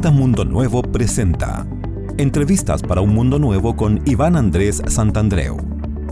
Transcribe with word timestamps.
Revista 0.00 0.18
Mundo 0.18 0.46
Nuevo 0.46 0.80
presenta 0.80 1.66
Entrevistas 2.16 2.80
para 2.80 3.02
un 3.02 3.10
Mundo 3.10 3.38
Nuevo 3.38 3.76
con 3.76 4.00
Iván 4.06 4.34
Andrés 4.34 4.80
Santandreu. 4.86 5.58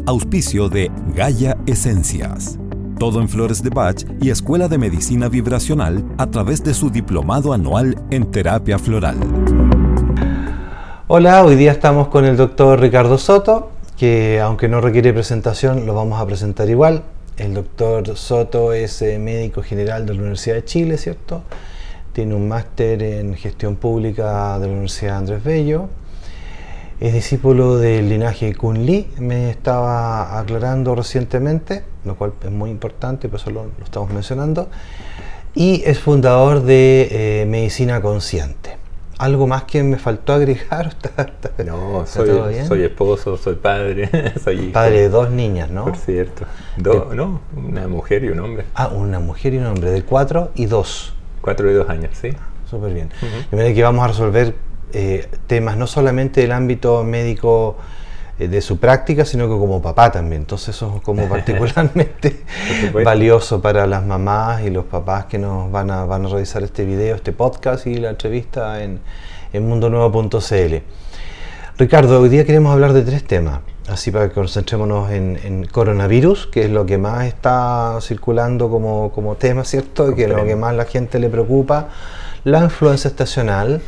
Auspicio 0.05 0.69
de 0.69 0.91
Gaia 1.15 1.57
Esencias. 1.65 2.59
Todo 2.99 3.23
en 3.23 3.31
Flores 3.31 3.63
de 3.63 3.71
Bach 3.71 4.05
y 4.21 4.29
Escuela 4.29 4.69
de 4.69 4.77
Medicina 4.77 5.31
Vibracional 5.31 6.05
a 6.19 6.27
través 6.27 6.63
de 6.63 6.75
su 6.75 6.91
diplomado 6.91 7.55
anual 7.55 7.97
en 8.11 8.31
terapia 8.31 8.79
floral. 8.79 9.17
Hola, 11.07 11.43
hoy 11.43 11.57
día 11.57 11.73
estamos 11.73 12.09
con 12.09 12.27
el 12.27 12.37
doctor 12.37 12.79
Ricardo 12.79 13.17
Soto, 13.17 13.71
que 13.97 14.39
aunque 14.39 14.69
no 14.69 14.83
requiere 14.83 15.15
presentación, 15.15 15.87
lo 15.87 15.95
vamos 15.95 16.21
a 16.21 16.27
presentar 16.27 16.69
igual. 16.69 17.05
El 17.39 17.55
doctor 17.55 18.19
Soto 18.19 18.75
es 18.75 19.01
eh, 19.01 19.19
médico 19.19 19.63
general 19.63 20.05
de 20.05 20.13
la 20.13 20.21
Universidad 20.21 20.57
de 20.57 20.65
Chile, 20.67 20.99
¿cierto? 20.99 21.43
Tiene 22.19 22.35
un 22.35 22.49
máster 22.49 23.01
en 23.01 23.37
gestión 23.37 23.77
pública 23.77 24.59
de 24.59 24.67
la 24.67 24.73
Universidad 24.73 25.19
Andrés 25.19 25.45
Bello. 25.45 25.89
Es 26.99 27.15
discípulo 27.15 27.77
del 27.77 28.09
linaje 28.09 28.57
Kun 28.57 28.85
Li, 28.85 29.07
me 29.21 29.51
estaba 29.51 30.37
aclarando 30.37 30.97
recientemente, 30.97 31.85
lo 32.05 32.17
cual 32.17 32.33
es 32.43 32.51
muy 32.51 32.71
importante, 32.71 33.29
por 33.29 33.39
eso 33.39 33.51
lo, 33.51 33.67
estamos 33.85 34.11
mencionando. 34.11 34.69
Y 35.55 35.85
es 35.87 36.01
fundador 36.01 36.65
de 36.65 37.43
eh, 37.43 37.47
Medicina 37.47 38.01
Consciente. 38.01 38.79
¿Algo 39.19 39.47
más 39.47 39.63
que 39.63 39.85
me 39.85 39.97
faltó 39.97 40.33
agregar? 40.33 40.97
no, 41.65 42.05
soy, 42.05 42.65
soy, 42.67 42.83
esposo, 42.83 43.37
soy 43.37 43.55
padre, 43.55 44.11
soy 44.43 44.71
Padre 44.71 45.03
de 45.03 45.09
dos 45.09 45.31
niñas, 45.31 45.71
¿no? 45.71 45.85
Por 45.85 45.97
cierto. 45.97 46.47
no, 46.79 47.43
una 47.55 47.87
mujer 47.87 48.25
y 48.25 48.31
un 48.31 48.41
hombre. 48.41 48.65
Ah, 48.75 48.89
una 48.89 49.21
mujer 49.21 49.55
y 49.55 49.59
un 49.59 49.67
hombre, 49.67 49.93
de 49.93 50.03
cuatro 50.03 50.51
y 50.57 50.67
dos. 50.67 51.15
Cuatro 51.49 51.71
y 51.71 51.75
dos 51.75 51.89
años, 51.89 52.11
sí. 52.21 52.31
Súper 52.69 52.93
bien. 52.93 53.09
De 53.51 53.57
manera 53.57 53.75
que 53.75 53.83
vamos 53.83 54.05
a 54.05 54.09
resolver 54.09 54.55
eh, 54.93 55.27
temas 55.47 55.79
no 55.79 55.87
solamente 55.87 56.43
del 56.43 56.53
ámbito 56.53 57.03
médico 57.05 57.79
eh, 58.39 58.49
de 58.49 58.61
su 58.61 58.79
práctica, 58.79 59.25
sino 59.25 59.45
que 59.45 59.55
como 59.59 59.81
papá 59.81 60.13
también. 60.13 60.43
Entonces 60.43 60.77
eso 60.77 60.97
es 60.97 61.03
como 61.03 61.27
particularmente 61.31 62.43
valioso 63.03 63.63
para 63.63 63.87
las 63.87 64.05
mamás 64.05 64.63
y 64.63 64.69
los 64.69 64.85
papás 64.85 65.25
que 65.25 65.39
nos 65.39 65.73
van 65.73 65.91
a, 65.91 66.05
van 66.05 66.27
a 66.27 66.29
revisar 66.29 66.63
este 66.63 66.85
video, 66.85 67.17
este 67.17 67.33
podcast 67.33 67.87
y 67.87 67.95
la 67.95 68.11
entrevista 68.11 68.83
en, 68.83 69.01
en 69.55 69.67
mundonuevo.cl. 69.67 70.75
Ricardo, 71.79 72.21
hoy 72.21 72.29
día 72.29 72.45
queremos 72.45 72.73
hablar 72.73 72.93
de 72.93 73.03
tres 73.03 73.25
temas, 73.25 73.61
así 73.89 74.11
para 74.11 74.29
que 74.29 74.35
concentrémonos 74.35 75.11
en, 75.11 75.39
en 75.43 75.67
coronavirus, 75.67 76.47
que 76.47 76.65
es 76.65 76.71
lo 76.71 76.87
que 76.87 76.99
más 76.99 77.27
está 77.27 77.99
circulando 78.01 78.71
como, 78.71 79.11
como 79.13 79.37
tema, 79.37 79.65
¿cierto? 79.65 80.15
Que 80.15 80.25
es 80.25 80.29
lo 80.31 80.45
que 80.45 80.57
más 80.57 80.75
la 80.75 80.85
gente 80.85 81.19
le 81.19 81.29
preocupa, 81.29 81.89
la 82.45 82.63
influenza 82.63 83.09
estacional 83.09 83.81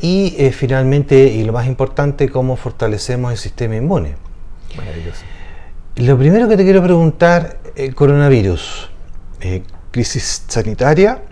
y 0.00 0.34
eh, 0.38 0.52
finalmente, 0.52 1.28
y 1.28 1.44
lo 1.44 1.52
más 1.52 1.66
importante, 1.66 2.28
cómo 2.28 2.56
fortalecemos 2.56 3.32
el 3.32 3.38
sistema 3.38 3.76
inmune. 3.76 4.14
Maravilloso. 4.76 5.22
Lo 5.96 6.16
primero 6.16 6.48
que 6.48 6.56
te 6.56 6.64
quiero 6.64 6.82
preguntar, 6.82 7.58
el 7.74 7.94
coronavirus, 7.94 8.90
eh, 9.40 9.62
crisis 9.90 10.44
sanitaria, 10.46 11.22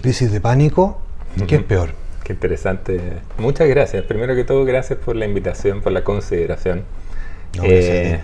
crisis 0.00 0.30
de 0.30 0.40
pánico, 0.40 1.00
¿qué 1.48 1.56
es 1.56 1.62
peor? 1.62 1.90
Qué 2.22 2.32
interesante. 2.32 3.00
Muchas 3.38 3.68
gracias. 3.68 4.04
Primero 4.04 4.34
que 4.34 4.44
todo, 4.44 4.64
gracias 4.64 4.98
por 4.98 5.16
la 5.16 5.26
invitación, 5.26 5.82
por 5.82 5.92
la 5.92 6.04
consideración. 6.04 6.84
Eh, 7.62 8.20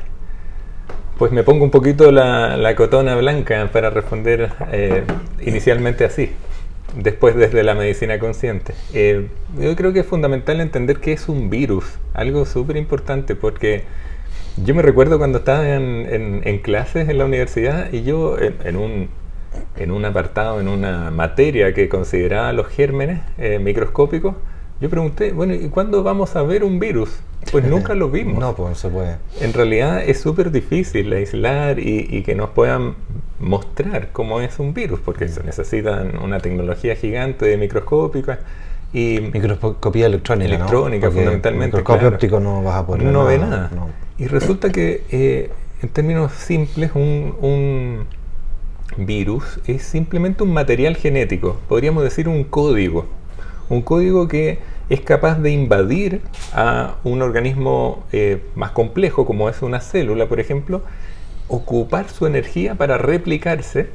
pues 1.19 1.33
me 1.33 1.43
pongo 1.43 1.65
un 1.65 1.71
poquito 1.71 2.11
la, 2.11 2.75
cotona 2.77 3.15
blanca 3.17 3.69
para 3.73 3.91
responder 3.91 4.53
eh, 4.73 5.05
inicialmente 5.43 6.05
así, 6.05 6.31
después 6.97 7.37
desde 7.37 7.63
la 7.63 7.75
medicina 7.75 8.19
consciente. 8.19 8.75
Eh, 8.95 9.29
yo 9.59 9.77
creo 9.77 9.93
que 9.93 10.01
es 10.01 10.07
fundamental 10.07 10.61
entender 10.61 10.99
que 10.99 11.13
es 11.13 11.29
un 11.29 11.51
virus, 11.51 11.85
algo 12.15 12.47
súper 12.47 12.77
importante, 12.77 13.35
porque 13.35 13.85
yo 14.65 14.75
me 14.75 14.83
recuerdo 14.83 15.19
cuando 15.19 15.39
estaba 15.39 15.69
en, 15.69 16.59
clases 16.63 17.09
en 17.09 17.19
la 17.19 17.27
universidad 17.27 17.93
y 17.93 18.03
yo 18.03 18.37
en 18.39 18.77
un 18.77 19.09
en 19.77 19.91
un 19.91 20.05
apartado, 20.05 20.61
en 20.61 20.69
una 20.69 21.11
materia 21.11 21.75
que 21.75 21.89
consideraba 21.89 22.53
los 22.53 22.69
gérmenes 22.69 23.21
eh, 23.39 23.59
microscópicos, 23.59 24.37
yo 24.81 24.89
pregunté, 24.89 25.33
bueno, 25.33 25.55
¿y 25.55 25.69
cuándo 25.69 26.03
vamos 26.03 26.37
a 26.37 26.43
ver 26.43 26.65
un 26.65 26.79
virus? 26.79 27.11
Pues 27.53 27.65
nunca 27.65 27.95
lo 27.95 28.11
vimos. 28.11 28.39
No, 28.39 28.55
pues 28.55 28.71
no 28.71 28.75
se 28.75 28.89
puede. 28.89 29.17
En 29.41 29.53
realidad 29.53 30.03
es 30.03 30.21
súper 30.21 30.51
difícil 30.51 31.13
aislar 31.13 31.79
y, 31.79 32.23
que 32.23 32.35
nos 32.35 32.51
puedan 32.51 32.95
mostrar 33.39 34.09
cómo 34.13 34.41
es 34.41 34.59
un 34.59 34.73
virus, 34.73 35.01
porque 35.01 35.29
se 35.29 35.43
necesitan 35.43 36.19
una 36.23 36.41
tecnología 36.41 36.97
gigante 36.97 37.47
de 37.47 37.57
microscópica 37.59 38.41
y... 38.93 39.21
Microscopía 39.21 40.07
electrónica, 40.07 40.55
Electrónica, 40.55 41.11
fundamentalmente. 41.11 41.77
Microscopio 41.79 42.09
óptico 42.09 42.41
no 42.41 42.63
vas 42.63 42.77
a 42.77 42.87
poder 42.87 43.05
No 43.05 43.25
ve 43.25 43.39
nada. 43.39 43.71
Y 44.17 44.27
resulta 44.27 44.71
que, 44.71 45.05
eh, 45.11 45.51
en 45.83 45.89
términos 45.91 46.33
simples, 46.33 46.93
un 46.95 48.07
virus 48.97 49.61
es 49.67 49.83
simplemente 49.83 50.43
un 50.43 50.53
material 50.53 50.97
genético, 50.97 51.59
podríamos 51.69 52.03
decir 52.03 52.29
un 52.29 52.45
código, 52.45 53.07
un 53.71 53.83
código 53.83 54.29
que 54.29 54.59
es 54.91 55.01
capaz 55.01 55.39
de 55.39 55.51
invadir 55.53 56.21
a 56.53 56.97
un 57.05 57.23
organismo 57.23 58.05
eh, 58.13 58.43
más 58.57 58.73
complejo 58.73 59.25
como 59.25 59.49
es 59.49 59.63
una 59.63 59.81
célula, 59.81 60.29
por 60.29 60.41
ejemplo, 60.41 60.83
ocupar 61.49 62.09
su 62.11 62.27
energía 62.27 62.75
para 62.75 62.99
replicarse 62.99 63.89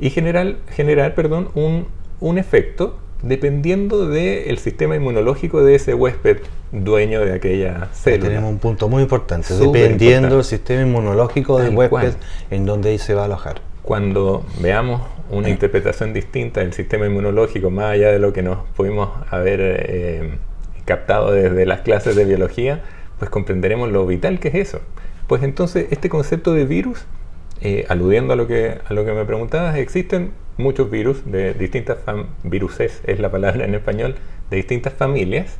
y 0.00 0.10
generar, 0.10 0.56
generar 0.70 1.14
perdón, 1.14 1.50
un, 1.54 1.86
un 2.20 2.38
efecto 2.38 2.98
dependiendo 3.22 4.08
del 4.08 4.58
sistema 4.58 4.96
inmunológico 4.96 5.62
de 5.62 5.76
ese 5.76 5.94
huésped 5.94 6.38
dueño 6.72 7.20
de 7.20 7.34
aquella 7.34 7.88
célula. 7.92 8.30
Tenemos 8.30 8.50
un 8.50 8.58
punto 8.58 8.88
muy 8.88 9.02
importante, 9.02 9.54
dependiendo 9.54 10.36
del 10.36 10.44
sistema 10.44 10.82
inmunológico 10.82 11.58
del 11.58 11.76
huésped 11.76 12.14
en 12.50 12.64
donde 12.66 12.98
se 12.98 13.14
va 13.14 13.22
a 13.22 13.24
alojar 13.26 13.71
cuando 13.82 14.44
veamos 14.60 15.02
una 15.30 15.48
interpretación 15.48 16.12
distinta 16.12 16.60
del 16.60 16.72
sistema 16.72 17.06
inmunológico, 17.06 17.70
más 17.70 17.86
allá 17.86 18.12
de 18.12 18.18
lo 18.18 18.32
que 18.32 18.42
nos 18.42 18.58
pudimos 18.76 19.10
haber 19.30 19.60
eh, 19.62 20.38
captado 20.84 21.32
desde 21.32 21.66
las 21.66 21.80
clases 21.80 22.14
de 22.14 22.24
biología, 22.24 22.82
pues 23.18 23.30
comprenderemos 23.30 23.90
lo 23.90 24.06
vital 24.06 24.38
que 24.40 24.48
es 24.48 24.54
eso. 24.54 24.80
Pues 25.26 25.42
entonces 25.42 25.86
este 25.90 26.08
concepto 26.08 26.52
de 26.52 26.64
virus, 26.64 27.06
eh, 27.60 27.86
aludiendo 27.88 28.34
a 28.34 28.36
lo, 28.36 28.46
que, 28.46 28.78
a 28.84 28.94
lo 28.94 29.04
que 29.04 29.12
me 29.12 29.24
preguntabas, 29.24 29.76
existen 29.76 30.32
muchos 30.58 30.90
virus 30.90 31.24
de 31.24 31.54
distintas 31.54 31.98
viruses, 32.44 33.00
es 33.04 33.18
la 33.18 33.30
palabra 33.30 33.64
en 33.64 33.74
español, 33.74 34.16
de 34.50 34.56
distintas 34.56 34.92
familias, 34.92 35.56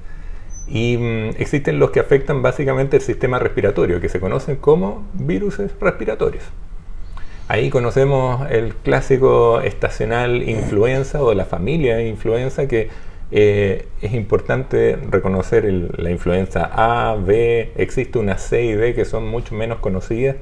y 0.69 0.97
mm, 0.97 1.41
existen 1.41 1.79
los 1.79 1.91
que 1.91 2.01
afectan 2.01 2.43
básicamente 2.43 2.97
el 2.97 3.03
sistema 3.03 3.39
respiratorio, 3.39 4.01
que 4.01 4.09
se 4.09 4.21
conocen 4.21 4.57
como 4.57 5.09
virus 5.15 5.59
respiratorios. 5.81 6.45
Ahí 7.49 7.71
conocemos 7.71 8.51
el 8.51 8.75
clásico 8.75 9.61
estacional 9.61 10.49
influenza 10.49 11.23
o 11.23 11.35
la 11.35 11.45
familia 11.45 12.01
influenza 12.01 12.67
que 12.67 12.89
eh, 13.31 13.89
es 14.01 14.13
importante 14.13 14.99
reconocer 15.11 15.65
la 15.97 16.11
influenza 16.11 16.71
A, 16.73 17.17
B, 17.17 17.73
existe 17.77 18.19
una 18.19 18.37
C 18.39 18.63
y 18.65 18.73
D 18.73 18.95
que 18.95 19.05
son 19.05 19.27
mucho 19.27 19.55
menos 19.55 19.79
conocidas. 19.79 20.37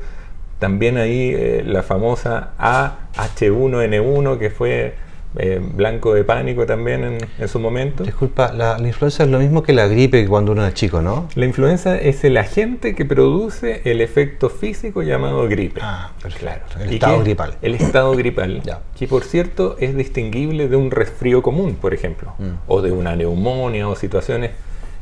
También 0.58 0.98
ahí 0.98 1.32
eh, 1.34 1.62
la 1.64 1.82
famosa 1.82 2.50
AH1N1 2.58 4.38
que 4.38 4.50
fue 4.50 4.94
eh, 5.36 5.60
blanco 5.62 6.12
de 6.14 6.24
pánico 6.24 6.66
también 6.66 7.18
en, 7.38 7.48
su 7.48 7.60
momento. 7.60 8.02
Disculpa, 8.02 8.52
la, 8.52 8.76
influenza 8.80 9.22
es 9.22 9.30
lo 9.30 9.38
mismo 9.38 9.62
que 9.62 9.72
la 9.72 9.86
gripe 9.86 10.26
cuando 10.26 10.52
uno 10.52 10.66
es 10.66 10.74
chico, 10.74 11.02
¿no? 11.02 11.28
La 11.34 11.44
influenza 11.44 11.96
es 11.96 12.24
el 12.24 12.36
agente 12.36 12.94
que 12.94 13.04
produce 13.04 13.82
el 13.84 14.00
efecto 14.00 14.50
físico 14.50 15.02
llamado 15.02 15.48
gripe. 15.48 15.80
Ah, 15.82 16.12
claro. 16.38 16.62
El 16.80 16.94
estado 16.94 17.20
gripal. 17.20 17.54
El 17.62 17.74
estado 17.76 18.12
gripal. 18.16 18.62
ya. 18.62 18.80
Que 18.98 19.06
por 19.06 19.24
cierto 19.24 19.76
es 19.78 19.96
distinguible 19.96 20.68
de 20.68 20.76
un 20.76 20.90
resfrío 20.90 21.42
común, 21.42 21.76
por 21.80 21.94
ejemplo, 21.94 22.34
mm. 22.38 22.50
o 22.66 22.82
de 22.82 22.90
una 22.90 23.14
neumonía 23.14 23.88
o 23.88 23.94
situaciones 23.94 24.50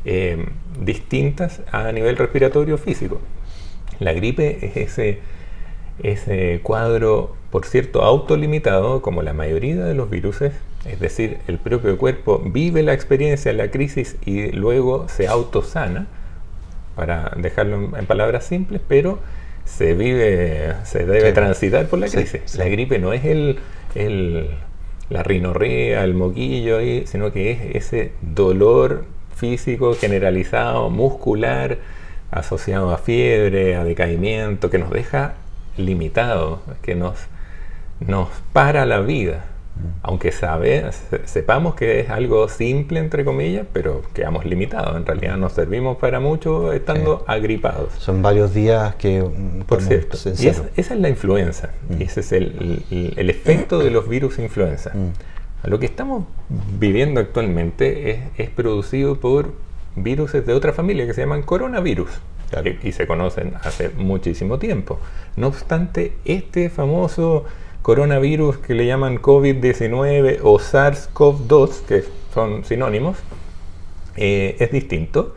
eh, 0.05 0.45
distintas 0.79 1.61
a 1.71 1.91
nivel 1.91 2.17
respiratorio 2.17 2.77
físico. 2.77 3.19
La 3.99 4.13
gripe 4.13 4.65
es 4.65 4.77
ese, 4.77 5.19
ese 6.03 6.59
cuadro 6.63 7.35
por 7.51 7.65
cierto, 7.65 8.03
autolimitado, 8.03 9.01
como 9.01 9.23
la 9.23 9.33
mayoría 9.33 9.83
de 9.83 9.95
los 9.95 10.09
virus, 10.09 10.41
es 10.41 10.99
decir, 10.99 11.39
el 11.47 11.57
propio 11.57 11.97
cuerpo 11.97 12.41
vive 12.45 12.83
la 12.83 12.93
experiencia, 12.93 13.51
la 13.53 13.71
crisis 13.71 14.17
y 14.25 14.51
luego 14.51 15.07
se 15.09 15.27
autosana, 15.27 16.07
para 16.95 17.31
dejarlo 17.37 17.97
en, 17.97 18.05
palabras 18.05 18.45
simples, 18.45 18.81
pero 18.87 19.19
se 19.65 19.93
vive, 19.93 20.75
se 20.83 21.05
debe 21.05 21.31
transitar 21.31 21.87
por 21.87 21.99
la 21.99 22.07
crisis. 22.07 22.55
La 22.55 22.65
gripe 22.65 22.99
no 22.99 23.13
es 23.13 23.25
el, 23.25 24.49
la 25.09 25.23
rinorrea, 25.23 26.03
el 26.03 26.13
moquillo, 26.13 26.79
sino 27.05 27.31
que 27.31 27.51
es 27.51 27.75
ese 27.75 28.11
dolor 28.21 29.05
físico 29.35 29.95
generalizado, 29.95 30.89
muscular, 30.89 31.77
asociado 32.31 32.91
a 32.91 32.97
fiebre, 32.97 33.75
a 33.75 33.83
decaimiento, 33.83 34.69
que 34.69 34.77
nos 34.77 34.91
deja 34.91 35.35
limitados, 35.77 36.59
que 36.81 36.95
nos 36.95 37.15
nos 37.99 38.29
para 38.53 38.85
la 38.85 38.99
vida. 38.99 39.45
Aunque 40.01 40.33
sabe, 40.33 40.89
sepamos 41.23 41.73
que 41.75 42.01
es 42.01 42.09
algo 42.09 42.49
simple, 42.49 42.99
entre 42.99 43.23
comillas, 43.23 43.65
pero 43.71 44.01
quedamos 44.13 44.43
limitados. 44.43 44.97
En 44.97 45.05
realidad 45.05 45.37
nos 45.37 45.53
servimos 45.53 45.97
para 45.97 46.19
mucho 46.19 46.73
estando 46.73 47.23
agripados. 47.27 47.93
Son 47.97 48.21
varios 48.21 48.53
días 48.53 48.95
que... 48.95 49.21
Mm, 49.21 49.61
Por 49.61 49.81
cierto, 49.81 50.17
y 50.37 50.47
esa 50.47 50.65
es 50.75 50.91
la 50.91 51.07
influenza. 51.07 51.69
Mm. 51.87 52.01
Ese 52.01 52.19
es 52.19 52.31
el, 52.33 53.29
efecto 53.29 53.79
de 53.79 53.89
los 53.89 54.09
virus 54.09 54.37
influenza. 54.39 54.91
Mm. 54.93 55.69
Lo 55.69 55.79
que 55.79 55.85
estamos 55.85 56.25
viviendo 56.77 57.21
actualmente 57.21 58.19
es, 58.37 58.49
producido 58.49 59.17
por 59.21 59.53
virus 59.95 60.33
de 60.33 60.53
otra 60.53 60.73
familia 60.73 61.05
que 61.05 61.13
se 61.13 61.21
llaman 61.21 61.41
coronavirus. 61.41 62.09
Y 62.83 62.91
se 62.91 63.07
conocen 63.07 63.53
hace 63.63 63.89
muchísimo 63.89 64.59
tiempo. 64.59 64.99
No 65.35 65.47
obstante, 65.47 66.13
este 66.25 66.69
famoso 66.69 67.45
coronavirus 67.81 68.57
que 68.57 68.73
le 68.73 68.85
llaman 68.85 69.21
COVID-19 69.21 70.39
o 70.43 70.59
SARS-CoV-2, 70.59 71.81
que 71.87 72.03
son 72.33 72.63
sinónimos, 72.65 73.17
eh, 74.15 74.57
es 74.59 74.71
distinto 74.71 75.35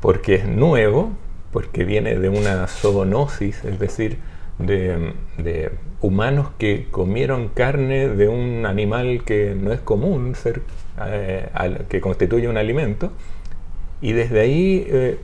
porque 0.00 0.34
es 0.34 0.46
nuevo, 0.46 1.12
porque 1.52 1.84
viene 1.84 2.16
de 2.16 2.28
una 2.28 2.66
zoonosis, 2.66 3.64
es 3.64 3.78
decir, 3.78 4.18
de, 4.58 5.70
humanos 6.00 6.48
que 6.58 6.86
comieron 6.90 7.48
carne 7.48 8.08
de 8.08 8.28
un 8.28 8.66
animal 8.66 9.22
que 9.24 9.56
no 9.58 9.72
es 9.72 9.80
común 9.80 10.34
ser, 10.36 10.62
eh, 11.04 11.48
que 11.88 12.00
constituye 12.00 12.48
un 12.48 12.56
alimento, 12.56 13.10
y 14.00 14.12
desde 14.12 14.40
ahí 14.40 14.86
eh, 14.88 15.18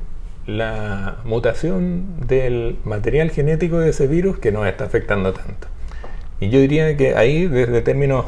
la 0.46 1.18
mutación 1.24 2.26
del 2.26 2.76
material 2.84 3.30
genético 3.30 3.78
de 3.78 3.90
ese 3.90 4.06
virus 4.06 4.38
que 4.38 4.52
nos 4.52 4.66
está 4.66 4.84
afectando 4.84 5.32
tanto. 5.32 5.68
Y 6.40 6.50
yo 6.50 6.60
diría 6.60 6.96
que 6.96 7.14
ahí, 7.16 7.46
desde 7.46 7.80
términos 7.80 8.26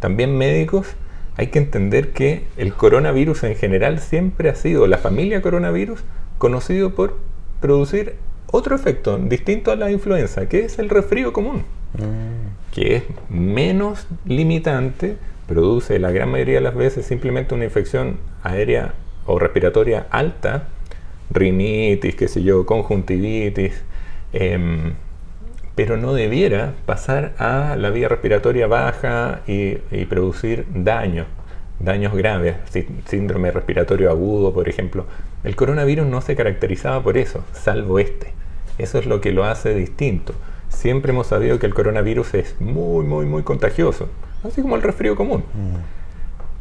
también 0.00 0.36
médicos, 0.36 0.88
hay 1.36 1.48
que 1.48 1.58
entender 1.58 2.12
que 2.12 2.44
el 2.56 2.74
coronavirus 2.74 3.44
en 3.44 3.56
general 3.56 4.00
siempre 4.00 4.50
ha 4.50 4.54
sido, 4.54 4.86
la 4.86 4.98
familia 4.98 5.40
coronavirus, 5.42 6.02
conocido 6.38 6.94
por 6.94 7.18
producir 7.60 8.16
otro 8.50 8.76
efecto 8.76 9.16
distinto 9.16 9.70
a 9.70 9.76
la 9.76 9.90
influenza, 9.90 10.48
que 10.48 10.64
es 10.64 10.78
el 10.78 10.90
resfrío 10.90 11.32
común, 11.32 11.64
mm. 11.94 12.72
que 12.74 12.96
es 12.96 13.04
menos 13.30 14.06
limitante, 14.26 15.16
produce 15.46 15.98
la 15.98 16.10
gran 16.10 16.30
mayoría 16.30 16.56
de 16.56 16.60
las 16.60 16.74
veces 16.74 17.06
simplemente 17.06 17.54
una 17.54 17.64
infección 17.64 18.18
aérea 18.42 18.94
o 19.26 19.38
respiratoria 19.38 20.06
alta, 20.10 20.68
rinitis, 21.32 22.14
qué 22.14 22.28
sé 22.28 22.42
yo, 22.42 22.66
conjuntivitis, 22.66 23.82
eh, 24.32 24.92
pero 25.74 25.96
no 25.96 26.12
debiera 26.12 26.74
pasar 26.86 27.32
a 27.38 27.76
la 27.76 27.90
vía 27.90 28.08
respiratoria 28.08 28.66
baja 28.66 29.40
y, 29.46 29.76
producir 30.04 30.66
daño, 30.74 31.24
daños 31.78 32.14
graves, 32.14 32.56
síndrome 33.06 33.50
respiratorio 33.50 34.10
agudo, 34.10 34.52
por 34.52 34.68
ejemplo. 34.68 35.06
El 35.44 35.56
coronavirus 35.56 36.06
no 36.06 36.20
se 36.20 36.36
caracterizaba 36.36 37.02
por 37.02 37.16
eso, 37.16 37.44
salvo 37.52 37.98
este. 37.98 38.32
Eso 38.78 38.98
es 38.98 39.06
lo 39.06 39.20
que 39.20 39.32
lo 39.32 39.44
hace 39.44 39.74
distinto. 39.74 40.34
Siempre 40.68 41.12
hemos 41.12 41.28
sabido 41.28 41.58
que 41.58 41.66
el 41.66 41.74
coronavirus 41.74 42.34
es 42.34 42.60
muy, 42.60 43.04
muy, 43.04 43.26
muy 43.26 43.42
contagioso, 43.42 44.08
así 44.44 44.62
como 44.62 44.76
el 44.76 44.82
resfrío 44.82 45.16
común. 45.16 45.44
Mm. 45.54 46.01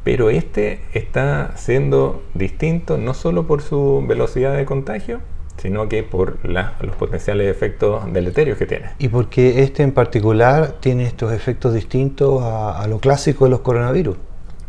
Pero 0.04 0.30
este 0.30 0.80
está 0.94 1.56
siendo 1.58 2.24
distinto 2.34 2.98
no 2.98 3.14
solo 3.14 3.46
por 3.46 3.62
su 3.62 4.04
velocidad 4.08 4.58
de 4.58 4.66
contagio, 4.66 5.20
sino 5.58 5.88
que 5.88 6.02
por 6.02 6.40
los 6.44 6.96
potenciales 6.98 7.48
efectos 7.48 8.12
deleterios 8.12 8.58
que 8.58 8.66
tiene. 8.66 8.90
¿Y 8.98 9.10
por 9.10 9.30
qué 9.30 9.62
este 9.62 9.84
en 9.84 9.92
particular 9.92 10.78
tiene 10.80 11.06
estos 11.06 11.32
efectos 11.32 11.76
distintos 11.76 12.42
a, 12.42 12.86
lo 12.88 13.00
clásico 13.00 13.46
de 13.46 13.52
los 13.52 13.60
coronavirus? 13.60 14.18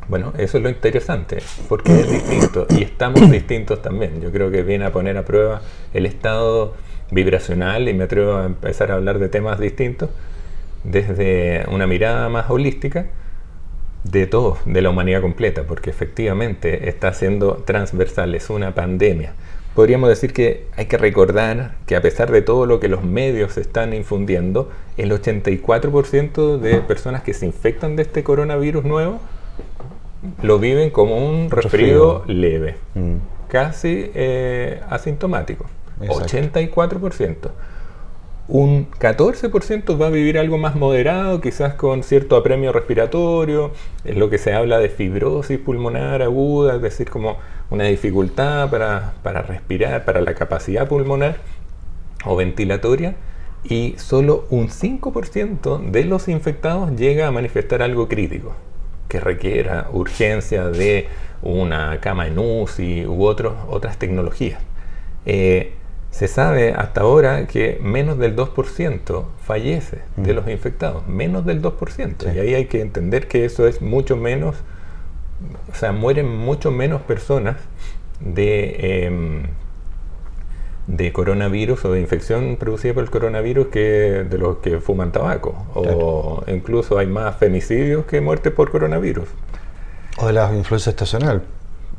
Bueno, 0.08 0.34
eso 0.37 0.58
es 0.58 0.62
lo 0.62 0.69
interesante, 0.69 1.38
porque 1.69 2.00
es 2.00 2.11
distinto 2.11 2.67
y 2.69 2.82
estamos 2.82 3.31
distintos 3.31 3.81
también. 3.81 4.20
Yo 4.20 4.31
creo 4.31 4.50
que 4.50 4.62
viene 4.62 4.84
a 4.84 4.93
poner 4.93 5.17
a 5.17 5.25
prueba 5.25 5.62
el 5.94 6.05
estado 6.05 6.75
vibracional 7.11 7.88
y 7.88 7.94
me 7.94 8.05
atrevo 8.05 8.37
a 8.37 8.44
empezar 8.44 8.90
a 8.90 8.96
hablar 8.96 9.19
de 9.19 9.31
temas 9.31 9.58
distintos 9.58 10.11
desde 10.84 11.64
una 11.70 11.87
mirada 11.87 12.29
más 12.29 12.50
holística 12.50 13.06
de 14.05 14.27
todo, 14.27 14.59
de 14.65 14.83
la 14.83 14.91
humanidad 14.91 15.21
completa, 15.21 15.65
porque 15.65 15.91
efectivamente 15.91 16.89
está 16.89 17.13
siendo 17.13 17.57
transversal, 17.65 18.35
es 18.35 18.51
una 18.51 18.75
pandemia 18.75 19.33
podríamos 19.75 20.09
decir 20.09 20.33
que 20.33 20.67
hay 20.77 20.87
que 20.87 20.99
recordar 20.99 21.77
que 21.87 21.97
a 21.97 22.03
pesar 22.03 22.31
de 22.31 22.43
todo 22.43 22.67
lo 22.67 22.81
que 22.81 22.89
los 22.89 23.03
medios 23.03 23.57
están 23.57 23.95
infundiendo, 23.95 24.71
el 24.97 25.11
84% 25.11 26.59
de 26.59 26.79
personas 26.81 27.23
que 27.23 27.35
se 27.35 27.47
infectan 27.47 27.97
de 27.97 28.03
este 28.03 28.23
coronavirus 28.23 28.85
nuevo 28.85 29.21
lo 30.43 30.59
viven 30.59 30.91
como 30.91 31.17
un 31.17 31.51
resfrío 31.51 32.23
leve, 32.27 32.77
mm. 32.95 33.15
casi 33.49 34.11
eh, 34.15 34.81
asintomático. 34.89 35.67
84%. 36.01 37.51
Un 38.49 38.91
14% 38.91 40.00
va 40.00 40.09
a 40.09 40.11
vivir 40.11 40.37
algo 40.37 40.59
más 40.59 40.75
moderado, 40.75 41.41
quizás 41.41 41.75
con 41.75 42.03
cierto 42.03 42.37
apremio 42.37 42.73
respiratorio, 42.73 43.71
es 44.05 44.17
lo 44.17 44.31
que 44.31 44.39
se 44.39 44.53
habla 44.53 44.79
de 44.79 44.89
fibrosis 44.89 45.59
pulmonar 45.59 46.23
aguda, 46.23 46.75
es 46.75 46.83
decir, 46.83 47.09
como 47.09 47.37
una 47.71 47.85
dificultad 47.85 48.69
para, 48.69 49.43
respirar, 49.43 50.05
para 50.05 50.21
la 50.21 50.35
capacidad 50.35 50.89
pulmonar 50.89 51.37
o 52.25 52.35
ventilatoria, 52.35 53.15
y 53.62 53.94
solo 53.99 54.44
un 54.50 54.69
5% 54.69 55.91
de 55.91 56.05
los 56.05 56.27
infectados 56.27 56.97
llega 56.97 57.29
a 57.29 57.31
manifestar 57.31 57.81
algo 57.81 58.09
crítico, 58.09 58.56
que 59.09 59.21
requiera 59.21 59.89
urgencia 59.93 60.65
de 60.65 61.06
una 61.43 62.00
cama 62.00 62.27
en 62.27 62.41
UCI 62.41 63.06
u 63.06 63.25
otras 63.25 63.99
tecnologías. 63.99 64.61
Eh, 65.27 65.75
se 66.12 66.29
sabe 66.29 66.73
hasta 66.73 67.00
ahora 67.00 67.49
que 67.49 67.81
menos 67.82 68.19
del 68.19 68.37
2% 68.37 69.25
fallece 69.44 70.03
de 70.17 70.32
mm. 70.32 70.37
los 70.37 70.49
infectados, 70.49 71.09
menos 71.09 71.44
del 71.44 71.61
2%. 71.61 72.32
Y 72.32 72.38
ahí 72.38 72.55
hay 72.55 72.67
que 72.67 72.81
entender 72.81 73.26
que 73.26 73.44
eso 73.44 73.67
es 73.67 73.82
mucho 73.82 74.17
menos 74.17 74.62
o 75.70 75.75
sea, 75.75 75.93
mueren 75.93 76.29
mucho 76.29 76.70
menos 76.70 77.03
personas 77.03 77.56
de, 78.20 79.06
em, 79.06 79.43
de 80.87 81.12
coronavirus 81.12 81.85
o 81.85 81.93
de 81.93 82.00
infección 82.00 82.56
producida 82.56 82.94
por 82.94 83.03
el 83.05 83.11
coronavirus 83.11 83.69
que 83.69 83.81
de 84.29 84.38
los 84.38 84.58
que 84.58 84.81
fuman 84.81 85.12
tabaco. 85.12 85.67
O 85.75 86.44
incluso 86.47 86.99
hay 86.99 87.06
más 87.06 87.37
femicidios 87.37 88.05
que 88.06 88.20
muertes 88.20 88.53
por 88.53 88.70
coronavirus. 88.70 89.29
O 90.19 90.27
de 90.27 90.32
la 90.32 90.53
influenza 90.55 90.91
estacional. 90.91 91.43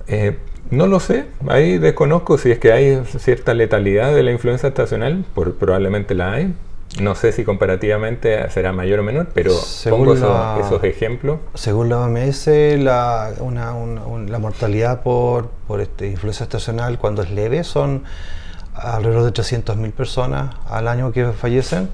Eh, 0.07 0.37
no 0.73 0.87
lo 0.87 0.99
sé, 0.99 1.25
ahí 1.47 1.77
desconozco 1.77 2.37
si 2.37 2.51
es 2.51 2.59
que 2.59 2.71
hay 2.71 3.01
cierta 3.17 3.53
letalidad 3.53 4.13
de 4.13 4.23
la 4.23 4.31
influenza 4.31 4.67
estacional, 4.67 5.25
por, 5.33 5.55
probablemente 5.55 6.15
la 6.15 6.33
hay, 6.33 6.53
no 6.99 7.15
sé 7.15 7.31
si 7.31 7.43
comparativamente 7.43 8.49
será 8.51 8.71
mayor 8.71 8.99
o 8.99 9.03
menor, 9.03 9.27
pero 9.33 9.51
pongo 9.89 10.13
esos, 10.13 10.83
ejemplos. 10.83 11.39
Según 11.55 11.89
la 11.89 12.01
OMS, 12.01 12.47
la, 12.77 13.31
la 13.39 14.39
mortalidad 14.39 15.01
por, 15.01 15.47
por 15.67 15.81
este, 15.81 16.07
influenza 16.07 16.43
estacional 16.43 16.99
cuando 16.99 17.23
es 17.23 17.31
leve 17.31 17.63
son 17.63 18.03
alrededor 18.75 19.23
de 19.23 19.41
300.000 19.41 19.91
personas 19.91 20.55
al 20.69 20.87
año 20.87 21.11
que 21.11 21.27
fallecen 21.27 21.89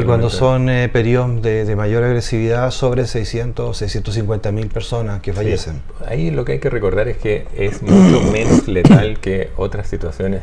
y 0.00 0.04
cuando 0.04 0.30
son 0.30 0.68
eh, 0.68 0.88
periodos 0.88 1.42
de, 1.42 1.74
mayor 1.76 2.04
agresividad 2.04 2.70
sobre 2.70 3.06
600 3.06 3.82
650.000 3.82 4.68
personas 4.68 5.20
que 5.20 5.32
fallecen. 5.32 5.80
Ahí 6.06 6.30
lo 6.30 6.44
que 6.44 6.52
hay 6.52 6.58
que 6.58 6.70
recordar 6.70 7.08
es 7.08 7.18
que 7.18 7.46
es 7.56 7.82
mucho 7.82 8.20
menos 8.32 8.68
letal 8.68 9.18
que 9.18 9.50
otras 9.56 9.88
situaciones 9.88 10.42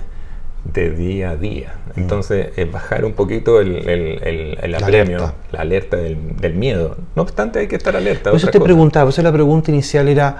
de 0.64 0.92
día 0.92 1.32
a 1.32 1.36
día. 1.36 1.76
Mm. 1.96 2.00
Entonces, 2.00 2.50
es 2.56 2.72
bajar 2.72 3.06
un 3.06 3.14
poquito 3.14 3.60
el, 3.60 3.90
el, 3.90 4.58
el, 4.62 4.76
apremio, 4.76 5.34
la 5.52 5.62
alerta, 5.62 5.98
del, 5.98 6.54
miedo. 6.54 6.98
No 7.16 7.24
obstante, 7.24 7.60
hay 7.60 7.68
que 7.68 7.76
estar 7.76 7.96
alerta. 7.96 8.32
eso 8.32 8.48
te 8.50 8.60
preguntaba, 8.60 9.10
eso 9.10 9.22
la 9.22 9.32
pregunta 9.32 9.72
inicial 9.72 10.08
era, 10.08 10.38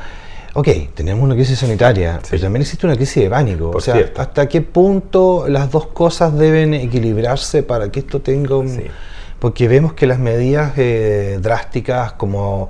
ok, 0.54 0.68
tenemos 0.94 1.24
una 1.24 1.36
crisis 1.36 1.60
sanitaria, 1.60 2.20
pero 2.30 2.42
también 2.42 2.62
existe 2.62 2.86
una 2.86 2.96
crisis 2.96 3.24
de 3.24 3.30
pánico. 3.30 3.72
o 3.74 3.82
sea, 3.82 4.12
¿hasta 4.18 4.48
qué 4.48 4.62
punto 4.62 5.46
las 5.48 5.72
dos 5.72 5.88
cosas 5.88 6.38
deben 6.38 6.74
equilibrarse 6.74 7.64
para 7.64 7.92
que 7.92 8.00
esto 8.00 8.22
tenga 8.22 8.56
un... 8.56 8.84
Porque 9.40 9.68
vemos 9.68 9.94
que 9.94 10.06
las 10.06 10.20
medidas 10.20 10.74
eh, 10.78 11.40
drásticas 11.42 12.14
como 12.14 12.70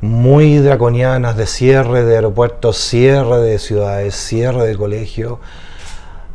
muy 0.00 0.58
draconianas 0.58 1.36
de 1.36 1.46
cierre 1.46 2.02
de 2.02 2.16
aeropuertos, 2.16 2.76
cierre 2.76 3.38
de 3.38 3.58
ciudades, 3.60 4.16
cierre 4.16 4.66
de 4.66 4.76
colegios, 4.76 5.38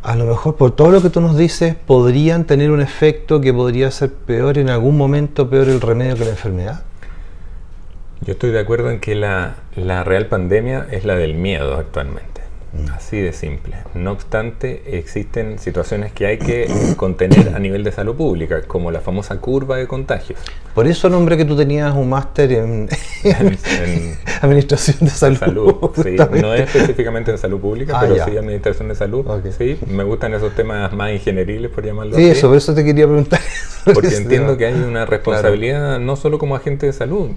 a 0.03 0.15
lo 0.15 0.23
mejor 0.23 0.55
por 0.55 0.71
todo 0.71 0.89
lo 0.89 1.01
que 1.01 1.09
tú 1.09 1.19
nos 1.19 1.35
dices, 1.35 1.75
podrían 1.75 2.45
tener 2.45 2.71
un 2.71 2.79
efecto 2.79 3.41
que 3.41 3.53
podría 3.53 3.91
ser 3.91 4.13
peor 4.13 4.57
en 4.57 4.69
algún 4.69 4.95
momento, 4.95 5.49
peor 5.49 5.67
el 5.67 5.81
remedio 5.81 6.15
que 6.15 6.23
la 6.23 6.31
enfermedad? 6.31 6.83
Yo 8.27 8.33
estoy 8.33 8.51
de 8.51 8.59
acuerdo 8.59 8.91
en 8.91 8.99
que 8.99 9.15
la, 9.15 9.55
real 10.03 10.25
pandemia 10.25 10.85
es 10.91 11.05
la 11.05 11.15
del 11.15 11.35
miedo 11.35 11.77
actualmente. 11.77 12.41
Mm. 12.73 12.91
Así 12.91 13.21
de 13.21 13.31
simple. 13.31 13.77
No 13.93 14.11
obstante, 14.11 14.97
existen 14.97 15.57
situaciones 15.59 16.11
que 16.11 16.25
hay 16.25 16.37
que 16.37 16.67
contener 16.97 17.55
a 17.55 17.59
nivel 17.59 17.85
de 17.85 17.93
salud 17.93 18.17
pública, 18.17 18.63
como 18.63 18.91
la 18.91 18.99
famosa 18.99 19.37
curva 19.37 19.77
de 19.77 19.87
contagios. 19.87 20.37
Por 20.75 20.87
eso 20.87 21.07
nombre 21.09 21.37
que 21.37 21.45
tú 21.45 21.55
tenías 21.55 21.95
un 21.95 22.09
máster 22.09 22.51
en, 22.51 22.89
Administración 24.41 24.97
de 24.99 25.09
Salud. 25.09 25.75
no 26.41 26.53
es 26.53 26.61
específicamente 26.63 27.31
en 27.31 27.37
salud 27.37 27.61
pública, 27.61 27.93
ah, 27.95 28.01
pero 28.01 28.25
sí 28.25 28.35
Administración 28.35 28.89
de 28.89 28.95
Salud. 28.95 29.25
Sí, 29.57 29.79
me 29.87 30.03
gustan 30.03 30.33
esos 30.33 30.53
temas 30.53 30.91
más 30.91 31.13
ingenieriles, 31.13 31.71
por 31.71 31.85
llamarlo 31.85 32.17
sí, 32.17 32.25
eso, 32.25 32.49
por 32.49 32.57
eso 32.57 32.75
te 32.75 32.83
quería 32.83 33.05
preguntar. 33.07 33.39
Porque 33.93 34.07
entiendo 34.15 34.57
que 34.57 34.65
hay 34.65 34.73
una 34.73 35.05
responsabilidad, 35.05 35.99
no 35.99 36.15
solo 36.15 36.37
como 36.37 36.55
agente 36.55 36.85
de 36.85 36.93
salud, 36.93 37.31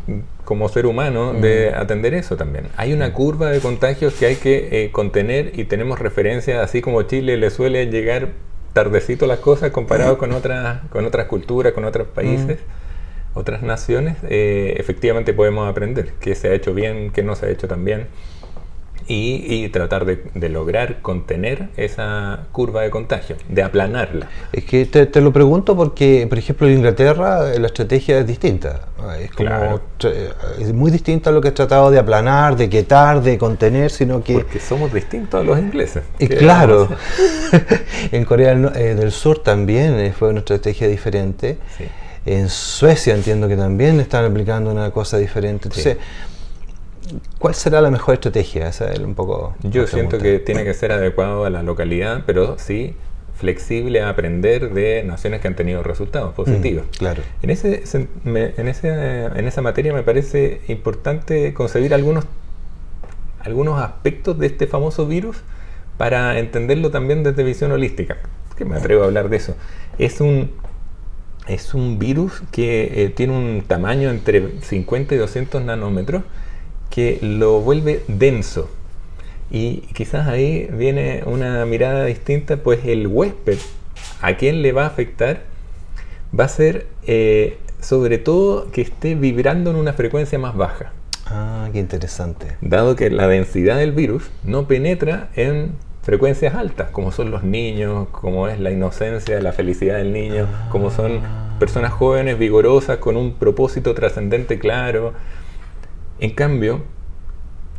como 0.45 0.69
ser 0.69 0.87
humano, 0.87 1.33
de 1.33 1.71
mm. 1.71 1.80
atender 1.80 2.14
eso 2.14 2.37
también. 2.37 2.66
Hay 2.76 2.92
una 2.92 3.12
curva 3.12 3.50
de 3.50 3.61
contagios 3.61 4.14
que 4.14 4.26
hay 4.26 4.37
que 4.37 4.85
eh, 4.85 4.90
contener 4.92 5.59
y 5.59 5.64
tenemos 5.64 5.99
referencias, 5.99 6.62
así 6.62 6.80
como 6.80 7.02
Chile 7.02 7.37
le 7.37 7.50
suele 7.50 7.87
llegar 7.87 8.28
tardecito 8.73 9.26
las 9.26 9.38
cosas 9.38 9.71
comparado 9.71 10.19
con 10.19 10.33
otras, 10.33 10.83
con 10.90 11.04
otras 11.04 11.26
culturas, 11.26 11.73
con 11.73 11.85
otros 11.85 12.09
países. 12.09 12.59
otras 13.33 13.62
naciones, 13.62 14.16
eh, 14.28 14.75
efectivamente 14.78 15.33
podemos 15.33 15.69
aprender 15.69 16.14
qué 16.21 16.35
se 16.35 16.49
ha 16.49 16.52
hecho 16.52 16.75
bien, 16.75 17.11
qué 17.12 17.23
no 17.23 17.37
se 17.37 17.47
ha 17.47 17.49
hecho 17.50 17.69
tan 17.69 17.85
bien 17.85 18.09
y, 19.12 19.69
tratar 19.71 20.05
de, 20.05 20.49
lograr 20.49 21.00
contener 21.02 21.69
esa 21.76 22.47
curva 22.52 22.83
de 22.83 22.90
contagio, 22.90 23.37
de 23.49 23.62
aplanarla. 23.62 24.29
Es 24.52 24.64
que 24.64 24.87
te, 24.87 25.21
lo 25.21 25.33
pregunto 25.33 25.76
porque, 25.76 26.26
por 26.29 26.38
ejemplo, 26.38 26.69
en 26.69 26.75
Inglaterra 26.75 27.59
la 27.59 27.67
estrategia 27.67 28.19
es 28.19 28.26
distinta. 28.26 28.83
Es, 29.19 29.33
como, 29.33 29.81
es 30.59 30.73
muy 30.73 30.93
distinta 30.93 31.31
a 31.31 31.33
lo 31.33 31.40
que 31.40 31.49
ha 31.49 31.55
tratado 31.55 31.90
de 31.90 31.99
aplanar, 31.99 32.57
de 32.57 32.69
quietar, 32.69 33.21
de 33.23 33.37
contener, 33.37 33.90
sino 33.90 34.23
que... 34.23 34.35
Porque 34.35 34.61
somos 34.61 34.93
distintos 34.93 35.40
a 35.40 35.45
los 35.45 35.59
ingleses. 35.59 36.05
Y 36.19 36.29
claro, 36.29 36.88
en 38.12 38.25
Corea 38.25 38.52
eh, 38.52 38.95
del, 38.95 39.11
Sur 39.11 39.43
también 39.43 39.99
eh, 39.99 40.12
fue 40.12 40.29
una 40.29 40.40
estrategia 40.40 40.87
diferente. 40.87 41.59
En 42.26 42.49
Suecia 42.49 43.14
entiendo 43.14 43.49
que 43.49 43.57
también 43.57 43.99
están 43.99 44.25
aplicando 44.25 44.71
una 44.71 44.90
cosa 44.90 45.17
diferente. 45.19 45.69
Entonces, 45.69 45.97
¿Cuál 47.38 47.55
será 47.55 47.81
la 47.81 47.90
mejor 47.90 48.14
estrategia? 48.14 48.69
Esa 48.69 48.93
es 48.93 48.99
un 48.99 49.14
poco 49.14 49.55
Yo 49.62 49.87
siento 49.87 50.19
que 50.19 50.38
tiene 50.38 50.64
que 50.64 50.75
ser 50.75 50.93
adecuado 50.93 51.45
a 51.45 51.50
la 51.50 51.62
localidad, 51.62 52.23
pero 52.26 52.59
sí 52.59 52.95
flexible 53.40 54.02
a 54.02 54.11
aprender 54.11 54.75
de 54.75 55.02
naciones 55.02 55.40
que 55.40 55.49
han 55.49 55.57
tenido 55.57 55.83
resultados 55.83 56.35
positivos. 56.35 56.85
Mm, 56.85 56.99
claro. 56.99 57.23
En, 57.43 57.49
ese, 57.49 57.83
en, 58.25 58.69
ese, 58.69 59.25
en 59.25 59.47
esa 59.47 59.62
materia 59.62 59.95
me 59.95 60.02
parece 60.02 60.61
importante 60.69 61.55
concebir 61.55 61.95
algunos, 61.95 62.26
algunos 63.40 63.81
aspectos 63.81 64.38
de 64.38 64.47
este 64.47 64.67
famoso 64.67 65.07
virus 65.07 65.38
para 65.97 66.38
entenderlo 66.38 66.90
también 66.90 67.23
desde 67.23 67.43
visión 67.43 67.73
holística. 67.73 68.19
Que 68.57 68.67
me 68.67 68.76
atrevo 68.76 69.05
a 69.05 69.07
hablar 69.07 69.31
de 69.31 69.38
eso. 69.38 69.57
Es 69.99 70.21
un, 70.21 70.50
es 71.49 71.73
un 71.73 71.99
virus 71.99 72.43
que 72.52 73.05
eh, 73.05 73.09
tiene 73.09 73.33
un 73.33 73.64
tamaño 73.67 74.11
entre 74.11 74.61
50 74.61 75.14
y 75.14 75.19
200 75.19 75.62
nanómetros 75.62 76.25
que 76.90 77.18
lo 77.23 77.61
vuelve 77.61 78.02
denso. 78.09 78.68
Y 79.50 79.78
quizás 79.94 80.28
ahí 80.28 80.68
viene 80.73 81.23
una 81.26 81.64
mirada 81.66 82.04
distinta, 82.04 82.59
pues 82.59 82.85
el 82.85 83.06
huésped, 83.06 83.59
a 84.20 84.37
quien 84.37 84.62
le 84.62 84.73
va 84.73 84.85
a 84.85 84.87
afectar, 84.88 85.42
va 86.38 86.44
a 86.44 86.49
ser 86.49 86.87
eh, 87.06 87.59
sobre 87.80 88.18
todo 88.18 88.70
que 88.70 88.82
esté 88.82 89.14
vibrando 89.14 89.70
en 89.70 89.76
una 89.76 89.92
frecuencia 89.92 90.38
más 90.38 90.56
baja. 90.56 90.92
Ah, 91.26 91.68
qué 91.73 91.78
interesante. 91.78 92.56
Dado 92.61 92.97
que 92.97 93.11
la 93.11 93.26
densidad 93.28 93.78
del 93.78 93.92
virus 93.92 94.30
no 94.44 94.66
penetra 94.66 95.28
en 95.37 95.73
frecuencias 96.02 96.54
altas, 96.54 96.90
como 96.90 97.12
son 97.12 97.30
los 97.30 97.44
niños, 97.44 98.09
como 98.11 98.49
es 98.49 98.59
la 98.59 98.70
inocencia, 98.70 99.40
la 99.40 99.52
felicidad 99.52 99.99
del 99.99 100.12
niño, 100.12 100.47
como 100.70 100.90
son 100.90 101.20
ah. 101.25 101.56
personas 101.59 101.92
jóvenes, 101.92 102.38
vigorosas, 102.38 102.99
con 102.99 103.16
un 103.16 103.35
propósito 103.35 103.94
trascendente 103.94 104.59
claro, 104.59 105.12
en 106.21 106.31
cambio, 106.31 106.83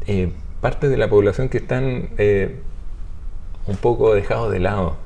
eh, 0.07 0.31
parte 0.61 0.89
de 0.89 0.97
la 0.97 1.09
población 1.09 1.47
que 1.49 1.59
están 1.59 2.09
eh, 2.17 2.59
un 3.67 3.77
poco 3.77 4.13
dejados 4.13 4.51
de 4.51 4.59
lado, 4.59 4.97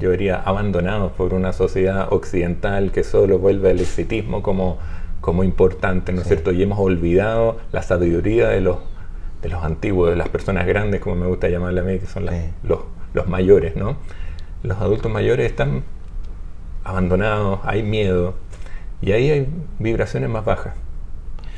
yo 0.00 0.10
diría 0.10 0.36
abandonados 0.36 1.12
por 1.12 1.32
una 1.32 1.52
sociedad 1.52 2.08
occidental 2.10 2.90
que 2.90 3.04
solo 3.04 3.38
vuelve 3.38 3.70
al 3.70 3.80
exitismo 3.80 4.42
como, 4.42 4.78
como 5.20 5.44
importante, 5.44 6.12
¿no 6.12 6.22
es 6.22 6.26
cierto? 6.26 6.50
Y 6.52 6.62
hemos 6.62 6.78
olvidado 6.78 7.58
la 7.70 7.82
sabiduría 7.82 8.48
de 8.48 8.62
los, 8.62 8.78
de 9.42 9.48
los 9.48 9.62
antiguos, 9.62 10.10
de 10.10 10.16
las 10.16 10.28
personas 10.28 10.66
grandes, 10.66 11.00
como 11.00 11.16
me 11.16 11.26
gusta 11.26 11.48
llamarle 11.48 11.80
a 11.80 11.84
mí, 11.84 11.98
que 11.98 12.06
son 12.06 12.26
los, 12.64 12.80
los 13.12 13.28
mayores, 13.28 13.76
¿no? 13.76 13.96
Los 14.62 14.78
adultos 14.78 15.12
mayores 15.12 15.46
están 15.46 15.84
abandonados, 16.82 17.60
hay 17.62 17.82
miedo, 17.82 18.34
y 19.00 19.12
ahí 19.12 19.30
hay 19.30 19.48
vibraciones 19.78 20.30
más 20.30 20.44
bajas. 20.44 20.74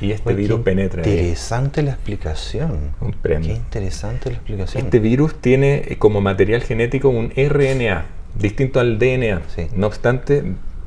Y 0.01 0.11
este 0.11 0.33
virus 0.33 0.61
penetra. 0.61 1.07
Interesante 1.07 1.83
la 1.83 1.91
explicación. 1.91 2.95
Qué 3.21 3.53
interesante 3.53 4.31
la 4.31 4.35
explicación. 4.37 4.85
Este 4.85 4.99
virus 4.99 5.35
tiene 5.39 5.83
eh, 5.87 5.97
como 5.99 6.21
material 6.21 6.61
genético 6.63 7.09
un 7.09 7.31
RNA, 7.35 8.05
distinto 8.35 8.79
al 8.79 8.97
DNA. 8.97 9.41
No 9.75 9.87
obstante, 9.87 10.43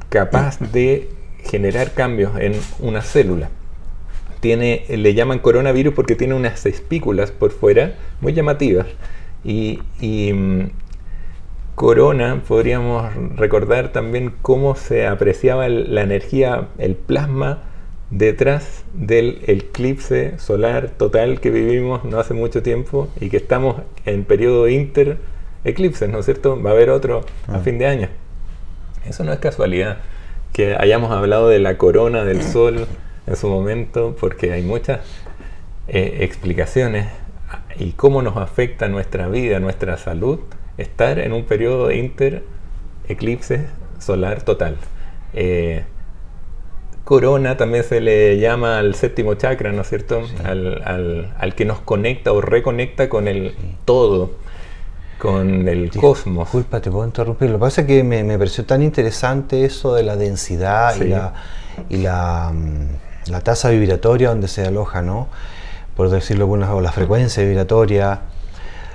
capaz 0.09 0.59
de 0.59 1.09
generar 1.45 1.93
cambios 1.93 2.33
en 2.41 2.55
una 2.81 3.03
célula. 3.03 3.51
Tiene, 4.41 4.85
le 4.89 5.15
llaman 5.15 5.39
coronavirus 5.39 5.95
porque 5.95 6.17
tiene 6.17 6.35
unas 6.35 6.67
espículas 6.67 7.31
por 7.31 7.53
fuera 7.53 7.95
muy 8.21 8.33
llamativas. 8.33 8.87
Y, 9.45 9.79
mm, 10.33 10.71
corona 11.77 12.43
podríamos 12.47 13.13
recordar 13.37 13.93
también 13.93 14.33
cómo 14.43 14.75
se 14.75 15.07
apreciaba 15.07 15.69
la 15.69 16.03
energía, 16.03 16.69
el 16.79 16.95
plasma 16.95 17.63
detrás 18.19 18.85
del 18.93 19.43
eclipse 19.49 20.39
solar 20.39 20.91
total 20.91 21.41
que 21.41 21.51
vivimos 21.51 22.05
no 22.05 22.21
hace 22.21 22.33
mucho 22.33 22.63
tiempo 22.63 23.09
y 23.21 23.29
que 23.29 23.37
estamos 23.37 23.83
en 24.07 24.25
periodo 24.25 24.69
inter 24.69 25.19
eclipses, 25.65 26.09
¿no 26.09 26.21
es 26.21 26.25
cierto? 26.25 26.63
Va 26.63 26.71
a 26.71 26.73
haber 26.75 26.91
otro 26.91 27.25
a 27.49 27.57
ah. 27.57 27.59
fin 27.59 27.79
de 27.79 27.87
año. 27.87 28.09
Eso 29.05 29.25
no 29.25 29.33
es 29.33 29.41
casualidad 29.41 29.99
que 30.53 30.77
hayamos 30.77 31.11
hablado 31.11 31.49
de 31.49 31.59
la 31.59 31.77
corona 31.77 32.25
del 32.25 32.43
sol 32.53 32.87
en 33.27 33.37
su 33.37 33.49
momento, 33.49 34.15
porque 34.21 34.53
hay 34.53 34.63
muchas 34.63 35.01
eh, 35.89 36.19
explicaciones 36.21 37.09
y 37.77 37.93
cómo 37.93 38.23
nos 38.23 38.37
afecta 38.37 38.89
nuestra 38.89 39.27
vida, 39.27 39.59
nuestra 39.59 39.97
salud, 39.97 40.39
estar 40.79 41.19
en 41.19 41.33
un 41.33 41.45
periodo 41.45 41.91
inter 41.91 42.45
eclipse 43.09 43.67
solar 43.99 44.43
total. 44.43 44.77
Eh, 45.33 45.83
corona 47.05 47.57
también 47.57 47.85
se 47.85 48.01
le 48.01 48.39
llama 48.39 48.79
al 48.79 48.95
séptimo 48.95 49.35
chakra, 49.35 49.73
¿no 49.73 49.83
es 49.83 49.89
cierto? 49.89 50.23
Al, 50.43 51.55
que 51.55 51.65
nos 51.65 51.81
conecta 51.81 52.33
o 52.33 52.41
reconecta 52.41 53.09
con 53.09 53.29
el 53.29 53.55
todo, 53.85 54.33
con 55.19 55.69
el 55.69 55.91
cosmos. 55.91 56.47
Disculpa, 56.47 56.81
te 56.81 56.91
puedo 56.91 57.05
interrumpir. 57.05 57.51
Lo 57.51 57.59
que 57.59 57.61
pasa 57.61 57.81
es 57.83 57.87
que 57.87 58.03
me, 58.03 58.39
pareció 58.39 58.65
tan 58.65 58.83
interesante 58.83 59.65
eso 59.65 59.95
de 59.95 60.03
la 60.03 60.17
densidad 60.17 60.97
y, 60.97 61.05
la, 61.05 61.35
y 61.91 61.99
la, 61.99 62.51
mm, 62.53 63.31
la, 63.31 63.41
tasa 63.43 63.71
vibratoria 63.71 64.31
donde 64.31 64.49
se 64.49 64.67
aloja, 64.67 65.03
¿no? 65.03 65.29
Por 65.97 66.09
decirlo 66.09 66.45
alguna 66.45 66.75
o 66.75 66.81
la 66.81 66.91
frecuencia 66.91 67.45
vibratoria. 67.45 68.23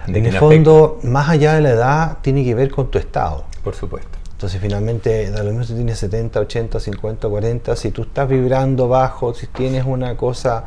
En 0.08 0.26
el 0.26 0.36
fondo, 0.38 1.00
más 1.04 1.30
allá 1.30 1.54
de 1.54 1.62
la 1.62 1.70
edad, 1.70 2.18
tiene 2.22 2.44
que 2.44 2.56
ver 2.56 2.72
con 2.72 2.90
tu 2.90 2.98
estado. 2.98 3.46
Por 3.64 3.76
supuesto. 3.76 4.19
Entonces 4.40 4.62
finalmente, 4.62 5.32
da 5.32 5.44
lo 5.44 5.50
mismo 5.50 5.66
si 5.66 5.74
tienes 5.74 6.00
70, 6.00 6.40
80, 6.40 6.80
50, 6.80 7.28
40, 7.28 7.76
si 7.76 7.92
tú 7.92 8.04
estás 8.04 8.30
vibrando 8.30 8.88
bajo, 8.88 9.34
si 9.34 9.48
tienes 9.48 9.84
una 9.86 10.16
cosa, 10.16 10.64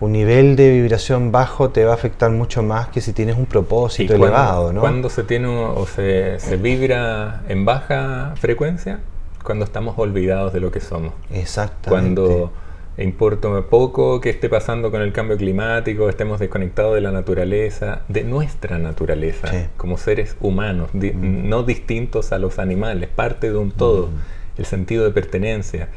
un 0.00 0.10
nivel 0.10 0.56
de 0.56 0.70
vibración 0.70 1.30
bajo, 1.30 1.70
te 1.70 1.84
va 1.84 1.92
a 1.92 1.94
afectar 1.94 2.32
mucho 2.32 2.64
más 2.64 2.88
que 2.88 3.00
si 3.00 3.12
tienes 3.12 3.36
un 3.36 3.46
propósito 3.46 4.16
elevado. 4.16 4.72
¿no? 4.72 4.80
Cuando 4.80 5.08
se 5.08 5.22
tiene 5.22 5.46
o 5.46 5.86
se, 5.86 6.40
se 6.40 6.56
vibra 6.56 7.44
en 7.48 7.64
baja 7.64 8.32
frecuencia, 8.34 8.98
cuando 9.44 9.66
estamos 9.66 9.96
olvidados 9.98 10.52
de 10.52 10.58
lo 10.58 10.72
que 10.72 10.80
somos. 10.80 11.12
Exactamente. 11.30 11.90
Cuando 11.90 12.50
importa 12.98 13.48
poco 13.70 14.20
que 14.20 14.30
esté 14.30 14.48
pasando 14.48 14.90
con 14.90 15.00
el 15.00 15.12
cambio 15.12 15.36
climático, 15.36 16.08
estemos 16.08 16.38
desconectados 16.40 16.94
de 16.94 17.00
la 17.00 17.10
naturaleza, 17.10 18.02
de 18.08 18.24
nuestra 18.24 18.78
naturaleza, 18.78 19.70
como 19.76 19.96
seres 19.96 20.36
humanos, 20.40 20.90
mm. 20.92 21.48
no 21.48 21.62
distintos 21.62 22.32
a 22.32 22.38
los 22.38 22.58
animales, 22.58 23.08
parte 23.08 23.50
de 23.50 23.56
un 23.56 23.70
todo, 23.70 24.08
mm. 24.08 24.58
el 24.58 24.66
sentido 24.66 25.04
de 25.04 25.10
pertenencia. 25.10 25.88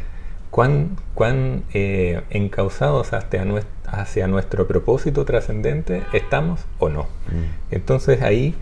¿Cuán, 0.51 0.95
cuán 1.13 1.63
eh, 1.73 2.21
encausados 2.29 3.11
hacia, 3.11 3.45
hacia, 3.87 4.27
nuestro 4.27 4.67
propósito 4.67 5.25
trascendente 5.25 6.03
estamos 6.13 6.61
o 6.79 6.87
no? 6.87 7.03
Mm. 7.03 7.73
Entonces 7.75 8.21
ahí 8.21 8.55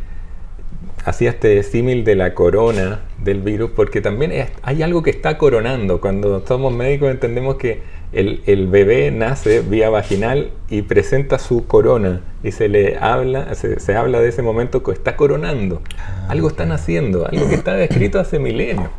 hacía 1.06 1.32
este 1.32 1.62
símil 1.64 2.04
de 2.04 2.16
la 2.16 2.34
corona 2.34 3.02
del 3.24 3.42
virus, 3.42 3.72
porque 3.76 4.02
también 4.02 4.48
hay 4.62 4.84
algo 4.84 5.04
que 5.04 5.10
está 5.10 5.38
coronando. 5.38 6.02
Cuando 6.02 6.46
somos 6.46 6.74
médicos 6.74 7.12
entendemos 7.12 7.56
que 7.56 7.82
el, 8.14 8.68
bebé 8.68 9.12
nace 9.12 9.62
vía 9.62 9.90
vaginal 9.90 10.52
y 10.70 10.84
presenta 10.84 11.40
su 11.40 11.66
corona 11.66 12.22
y 12.44 12.52
se 12.52 12.70
le 12.70 12.98
habla, 12.98 13.54
se, 13.56 13.96
habla 13.96 14.22
de 14.22 14.30
ese 14.30 14.42
momento 14.42 14.84
que 14.84 14.92
está 14.92 15.16
coronando. 15.16 15.82
Ah, 15.98 16.28
algo 16.30 16.48
están 16.48 16.72
haciendo, 16.72 17.28
algo 17.28 17.50
que 17.50 17.56
está 17.56 17.82
escrito 17.84 18.20
hace 18.20 18.40
milenios. 18.40 18.90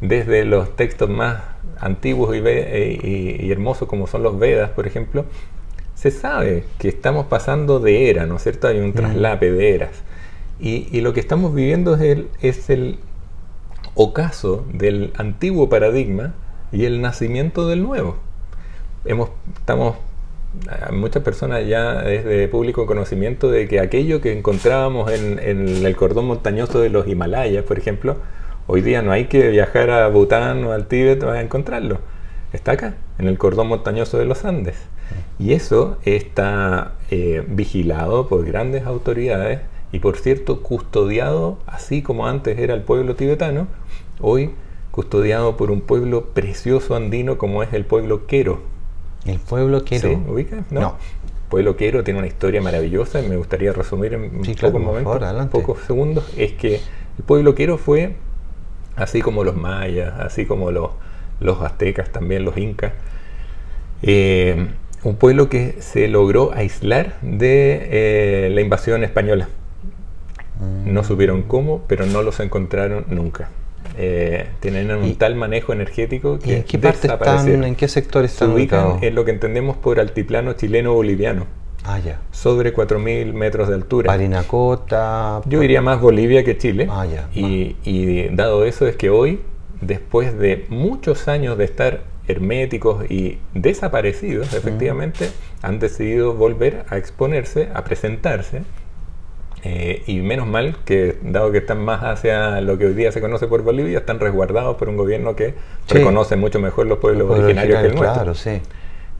Desde 0.00 0.44
los 0.44 0.76
textos 0.76 1.08
más 1.10 1.42
antiguos 1.78 2.34
y, 2.36 2.40
y 2.40 3.50
hermosos 3.50 3.88
como 3.88 4.06
son 4.06 4.22
los 4.22 4.38
Vedas, 4.38 4.70
por 4.70 4.86
ejemplo, 4.86 5.24
se 5.94 6.10
sabe 6.10 6.64
que 6.78 6.88
estamos 6.88 7.26
pasando 7.26 7.80
de 7.80 8.10
era, 8.10 8.26
¿no 8.26 8.36
es 8.36 8.42
cierto? 8.42 8.68
Hay 8.68 8.78
un 8.78 8.90
mm. 8.90 8.94
traslape 8.94 9.50
de 9.50 9.74
eras. 9.74 10.02
Y, 10.60 11.00
lo 11.00 11.12
que 11.12 11.20
estamos 11.20 11.54
viviendo 11.54 11.94
es 11.96 12.00
el, 12.00 12.28
es 12.40 12.70
el 12.70 12.98
ocaso 13.94 14.64
del 14.72 15.12
antiguo 15.16 15.68
paradigma 15.68 16.34
y 16.72 16.84
el 16.84 17.00
nacimiento 17.00 17.68
del 17.68 17.82
nuevo. 17.82 18.16
Hemos, 19.04 19.30
estamos, 19.58 19.96
muchas 20.92 21.22
personas 21.22 21.66
ya 21.66 22.02
es 22.02 22.24
de 22.24 22.48
público 22.48 22.86
conocimiento 22.86 23.50
de 23.50 23.68
que 23.68 23.80
aquello 23.80 24.20
que 24.20 24.32
encontrábamos 24.32 25.10
en, 25.10 25.38
en, 25.40 25.84
el 25.84 25.96
cordón 25.96 26.26
montañoso 26.26 26.80
de 26.80 26.88
los 26.88 27.08
Himalayas, 27.08 27.64
por 27.64 27.78
ejemplo, 27.78 28.16
hoy 28.66 28.80
día 28.80 29.02
no 29.02 29.10
hay 29.12 29.26
que 29.26 29.50
viajar 29.50 29.90
a 29.90 30.08
Bután 30.08 30.64
o 30.64 30.72
al 30.72 30.86
Tíbet 30.86 31.20
para 31.20 31.40
encontrarlo. 31.40 31.98
Está 32.52 32.72
acá, 32.72 32.94
en 33.18 33.26
el 33.26 33.38
cordón 33.38 33.66
montañoso 33.66 34.18
de 34.18 34.24
los 34.24 34.44
Andes. 34.44 34.76
Y 35.38 35.52
eso 35.52 35.98
está 36.04 36.92
eh, 37.10 37.44
vigilado 37.48 38.28
por 38.28 38.46
grandes 38.46 38.86
autoridades 38.86 39.60
y 39.94 40.00
por 40.00 40.16
cierto 40.16 40.60
custodiado, 40.60 41.58
así 41.66 42.02
como 42.02 42.26
antes 42.26 42.58
era 42.58 42.74
el 42.74 42.82
pueblo 42.82 43.14
tibetano, 43.14 43.68
hoy 44.20 44.50
custodiado 44.90 45.56
por 45.56 45.70
un 45.70 45.82
pueblo 45.82 46.30
precioso 46.34 46.96
andino 46.96 47.38
como 47.38 47.62
es 47.62 47.72
el 47.72 47.84
pueblo 47.84 48.26
Quero. 48.26 48.58
¿El 49.24 49.38
pueblo 49.38 49.84
Quero? 49.84 50.08
¿Sí? 50.08 50.18
¿Ubicas? 50.28 50.64
No. 50.72 50.96
El 51.26 51.48
pueblo 51.48 51.76
Quero 51.76 52.02
tiene 52.02 52.18
una 52.18 52.26
historia 52.26 52.60
maravillosa 52.60 53.22
y 53.22 53.28
me 53.28 53.36
gustaría 53.36 53.72
resumir 53.72 54.14
en 54.14 54.42
pocos 54.60 54.80
momentos, 54.80 55.46
pocos 55.52 55.78
segundos. 55.86 56.24
Es 56.36 56.54
que 56.54 56.80
el 57.16 57.24
pueblo 57.24 57.54
Quero 57.54 57.78
fue, 57.78 58.16
así 58.96 59.22
como 59.22 59.44
los 59.44 59.54
mayas, 59.54 60.12
así 60.18 60.44
como 60.44 60.72
los, 60.72 60.90
los 61.38 61.62
aztecas, 61.62 62.10
también 62.10 62.44
los 62.44 62.58
incas, 62.58 62.94
eh, 64.02 64.70
un 65.04 65.14
pueblo 65.14 65.48
que 65.48 65.76
se 65.78 66.08
logró 66.08 66.52
aislar 66.52 67.14
de 67.22 68.46
eh, 68.48 68.50
la 68.50 68.60
invasión 68.60 69.04
española. 69.04 69.46
No 70.60 71.02
mm. 71.02 71.04
supieron 71.04 71.42
cómo, 71.42 71.82
pero 71.86 72.06
no 72.06 72.22
los 72.22 72.40
encontraron 72.40 73.04
nunca. 73.08 73.50
Eh, 73.96 74.48
tienen 74.60 74.90
un 74.90 75.14
tal 75.16 75.36
manejo 75.36 75.72
energético 75.72 76.38
que 76.38 76.50
¿y 76.50 76.54
en 76.54 76.62
qué 76.64 76.78
parte 76.78 77.06
están, 77.06 77.64
en 77.64 77.76
qué 77.76 77.86
sector 77.86 78.24
están 78.24 78.48
se 78.48 78.54
ubican 78.54 78.98
en 79.02 79.14
lo 79.14 79.24
que 79.24 79.30
entendemos 79.30 79.76
por 79.76 80.00
altiplano 80.00 80.54
chileno-boliviano. 80.54 81.46
Ah, 81.84 81.98
ya. 81.98 82.20
Sobre 82.32 82.74
4.000 82.74 83.34
metros 83.34 83.68
de 83.68 83.74
altura. 83.74 84.06
Parinacota. 84.06 85.42
Yo 85.44 85.62
iría 85.62 85.82
más 85.82 86.00
Bolivia 86.00 86.42
que 86.42 86.56
Chile. 86.56 86.88
Ah, 86.90 87.04
ya. 87.04 87.28
Y, 87.34 87.76
y 87.84 88.28
dado 88.28 88.64
eso 88.64 88.86
es 88.86 88.96
que 88.96 89.10
hoy, 89.10 89.40
después 89.82 90.38
de 90.38 90.64
muchos 90.70 91.28
años 91.28 91.58
de 91.58 91.64
estar 91.64 92.00
herméticos 92.26 93.10
y 93.10 93.38
desaparecidos, 93.52 94.54
efectivamente, 94.54 95.30
han 95.62 95.78
decidido 95.78 96.34
volver 96.34 96.86
a 96.88 96.96
exponerse, 96.96 97.68
a 97.74 97.84
presentarse. 97.84 98.62
Eh, 99.66 100.02
y 100.06 100.20
menos 100.20 100.46
mal 100.46 100.76
que, 100.84 101.16
dado 101.22 101.50
que 101.50 101.58
están 101.58 101.82
más 101.82 102.02
hacia 102.02 102.60
lo 102.60 102.76
que 102.76 102.84
hoy 102.84 102.92
día 102.92 103.10
se 103.12 103.22
conoce 103.22 103.46
por 103.46 103.62
Bolivia, 103.62 104.00
están 104.00 104.20
resguardados 104.20 104.76
por 104.76 104.90
un 104.90 104.98
gobierno 104.98 105.36
que 105.36 105.54
reconoce 105.88 106.36
mucho 106.36 106.60
mejor 106.60 106.86
los 106.86 106.98
pueblos 106.98 107.30
originarios 107.30 107.80
que 107.80 107.86
el 107.86 107.94
nuestro. 107.94 108.34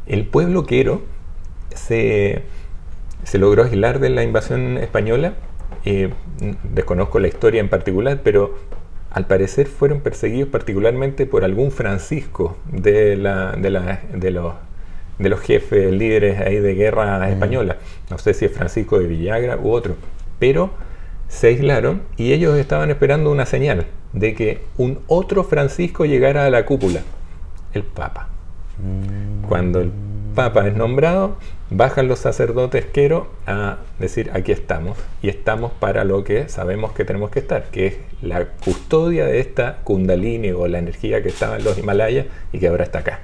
El 0.06 0.26
pueblo 0.26 0.66
quero 0.66 1.00
se, 1.74 2.42
se 3.22 3.38
logró 3.38 3.64
aislar 3.64 4.00
de 4.00 4.10
la 4.10 4.22
invasión 4.22 4.76
española. 4.76 5.32
Eh, 5.86 6.10
desconozco 6.62 7.18
la 7.20 7.28
historia 7.28 7.60
en 7.60 7.70
particular, 7.70 8.20
pero 8.22 8.54
al 9.10 9.26
parecer 9.26 9.66
fueron 9.66 10.00
perseguidos 10.00 10.50
particularmente 10.50 11.24
por 11.24 11.44
algún 11.44 11.70
Francisco 11.70 12.58
de, 12.70 13.16
la, 13.16 13.52
de, 13.52 13.70
la, 13.70 14.00
de, 14.12 14.30
los, 14.30 14.52
de 15.18 15.28
los 15.30 15.40
jefes, 15.40 15.90
líderes 15.90 16.38
ahí 16.38 16.58
de 16.58 16.74
guerra 16.74 17.30
española. 17.30 17.78
No 18.10 18.18
sé 18.18 18.34
si 18.34 18.44
es 18.44 18.52
Francisco 18.52 18.98
de 18.98 19.06
Villagra 19.06 19.56
u 19.56 19.70
otro. 19.70 19.96
Pero 20.38 20.70
se 21.28 21.48
aislaron 21.48 22.02
y 22.16 22.32
ellos 22.32 22.56
estaban 22.56 22.90
esperando 22.90 23.30
una 23.30 23.46
señal 23.46 23.86
de 24.12 24.34
que 24.34 24.60
un 24.76 25.00
otro 25.08 25.44
Francisco 25.44 26.04
llegara 26.04 26.46
a 26.46 26.50
la 26.50 26.64
cúpula, 26.64 27.00
el 27.72 27.82
Papa. 27.82 28.28
Mm. 28.78 29.48
Cuando 29.48 29.80
el 29.80 29.90
Papa 30.34 30.66
es 30.66 30.76
nombrado, 30.76 31.36
bajan 31.70 32.08
los 32.08 32.18
sacerdotes 32.18 32.86
quero 32.86 33.28
a 33.46 33.78
decir 33.98 34.30
aquí 34.34 34.52
estamos 34.52 34.98
y 35.22 35.28
estamos 35.28 35.72
para 35.72 36.04
lo 36.04 36.24
que 36.24 36.48
sabemos 36.48 36.92
que 36.92 37.04
tenemos 37.04 37.30
que 37.30 37.40
estar, 37.40 37.64
que 37.70 37.86
es 37.86 37.96
la 38.22 38.46
custodia 38.46 39.26
de 39.26 39.40
esta 39.40 39.78
kundalini 39.84 40.50
o 40.50 40.66
la 40.66 40.78
energía 40.78 41.22
que 41.22 41.28
estaba 41.28 41.56
en 41.56 41.64
los 41.64 41.78
Himalayas 41.78 42.26
y 42.52 42.58
que 42.58 42.68
ahora 42.68 42.84
está 42.84 43.00
acá. 43.00 43.20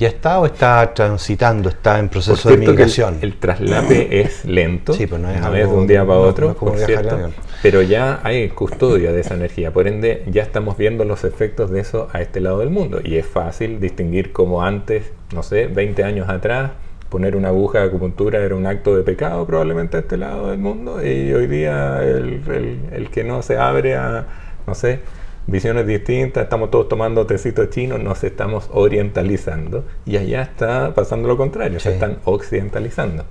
¿Ya 0.00 0.08
está 0.08 0.40
o 0.40 0.46
está 0.46 0.94
transitando, 0.94 1.68
está 1.68 1.98
en 1.98 2.08
proceso 2.08 2.48
de 2.48 2.56
migración? 2.56 3.18
El, 3.20 3.36
traslape 3.36 4.22
es 4.22 4.46
lento, 4.46 4.94
sí, 4.94 5.06
pues 5.06 5.20
no 5.20 5.28
es, 5.28 5.42
de 5.42 5.66
un 5.66 5.86
día 5.86 6.06
para 6.06 6.20
otro, 6.20 6.54
por 6.54 6.78
cierto, 6.78 7.30
pero 7.62 7.82
ya 7.82 8.18
hay 8.22 8.48
custodia 8.48 9.12
de 9.12 9.20
esa 9.20 9.34
energía, 9.34 9.74
por 9.74 9.86
ende 9.86 10.24
ya 10.26 10.42
estamos 10.42 10.78
viendo 10.78 11.04
los 11.04 11.24
efectos 11.24 11.70
de 11.70 11.80
eso 11.80 12.08
a 12.14 12.22
este 12.22 12.40
lado 12.40 12.60
del 12.60 12.70
mundo 12.70 13.02
y 13.04 13.16
es 13.16 13.26
fácil 13.26 13.78
distinguir 13.78 14.32
como 14.32 14.62
antes, 14.62 15.12
no 15.34 15.42
sé, 15.42 15.66
20 15.66 16.02
años 16.02 16.30
atrás, 16.30 16.70
poner 17.10 17.36
una 17.36 17.48
aguja 17.48 17.80
de 17.80 17.88
acupuntura 17.88 18.38
era 18.38 18.56
un 18.56 18.66
acto 18.66 18.96
de 18.96 19.02
pecado 19.02 19.46
probablemente 19.46 19.98
a 19.98 20.00
este 20.00 20.16
lado 20.16 20.48
del 20.48 20.60
mundo 20.60 21.04
y 21.06 21.30
hoy 21.34 21.46
día 21.46 22.02
el, 22.02 23.10
que 23.12 23.22
no 23.22 23.42
se 23.42 23.58
abre 23.58 23.96
a, 23.96 24.24
no 24.66 24.74
sé, 24.74 25.00
visiones 25.46 25.86
distintas, 25.86 26.44
estamos 26.44 26.70
todos 26.70 26.88
tomando 26.88 27.26
tecitos 27.26 27.70
chinos, 27.70 28.00
nos 28.00 28.22
estamos 28.24 28.68
orientalizando 28.72 29.84
y 30.06 30.16
allá 30.16 30.42
está 30.42 30.94
pasando 30.94 31.28
lo 31.28 31.36
contrario, 31.36 31.80
se 31.80 31.92
están 31.92 32.18
occidentalizando. 32.24 33.24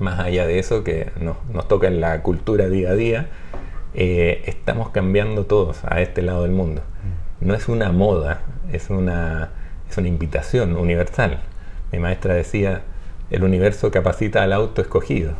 Más 0.00 0.20
allá 0.20 0.46
de 0.46 0.58
eso 0.58 0.84
que 0.84 1.10
nos, 1.20 1.36
nos 1.52 1.66
toca 1.66 1.88
en 1.88 2.00
la 2.00 2.22
cultura 2.22 2.68
día 2.68 2.90
a 2.90 2.94
día, 2.94 3.28
eh, 3.94 4.42
estamos 4.46 4.90
cambiando 4.90 5.46
todos 5.46 5.80
a 5.84 6.00
este 6.00 6.22
lado 6.22 6.42
del 6.42 6.52
mundo. 6.52 6.82
No 7.40 7.54
es 7.54 7.68
una 7.68 7.90
moda, 7.90 8.42
es 8.72 8.90
una, 8.90 9.50
es 9.90 9.96
una 9.96 10.08
invitación 10.08 10.76
universal. 10.76 11.40
Mi 11.92 11.98
maestra 11.98 12.34
decía, 12.34 12.82
el 13.30 13.44
universo 13.44 13.90
capacita 13.90 14.42
al 14.42 14.52
auto 14.52 14.82
escogido. 14.82 15.32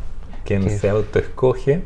Quien 0.45 0.69
se 0.69 0.89
autoescoge, 0.89 1.83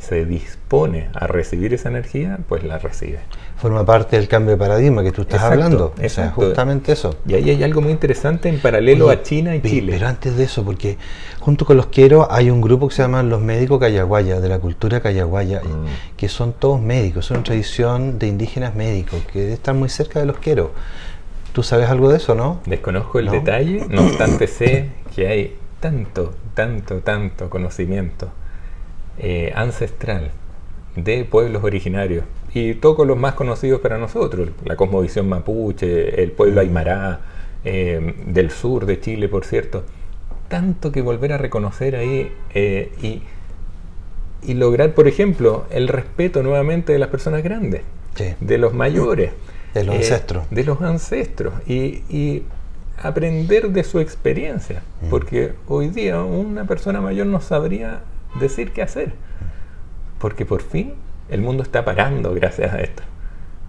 se 0.00 0.24
dispone 0.24 1.10
a 1.14 1.26
recibir 1.26 1.74
esa 1.74 1.90
energía, 1.90 2.38
pues 2.48 2.64
la 2.64 2.78
recibe. 2.78 3.20
Forma 3.58 3.84
parte 3.84 4.16
del 4.16 4.28
cambio 4.28 4.52
de 4.52 4.56
paradigma 4.56 5.02
que 5.02 5.12
tú 5.12 5.22
estás 5.22 5.42
hablando. 5.42 5.92
Exacto. 6.00 6.40
justamente 6.40 6.92
eso. 6.92 7.16
Y 7.26 7.34
ahí 7.34 7.50
hay 7.50 7.62
algo 7.62 7.82
muy 7.82 7.92
interesante 7.92 8.48
en 8.48 8.60
paralelo 8.60 9.10
a 9.10 9.22
China 9.22 9.54
y 9.54 9.60
Chile. 9.60 9.92
Pero 9.92 10.08
antes 10.08 10.36
de 10.36 10.44
eso, 10.44 10.64
porque 10.64 10.96
junto 11.38 11.66
con 11.66 11.76
los 11.76 11.86
quiero 11.86 12.32
hay 12.32 12.50
un 12.50 12.62
grupo 12.62 12.88
que 12.88 12.94
se 12.94 13.02
llama 13.02 13.22
los 13.22 13.42
médicos 13.42 13.78
cayaguaya, 13.78 14.40
de 14.40 14.48
la 14.48 14.58
cultura 14.58 15.00
cayaguaya, 15.00 15.60
mm. 15.60 16.16
que 16.16 16.28
son 16.28 16.54
todos 16.54 16.80
médicos, 16.80 17.26
son 17.26 17.38
una 17.38 17.44
tradición 17.44 18.18
de 18.18 18.26
indígenas 18.28 18.74
médicos, 18.74 19.20
que 19.30 19.52
están 19.52 19.78
muy 19.78 19.90
cerca 19.90 20.18
de 20.18 20.26
los 20.26 20.38
quiero. 20.38 20.72
¿Tú 21.52 21.62
sabes 21.62 21.90
algo 21.90 22.08
de 22.08 22.16
eso, 22.16 22.34
no? 22.34 22.60
Desconozco 22.64 23.18
el 23.18 23.28
detalle, 23.28 23.84
no 23.90 24.06
obstante 24.06 24.46
sé 24.46 24.88
que 25.14 25.28
hay 25.28 25.56
tanto, 25.80 26.32
tanto, 26.54 27.00
tanto 27.00 27.50
conocimiento 27.50 28.30
eh, 29.18 29.52
ancestral 29.54 30.30
de 30.96 31.24
pueblos 31.24 31.62
originarios 31.64 32.24
y 32.52 32.74
todos 32.74 33.06
los 33.06 33.16
más 33.16 33.34
conocidos 33.34 33.80
para 33.80 33.98
nosotros, 33.98 34.50
la 34.64 34.76
cosmovisión 34.76 35.28
mapuche, 35.28 36.22
el 36.22 36.32
pueblo 36.32 36.56
mm. 36.56 36.64
aymara, 36.64 37.20
eh, 37.64 38.14
del 38.26 38.50
sur 38.50 38.86
de 38.86 39.00
Chile, 39.00 39.28
por 39.28 39.44
cierto, 39.44 39.84
tanto 40.48 40.90
que 40.90 41.02
volver 41.02 41.34
a 41.34 41.38
reconocer 41.38 41.94
ahí 41.94 42.32
eh, 42.54 42.90
y, 43.02 43.22
y, 44.42 44.54
lograr, 44.54 44.94
por 44.94 45.06
ejemplo, 45.06 45.66
el 45.70 45.86
respeto 45.88 46.42
nuevamente 46.42 46.92
de 46.94 46.98
las 46.98 47.10
personas 47.10 47.42
grandes, 47.42 47.82
de 48.40 48.58
los 48.58 48.72
mayores. 48.72 49.32
De 49.74 49.84
los 49.84 49.94
eh, 49.94 49.98
ancestros. 49.98 50.50
De 50.50 50.64
los 50.64 50.80
ancestros. 50.80 51.54
Y, 51.68 52.42
aprender 53.02 53.70
de 53.70 53.82
su 53.82 53.98
experiencia. 53.98 54.82
Mm. 55.00 55.08
Porque 55.08 55.52
hoy 55.68 55.88
día 55.88 56.22
una 56.22 56.64
persona 56.66 57.00
mayor 57.00 57.26
no 57.26 57.40
sabría 57.40 58.00
decir 58.38 58.72
qué 58.72 58.82
hacer. 58.82 59.12
Porque 60.18 60.44
por 60.44 60.62
fin 60.62 60.94
el 61.28 61.40
mundo 61.40 61.62
está 61.62 61.84
parando 61.84 62.34
gracias 62.34 62.72
a 62.72 62.80
esto. 62.80 63.02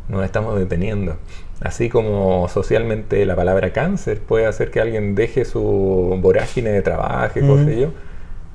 Nos 0.10 0.26
estamos 0.26 0.58
deteniendo. 0.60 1.18
Así 1.62 1.90
como 1.90 2.48
socialmente 2.50 3.26
la 3.26 3.36
palabra 3.36 3.72
cáncer 3.72 4.20
puede 4.20 4.48
hacer 4.48 4.72
que 4.72 4.82
alguien 4.82 5.16
deje 5.16 5.46
su 5.46 6.18
vorágine 6.22 6.72
de 6.72 6.82
trabajo, 6.82 7.40
y 7.40 7.44
mm. 7.44 7.70
yo. 7.70 7.92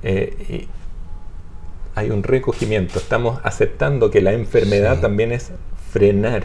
Eh, 0.02 0.68
hay 1.94 2.10
un 2.10 2.22
recogimiento, 2.22 2.98
estamos 2.98 3.40
aceptando 3.42 4.10
que 4.10 4.20
la 4.20 4.32
enfermedad 4.32 5.00
también 5.00 5.32
es 5.32 5.50
frenar 5.90 6.44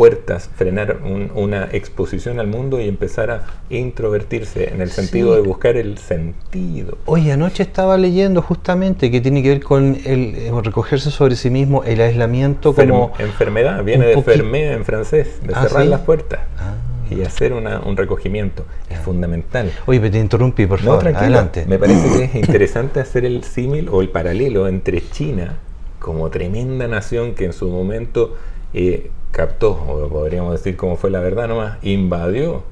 puertas, 0.00 0.48
frenar 0.56 1.00
una 1.34 1.68
exposición 1.72 2.40
al 2.40 2.46
mundo 2.46 2.80
y 2.80 2.88
empezar 2.88 3.30
a 3.30 3.44
introvertirse 3.68 4.72
en 4.72 4.80
el 4.80 4.90
sentido 4.90 5.34
de 5.34 5.42
buscar 5.42 5.76
el 5.76 5.98
sentido. 5.98 6.96
Oye, 7.04 7.30
anoche 7.32 7.62
estaba 7.62 7.98
leyendo 7.98 8.40
justamente 8.40 9.10
que 9.10 9.20
tiene 9.20 9.42
que 9.42 9.50
ver 9.50 9.62
con 9.62 9.98
el, 10.06 10.36
eh, 10.36 10.52
recogerse 10.64 11.10
sobre 11.10 11.36
sí 11.36 11.50
mismo, 11.50 11.84
el 11.84 12.00
aislamiento 12.00 12.74
como... 12.74 13.12
enfermedad, 13.18 13.84
viene 13.84 14.06
de 14.06 14.22
fermer 14.22 14.72
en 14.72 14.86
francés, 14.86 15.38
de 15.46 15.52
ah, 15.54 15.64
cerrar 15.64 15.84
las 15.84 16.00
puertas. 16.00 16.40
Ah. 16.58 16.76
y 17.10 17.20
hacer 17.20 17.52
un 17.52 17.94
recogimiento. 17.94 18.64
Es 18.88 19.00
fundamental. 19.00 19.70
Oye, 19.84 20.00
pero 20.00 20.12
te 20.12 20.18
interrumpí, 20.18 20.64
por 20.64 20.80
favor. 20.80 21.08
adelante. 21.08 21.66
Me 21.68 21.78
parece 21.78 22.08
que 22.08 22.24
es 22.24 22.34
interesante 22.46 23.00
hacer 23.00 23.26
el 23.26 23.44
símil 23.44 23.90
o 23.90 24.00
el 24.00 24.08
paralelo 24.08 24.66
entre 24.66 25.06
China, 25.10 25.58
como 25.98 26.30
tremenda 26.30 26.88
nación 26.88 27.34
que 27.34 27.44
en 27.44 27.52
su 27.52 27.68
momento 27.68 28.34
eh, 28.72 29.10
captó, 29.32 29.72
o 29.72 30.08
podríamos 30.08 30.52
decir 30.52 30.76
como 30.76 30.96
fue 30.96 31.10
la 31.10 31.20
verdad 31.20 31.48
nomás, 31.48 31.78
invadió 31.82 32.64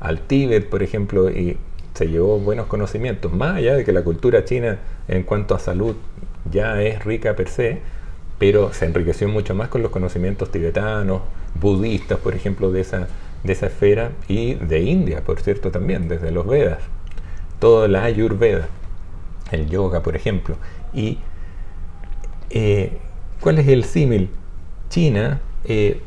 al 0.00 0.20
Tíbet, 0.20 0.68
por 0.68 0.82
ejemplo, 0.82 1.30
y 1.30 1.58
se 1.94 2.08
llevó 2.08 2.38
buenos 2.38 2.66
conocimientos, 2.66 3.32
más 3.32 3.56
allá 3.56 3.74
de 3.74 3.84
que 3.84 3.92
la 3.92 4.04
cultura 4.04 4.44
china 4.44 4.78
en 5.08 5.22
cuanto 5.22 5.54
a 5.54 5.58
salud 5.58 5.96
ya 6.50 6.82
es 6.82 7.04
rica 7.04 7.34
per 7.36 7.48
se, 7.48 7.80
pero 8.38 8.72
se 8.72 8.84
enriqueció 8.84 9.28
mucho 9.28 9.54
más 9.54 9.68
con 9.68 9.82
los 9.82 9.90
conocimientos 9.90 10.50
tibetanos, 10.50 11.22
budistas, 11.58 12.18
por 12.18 12.34
ejemplo, 12.34 12.70
de 12.70 12.82
esa, 12.82 13.08
de 13.42 13.52
esa 13.52 13.66
esfera, 13.66 14.12
y 14.28 14.54
de 14.54 14.82
India, 14.82 15.22
por 15.24 15.40
cierto, 15.40 15.70
también, 15.70 16.08
desde 16.08 16.30
los 16.30 16.46
Vedas, 16.46 16.80
toda 17.58 17.88
la 17.88 18.04
Ayurveda, 18.04 18.68
el 19.50 19.68
yoga, 19.68 20.02
por 20.02 20.16
ejemplo. 20.16 20.56
¿Y 20.92 21.18
eh, 22.50 22.98
cuál 23.40 23.58
es 23.58 23.68
el 23.68 23.84
símil? 23.84 24.30
China 24.88 25.40
eh, 25.66 26.00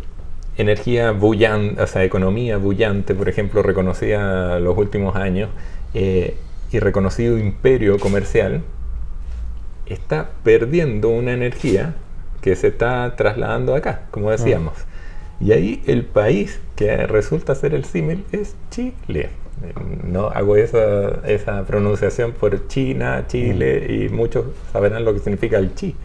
energía 0.58 1.12
bullante, 1.12 1.82
o 1.82 1.88
sea, 1.88 2.04
economía 2.04 2.58
bullante, 2.58 3.16
por 3.16 3.30
ejemplo, 3.30 3.64
reconocida 3.64 4.60
los 4.60 4.78
últimos 4.78 5.16
años, 5.16 5.50
eh, 5.94 6.36
y 6.72 6.80
reconocido 6.80 7.38
imperio 7.38 7.98
comercial, 7.98 8.62
está 9.86 10.30
perdiendo 10.44 11.10
una 11.10 11.34
energía 11.34 11.96
que 12.42 12.56
se 12.56 12.68
está 12.68 13.16
trasladando 13.16 13.76
acá, 13.76 14.04
como 14.12 14.32
decíamos. 14.32 14.74
Mm. 15.40 15.46
Y 15.46 15.52
ahí 15.54 15.84
el 15.88 16.06
país 16.06 16.60
que 16.76 17.08
resulta 17.08 17.56
ser 17.56 17.74
el 17.74 17.86
símil 17.86 18.26
es 18.32 18.56
Chile. 18.70 19.30
No 20.06 20.28
hago 20.28 20.56
esa, 20.56 21.22
esa 21.28 21.66
pronunciación 21.66 22.32
por 22.34 22.68
China, 22.68 23.26
Chile, 23.28 23.86
mm. 23.88 23.92
y 23.94 24.10
muchos 24.10 24.46
sabrán 24.72 25.04
lo 25.04 25.14
que 25.14 25.20
significa 25.20 25.58
el 25.58 25.74
chi, 25.74 25.96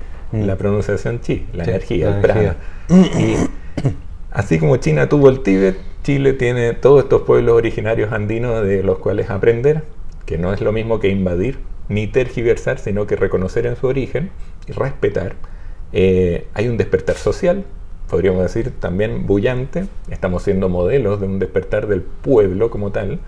mm. 0.42 0.46
la 0.46 0.56
pronunciación 0.56 1.20
chi, 1.20 1.46
la 1.52 1.64
energía, 1.64 2.16
el 2.16 2.20
prana. 2.20 2.56
Y 2.88 3.36
así 4.30 4.58
como 4.58 4.76
China 4.76 5.08
tuvo 5.08 5.28
el 5.28 5.40
Tíbet, 5.40 5.76
Chile 6.02 6.34
tiene 6.34 6.74
todos 6.74 7.04
estos 7.04 7.22
pueblos 7.22 7.54
originarios 7.54 8.12
andinos 8.12 8.62
de 8.62 8.82
los 8.82 8.98
cuales 8.98 9.30
aprender, 9.30 9.82
que 10.26 10.38
no 10.38 10.52
es 10.52 10.60
lo 10.60 10.72
mismo 10.72 11.00
que 11.00 11.08
invadir 11.08 11.58
ni 11.88 12.06
tergiversar, 12.06 12.78
sino 12.78 13.06
que 13.06 13.16
reconocer 13.16 13.66
en 13.66 13.76
su 13.76 13.86
origen 13.86 14.30
y 14.66 14.72
respetar. 14.72 15.34
Eh, 15.92 16.46
hay 16.54 16.68
un 16.68 16.76
despertar 16.76 17.16
social, 17.16 17.64
podríamos 18.08 18.42
decir 18.42 18.72
también 18.80 19.26
bullante, 19.26 19.86
estamos 20.10 20.42
siendo 20.42 20.68
modelos 20.68 21.20
de 21.20 21.26
un 21.26 21.38
despertar 21.38 21.86
del 21.86 22.02
pueblo 22.02 22.70
como 22.70 22.90
tal, 22.90 23.20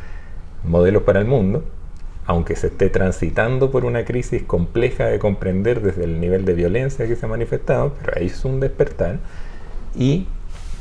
modelos 0.64 1.03
para 1.03 1.21
el 1.21 1.27
mundo, 1.27 1.64
aunque 2.26 2.56
se 2.56 2.68
esté 2.68 2.90
transitando 2.90 3.70
por 3.70 3.84
una 3.84 4.04
crisis 4.04 4.42
compleja 4.42 5.06
de 5.06 5.18
comprender 5.18 5.80
desde 5.80 6.04
el 6.04 6.20
nivel 6.20 6.44
de 6.44 6.54
violencia 6.54 7.06
que 7.06 7.14
se 7.14 7.26
ha 7.26 7.28
manifestado, 7.28 7.94
pero 8.00 8.14
ahí 8.16 8.26
es 8.26 8.44
un 8.44 8.58
despertar. 8.58 9.18
Y 9.94 10.26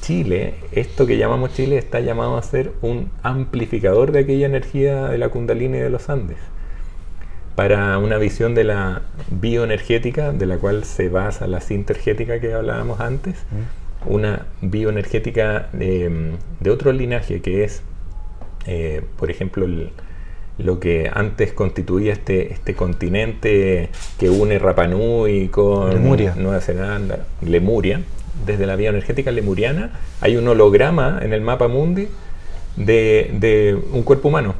Chile, 0.01 0.55
esto 0.71 1.05
que 1.05 1.17
llamamos 1.17 1.53
Chile, 1.53 1.77
está 1.77 1.99
llamado 1.99 2.37
a 2.37 2.41
ser 2.41 2.71
un 2.81 3.11
amplificador 3.21 4.11
de 4.11 4.19
aquella 4.19 4.47
energía 4.47 5.07
de 5.07 5.17
la 5.17 5.29
Kundalini 5.29 5.77
de 5.77 5.89
los 5.89 6.09
Andes. 6.09 6.37
Para 7.55 7.97
una 7.99 8.17
visión 8.17 8.55
de 8.55 8.65
la 8.65 9.03
bioenergética, 9.29 10.31
de 10.31 10.45
la 10.45 10.57
cual 10.57 10.83
se 10.83 11.09
basa 11.09 11.47
la 11.47 11.61
sintergética 11.61 12.39
que 12.39 12.53
hablábamos 12.53 12.99
antes, 12.99 13.35
mm. 13.35 14.11
una 14.13 14.45
bioenergética 14.61 15.69
de, 15.73 16.33
otro 16.69 16.91
linaje 16.91 17.41
que 17.41 17.63
es, 17.63 17.81
eh, 18.65 19.03
por 19.17 19.31
ejemplo, 19.31 19.65
lo 20.57 20.79
que 20.79 21.09
antes 21.13 21.53
constituía 21.53 22.13
este, 22.13 22.53
este 22.53 22.75
continente 22.75 23.89
que 24.17 24.29
une 24.29 24.57
Rapanui 24.57 25.49
con 25.49 26.03
Nueva 26.03 26.61
Zelanda, 26.61 27.25
Lemuria, 27.41 28.01
desde 28.45 28.65
la 28.65 28.75
bioenergética 28.75 29.31
lemuriana, 29.31 29.91
hay 30.21 30.37
un 30.37 30.47
holograma 30.47 31.19
en 31.21 31.33
el 31.33 31.41
mapa 31.41 31.67
mundi 31.67 32.07
de, 32.77 33.77
un 33.91 34.03
cuerpo 34.03 34.29
humano. 34.29 34.55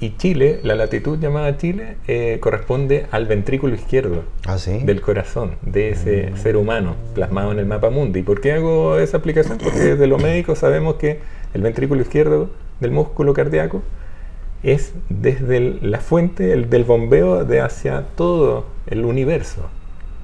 Y 0.00 0.16
Chile, 0.16 0.58
la 0.64 0.74
latitud 0.74 1.18
llamada 1.20 1.56
Chile, 1.58 1.96
eh, 2.08 2.38
corresponde 2.40 3.06
al 3.12 3.26
ventrículo 3.26 3.76
izquierdo 3.76 4.24
¿Ah, 4.46 4.56
del 4.56 5.00
corazón 5.00 5.52
de 5.62 5.90
ese 5.90 6.30
mm. 6.32 6.36
ser 6.38 6.56
humano 6.56 6.96
plasmado 7.14 7.52
en 7.52 7.60
el 7.60 7.66
mapa 7.66 7.88
mundi. 7.88 8.22
¿Por 8.22 8.40
qué 8.40 8.52
hago 8.52 8.98
esa 8.98 9.18
aplicación? 9.18 9.58
Porque 9.58 9.78
desde 9.78 10.08
los 10.08 10.20
médicos 10.20 10.58
sabemos 10.58 10.96
que 10.96 11.20
el 11.54 11.62
ventrículo 11.62 12.02
izquierdo 12.02 12.50
del 12.80 12.90
músculo 12.90 13.32
cardíaco 13.32 13.82
es 14.62 14.92
desde 15.08 15.78
la 15.80 16.00
fuente 16.00 16.52
el, 16.52 16.70
del 16.70 16.84
bombeo 16.84 17.44
de 17.44 17.60
hacia 17.60 18.02
todo 18.16 18.66
el 18.86 19.04
universo 19.04 19.68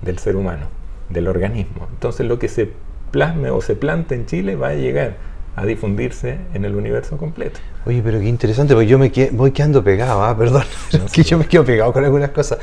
del 0.03 0.19
ser 0.19 0.37
humano, 0.37 0.67
del 1.09 1.29
organismo. 1.29 1.89
Entonces 1.93 2.27
lo 2.27 2.39
que 2.39 2.49
se 2.49 2.71
plasme 3.11 3.51
o 3.51 3.61
se 3.61 3.75
plante 3.75 4.15
en 4.15 4.27
Chile 4.27 4.57
va 4.57 4.69
a 4.69 4.75
llegar 4.75 5.17
a 5.57 5.67
difundirse 5.67 6.39
en 6.55 6.65
el 6.65 6.77
universo 6.77 7.17
completo. 7.17 7.59
Oye, 7.85 8.01
pero 8.05 8.21
qué 8.21 8.29
interesante, 8.29 8.75
porque 8.75 8.87
yo 8.87 8.99
me 8.99 9.11
voy 9.33 9.51
quedando 9.51 9.83
pegado, 9.83 10.23
¿ah? 10.23 10.37
perdón, 10.37 10.63
que 11.13 11.23
yo 11.25 11.37
me 11.37 11.47
quedo 11.47 11.65
pegado 11.65 11.93
con 11.93 12.05
algunas 12.05 12.31
cosas. 12.31 12.59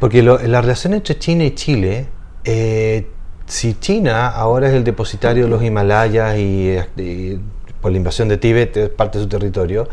Porque 0.00 0.22
la 0.22 0.60
relación 0.60 0.94
entre 0.94 1.18
China 1.18 1.44
y 1.44 1.52
Chile, 1.54 2.06
eh, 2.42 3.06
si 3.46 3.74
China 3.74 4.28
ahora 4.28 4.68
es 4.68 4.74
el 4.74 4.82
depositario 4.82 5.44
de 5.44 5.50
los 5.50 5.62
Himalayas 5.62 6.36
y, 6.36 6.76
y 6.96 7.40
por 7.86 7.92
la 7.92 7.98
invasión 7.98 8.26
de 8.26 8.36
Tíbet 8.36 8.76
es 8.76 8.88
parte 8.88 9.18
de 9.18 9.22
su 9.22 9.28
territorio, 9.28 9.88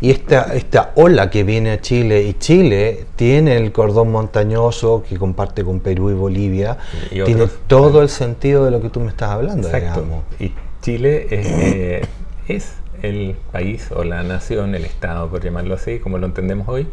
y 0.00 0.10
esta, 0.10 0.52
esta 0.52 0.90
ola 0.96 1.30
que 1.30 1.44
viene 1.44 1.70
a 1.70 1.80
Chile, 1.80 2.22
y 2.22 2.34
Chile 2.34 3.04
tiene 3.14 3.56
el 3.56 3.70
cordón 3.70 4.10
montañoso 4.10 5.04
que 5.08 5.16
comparte 5.16 5.62
con 5.62 5.78
Perú 5.78 6.10
y 6.10 6.14
Bolivia, 6.14 6.76
tiene 7.08 7.46
todo 7.68 8.02
el 8.02 8.08
sentido 8.08 8.64
de 8.64 8.72
lo 8.72 8.80
que 8.80 8.88
tú 8.88 8.98
me 8.98 9.10
estás 9.10 9.30
hablando. 9.30 9.68
Exacto. 9.68 10.24
Y 10.40 10.54
Chile 10.82 11.28
eh, 11.30 12.04
es 12.48 12.72
el 13.02 13.36
país 13.52 13.92
o 13.94 14.02
la 14.02 14.24
nación, 14.24 14.74
el 14.74 14.84
Estado, 14.84 15.28
por 15.28 15.40
llamarlo 15.40 15.76
así, 15.76 16.00
como 16.00 16.18
lo 16.18 16.26
entendemos 16.26 16.66
hoy, 16.68 16.88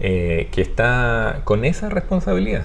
eh, 0.00 0.48
que 0.52 0.62
está 0.62 1.42
con 1.44 1.66
esa 1.66 1.90
responsabilidad 1.90 2.62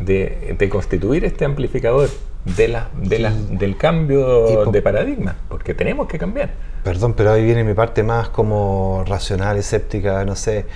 de, 0.00 0.56
de 0.58 0.68
constituir 0.70 1.26
este 1.26 1.44
amplificador 1.44 2.08
de 2.56 2.68
la, 2.68 2.88
de 3.02 3.18
la, 3.18 3.32
del 3.32 3.76
cambio 3.76 4.64
de 4.70 4.80
paradigma, 4.80 5.36
porque 5.50 5.74
tenemos 5.74 6.06
que 6.06 6.16
cambiar. 6.16 6.50
Perdón, 6.86 7.14
pero 7.14 7.32
ahí 7.32 7.44
viene 7.44 7.64
mi 7.64 7.74
parte 7.74 8.04
más 8.04 8.28
como 8.28 9.02
racional, 9.08 9.56
escéptica, 9.56 10.24
no 10.24 10.36
sé. 10.36 10.66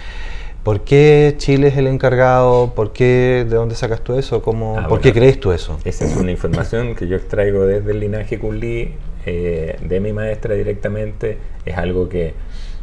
¿Por 0.64 0.80
qué 0.80 1.36
Chile 1.38 1.68
es 1.68 1.76
el 1.76 1.86
encargado? 1.86 2.74
¿Por 2.74 2.92
qué? 2.92 3.46
¿De 3.48 3.54
dónde 3.54 3.76
sacas 3.76 4.00
tú 4.00 4.18
eso? 4.18 4.42
¿Cómo, 4.42 4.76
ah, 4.76 4.88
¿Por 4.88 5.00
qué 5.00 5.12
crees 5.12 5.38
tú 5.38 5.52
eso? 5.52 5.78
Esa 5.84 6.06
es 6.06 6.16
una 6.16 6.32
información 6.32 6.96
que 6.96 7.06
yo 7.06 7.14
extraigo 7.14 7.64
desde 7.64 7.92
el 7.92 8.00
linaje 8.00 8.40
Kunli, 8.40 8.92
eh, 9.24 9.78
de 9.80 10.00
mi 10.00 10.12
maestra 10.12 10.56
directamente. 10.56 11.38
Es 11.64 11.78
algo 11.78 12.08
que 12.08 12.34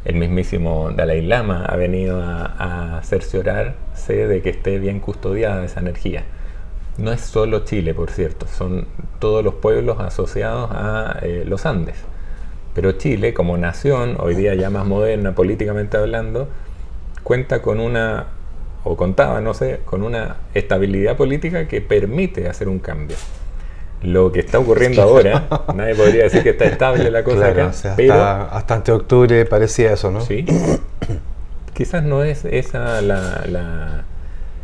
el 0.05 0.15
mismísimo 0.15 0.91
Dalai 0.95 1.21
Lama 1.21 1.65
ha 1.65 1.75
venido 1.75 2.21
a, 2.21 2.97
a 2.97 3.03
cerciorarse 3.03 4.25
de 4.25 4.41
que 4.41 4.51
esté 4.51 4.79
bien 4.79 5.01
custodiada 5.01 5.65
esa 5.65 5.81
energía. 5.81 6.23
No 6.97 7.11
es 7.11 7.19
solo 7.19 7.65
Chile, 7.65 7.93
por 7.93 8.09
cierto, 8.09 8.47
son 8.47 8.87
todos 9.19 9.43
los 9.43 9.55
pueblos 9.55 9.99
asociados 9.99 10.69
a 10.71 11.19
eh, 11.23 11.43
los 11.45 11.65
Andes. 11.65 11.97
Pero 12.77 12.91
Chile, 12.91 13.33
como 13.33 13.57
nación, 13.57 14.17
hoy 14.19 14.35
día 14.35 14.53
ya 14.53 14.69
más 14.69 14.85
moderna 14.85 15.33
políticamente 15.33 15.97
hablando, 15.97 16.47
cuenta 17.23 17.63
con 17.63 17.79
una, 17.79 18.27
o 18.83 18.95
contaba, 18.95 19.41
no 19.41 19.55
sé, 19.55 19.79
con 19.83 20.03
una 20.03 20.35
estabilidad 20.53 21.17
política 21.17 21.67
que 21.67 21.81
permite 21.81 22.47
hacer 22.47 22.69
un 22.69 22.77
cambio. 22.77 23.17
Lo 24.03 24.31
que 24.31 24.41
está 24.41 24.59
ocurriendo 24.59 25.01
ahora, 25.01 25.47
nadie 25.75 25.95
podría 25.95 26.25
decir 26.25 26.43
que 26.43 26.51
está 26.51 26.65
estable 26.65 27.09
la 27.09 27.23
cosa 27.23 27.47
acá, 27.47 27.71
pero 27.95 28.13
hasta 28.13 28.75
ante 28.75 28.91
octubre 28.91 29.43
parecía 29.45 29.93
eso, 29.93 30.11
¿no? 30.11 30.21
Sí. 30.21 30.45
Quizás 31.73 32.03
no 32.03 32.23
es 32.23 32.45
esa 32.45 33.01
la 33.01 34.05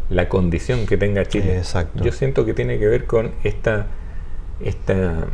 la 0.10 0.30
condición 0.30 0.86
que 0.86 0.98
tenga 0.98 1.26
Chile. 1.26 1.62
Yo 1.96 2.12
siento 2.12 2.46
que 2.46 2.54
tiene 2.54 2.78
que 2.78 2.88
ver 2.88 3.06
con 3.06 3.32
esta, 3.44 3.88
esta 4.64 5.26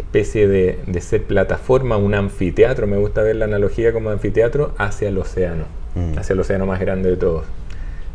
especie 0.00 0.48
de, 0.48 1.00
ser 1.00 1.22
plataforma, 1.24 1.96
un 1.96 2.14
anfiteatro, 2.14 2.86
me 2.86 2.96
gusta 2.96 3.22
ver 3.22 3.36
la 3.36 3.44
analogía 3.44 3.92
como 3.92 4.10
anfiteatro, 4.10 4.74
hacia 4.78 5.08
el 5.08 5.18
océano, 5.18 5.64
mm. 5.94 6.18
hacia 6.18 6.34
el 6.34 6.40
océano 6.40 6.66
más 6.66 6.80
grande 6.80 7.10
de 7.10 7.16
todos. 7.16 7.44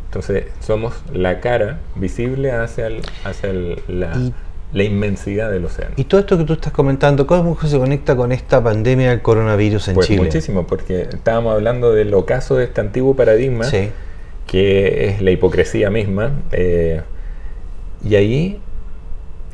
Entonces 0.06 0.44
somos 0.60 0.94
la 1.12 1.40
cara 1.40 1.80
visible 1.94 2.52
hacia, 2.52 2.88
hacia 3.24 3.52
la, 3.88 4.32
la, 4.72 4.84
inmensidad 4.84 5.50
del 5.50 5.64
océano. 5.64 5.94
Y 5.96 6.04
todo 6.04 6.20
esto 6.20 6.38
que 6.38 6.44
tú 6.44 6.54
estás 6.54 6.72
comentando, 6.72 7.26
¿cómo 7.26 7.58
se 7.60 7.78
conecta 7.78 8.16
con 8.16 8.32
esta 8.32 8.62
pandemia 8.62 9.10
del 9.10 9.22
coronavirus 9.22 9.88
en 9.88 9.94
pues 9.94 10.06
Chile? 10.06 10.22
Muchísimo, 10.22 10.66
porque 10.66 11.02
estábamos 11.02 11.54
hablando 11.54 11.92
del 11.92 12.14
ocaso 12.14 12.56
de 12.56 12.64
este 12.64 12.80
antiguo 12.80 13.14
paradigma, 13.14 13.66
que 14.46 15.08
es 15.08 15.20
la 15.20 15.30
hipocresía 15.32 15.90
misma. 15.90 16.32
Eh, 16.52 17.02
y 18.04 18.14
ahí 18.14 18.60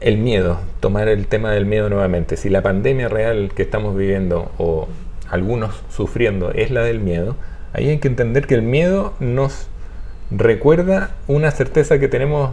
el 0.03 0.19
miedo, 0.19 0.61
tomar 0.81 1.09
el 1.09 1.27
tema 1.27 1.53
del 1.53 1.67
miedo 1.67 1.89
nuevamente. 1.89 2.37
Si 2.37 2.49
la 2.49 2.63
pandemia 2.63 3.09
real 3.09 3.53
que 3.55 3.63
estamos 3.63 3.97
viviendo 3.97 4.51
o 4.59 4.89
algunos 5.29 5.83
sufriendo 5.91 6.51
es 6.53 6.71
la 6.71 6.83
del 6.83 7.01
miedo, 7.01 7.37
ahí 7.73 7.89
hay 7.89 7.99
que 7.99 8.09
entender 8.09 8.47
que 8.47 8.55
el 8.55 8.63
miedo 8.63 9.15
nos 9.21 9.69
recuerda 10.31 11.11
una 11.27 11.51
certeza 11.51 11.99
que 11.99 12.09
tenemos 12.09 12.51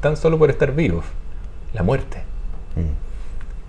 tan 0.00 0.16
solo 0.16 0.38
por 0.38 0.50
estar 0.50 0.74
vivos, 0.74 1.04
la 1.72 1.82
muerte. 1.82 2.18
Mm. 2.76 3.03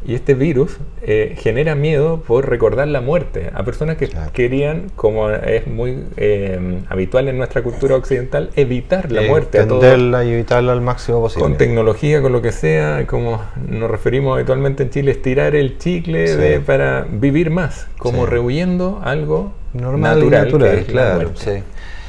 Y 0.08 0.14
este 0.14 0.36
virus 0.36 0.78
eh, 1.02 1.36
genera 1.38 1.74
miedo 1.74 2.22
por 2.22 2.48
recordar 2.48 2.88
la 2.88 3.02
muerte 3.02 3.50
a 3.54 3.64
personas 3.64 3.98
que 3.98 4.10
querían, 4.34 4.92
como 4.96 5.32
es 5.32 5.66
muy 5.66 6.04
eh, 6.18 6.80
habitual 6.90 7.28
en 7.28 7.38
nuestra 7.38 7.64
cultura 7.64 7.96
occidental, 7.96 8.52
evitar 8.56 9.12
la 9.12 9.24
muerte. 9.24 9.60
Entenderla 9.60 10.24
y 10.24 10.34
evitarla 10.34 10.74
al 10.74 10.82
máximo 10.82 11.22
posible. 11.22 11.44
Con 11.44 11.58
tecnología, 11.58 12.22
con 12.22 12.34
lo 12.34 12.42
que 12.44 12.52
sea, 12.52 13.08
como 13.08 13.42
nos 13.68 13.90
referimos 13.90 14.36
habitualmente 14.36 14.84
en 14.84 14.92
Chile, 14.92 15.12
estirar 15.12 15.56
el 15.56 15.80
chicle 15.80 16.60
para 16.60 17.08
vivir 17.10 17.50
más, 17.50 17.88
como 17.98 18.26
rehuyendo 18.26 19.02
algo 19.04 19.54
Normal 19.74 20.20
natural, 20.20 20.46
natural 20.46 20.86
claro. 20.86 21.32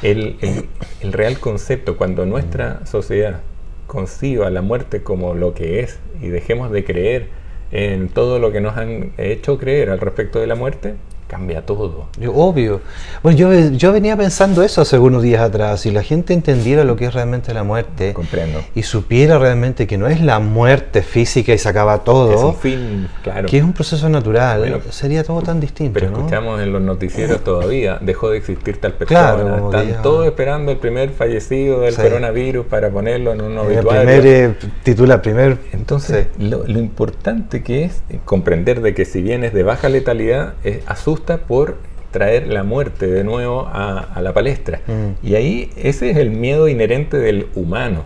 El, 0.02 0.36
el, 0.40 0.66
el 1.00 1.12
real 1.12 1.38
concepto, 1.38 1.96
cuando 1.96 2.26
nuestra 2.26 2.84
sociedad 2.84 3.40
conciba 3.86 4.50
la 4.50 4.62
muerte 4.62 5.02
como 5.02 5.34
lo 5.34 5.54
que 5.54 5.80
es 5.80 5.98
y 6.20 6.28
dejemos 6.28 6.70
de 6.70 6.84
creer 6.84 7.28
en 7.70 8.08
todo 8.08 8.38
lo 8.38 8.52
que 8.52 8.60
nos 8.60 8.76
han 8.76 9.12
hecho 9.18 9.58
creer 9.58 9.90
al 9.90 10.00
respecto 10.00 10.40
de 10.40 10.46
la 10.46 10.54
muerte, 10.54 10.94
cambia 11.26 11.62
todo. 11.64 12.06
Obvio. 12.34 12.80
Bueno, 13.22 13.38
yo, 13.38 13.52
yo 13.70 13.92
venía 13.92 14.16
pensando 14.16 14.62
eso 14.62 14.80
hace 14.80 14.96
algunos 14.96 15.22
días 15.22 15.42
atrás. 15.42 15.80
Si 15.80 15.90
la 15.90 16.02
gente 16.02 16.32
entendiera 16.32 16.84
lo 16.84 16.96
que 16.96 17.06
es 17.06 17.14
realmente 17.14 17.52
la 17.52 17.64
muerte 17.64 18.12
Comprendo. 18.12 18.60
y 18.74 18.82
supiera 18.82 19.38
realmente 19.38 19.86
que 19.86 19.98
no 19.98 20.06
es 20.06 20.20
la 20.20 20.38
muerte 20.38 21.02
física 21.02 21.52
y 21.52 21.58
se 21.58 21.68
acaba 21.68 22.04
todo, 22.04 22.32
es 22.34 22.40
un 22.40 22.56
fin, 22.56 23.08
claro. 23.22 23.48
que 23.48 23.58
es 23.58 23.64
un 23.64 23.72
proceso 23.72 24.08
natural, 24.08 24.82
sería 24.90 25.24
todo 25.24 25.42
tan 25.42 25.60
distinto. 25.60 25.94
Pero 25.94 26.06
escuchamos 26.06 26.60
en 26.60 26.72
los 26.72 26.82
noticieros 26.82 27.42
todavía, 27.42 27.98
dejó 28.00 28.30
de 28.30 28.38
existir 28.38 28.80
tal 28.80 28.94
persona. 28.94 29.34
Claro, 29.34 29.70
Están 29.72 30.02
todos 30.02 30.26
esperando 30.26 30.72
el 30.72 30.78
primer 30.78 31.10
fallecido 31.10 31.80
del 31.80 31.94
coronavirus 31.94 32.66
para 32.66 32.90
ponerlo 32.90 33.32
en 33.32 33.40
un 33.40 33.58
obituario. 33.58 34.00
El 34.00 34.20
primer 34.20 34.26
eh, 34.26 34.54
titula, 34.82 35.22
primer. 35.22 35.58
Entonces, 35.72 36.28
lo, 36.38 36.66
importante 36.66 37.62
que 37.62 37.84
es 37.84 38.02
comprender 38.24 38.80
de 38.80 38.94
que 38.94 39.04
si 39.04 39.22
bien 39.22 39.44
es 39.44 39.52
de 39.52 39.62
baja 39.62 39.88
letalidad, 39.88 40.54
es, 40.62 40.80
por 41.20 41.78
traer 42.10 42.46
la 42.46 42.62
muerte 42.62 43.06
de 43.06 43.24
nuevo 43.24 43.68
a, 43.72 44.20
la 44.22 44.32
palestra. 44.32 44.80
Mm. 44.86 45.26
Y 45.26 45.34
ahí 45.34 45.70
ese 45.76 46.10
es 46.10 46.16
el 46.16 46.30
miedo 46.30 46.68
inherente 46.68 47.18
del 47.18 47.48
humano. 47.54 48.04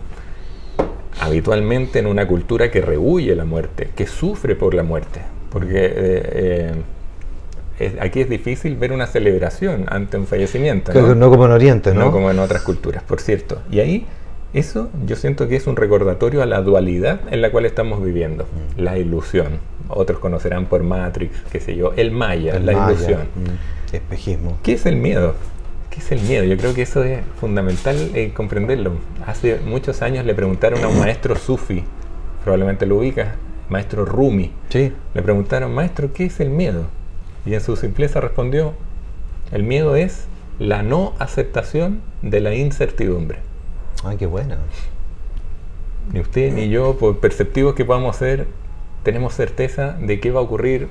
Habitualmente 1.19 1.99
en 1.99 2.07
una 2.07 2.27
cultura 2.27 2.71
que 2.71 2.81
rehuye 2.81 3.35
la 3.35 3.45
muerte, 3.45 3.89
que 3.95 4.07
sufre 4.07 4.55
por 4.55 4.73
la 4.73 4.83
muerte. 4.83 5.21
Porque 5.49 5.71
eh, 5.75 6.73
eh, 7.79 7.97
aquí 7.99 8.21
es 8.21 8.29
difícil 8.29 8.75
ver 8.75 8.91
una 8.91 9.07
celebración 9.07 9.85
ante 9.87 10.17
un 10.17 10.27
fallecimiento. 10.27 10.93
¿no? 10.93 11.15
no 11.15 11.29
como 11.29 11.45
en 11.45 11.51
Oriente, 11.51 11.93
¿no? 11.93 12.05
No 12.05 12.11
como 12.11 12.31
en 12.31 12.39
otras 12.39 12.61
culturas, 12.63 13.03
por 13.03 13.21
cierto. 13.21 13.61
Y 13.71 13.79
ahí 13.79 14.05
eso 14.53 14.89
yo 15.05 15.15
siento 15.15 15.47
que 15.47 15.55
es 15.55 15.67
un 15.67 15.75
recordatorio 15.75 16.41
a 16.41 16.45
la 16.45 16.61
dualidad 16.61 17.21
en 17.31 17.41
la 17.41 17.51
cual 17.51 17.65
estamos 17.65 18.03
viviendo, 18.03 18.43
mm. 18.43 18.81
la 18.81 18.97
ilusión. 18.97 19.59
Otros 19.87 20.19
conocerán 20.19 20.65
por 20.65 20.83
Matrix, 20.83 21.35
qué 21.51 21.59
sé 21.59 21.75
yo, 21.75 21.93
el 21.95 22.11
Maya, 22.11 22.59
la 22.59 22.73
ilusión. 22.73 23.21
Mm. 23.35 23.95
Espejismo. 23.95 24.57
¿Qué 24.63 24.73
es 24.73 24.85
el 24.85 24.97
miedo? 24.97 25.35
¿Qué 25.89 25.99
es 25.99 26.11
el 26.11 26.21
miedo? 26.21 26.43
Yo 26.45 26.57
creo 26.57 26.73
que 26.73 26.81
eso 26.81 27.03
es 27.03 27.19
fundamental 27.39 28.11
eh, 28.13 28.31
comprenderlo. 28.33 28.93
Hace 29.25 29.59
muchos 29.65 30.01
años 30.01 30.25
le 30.25 30.33
preguntaron 30.33 30.83
a 30.83 30.87
un 30.87 30.99
maestro 30.99 31.35
sufi, 31.35 31.83
probablemente 32.43 32.85
lo 32.85 32.97
ubicas, 32.97 33.35
maestro 33.69 34.05
Rumi. 34.05 34.51
Sí. 34.69 34.91
Le 35.13 35.21
preguntaron, 35.21 35.73
maestro, 35.73 36.13
¿qué 36.13 36.25
es 36.25 36.39
el 36.39 36.49
miedo? 36.49 36.85
Y 37.45 37.53
en 37.53 37.61
su 37.61 37.75
simpleza 37.75 38.21
respondió, 38.21 38.73
el 39.51 39.63
miedo 39.63 39.95
es 39.95 40.25
la 40.59 40.83
no 40.83 41.13
aceptación 41.19 42.01
de 42.21 42.39
la 42.39 42.53
incertidumbre. 42.53 43.39
Ay, 44.03 44.17
qué 44.17 44.25
buena. 44.25 44.57
Ni 46.11 46.19
usted 46.19 46.53
ni 46.53 46.69
yo, 46.69 46.97
por 46.97 47.19
perceptivos 47.19 47.75
que 47.75 47.85
podamos 47.85 48.15
ser, 48.15 48.47
tenemos 49.03 49.33
certeza 49.33 49.93
de 49.99 50.19
qué 50.19 50.31
va 50.31 50.39
a 50.39 50.43
ocurrir 50.43 50.87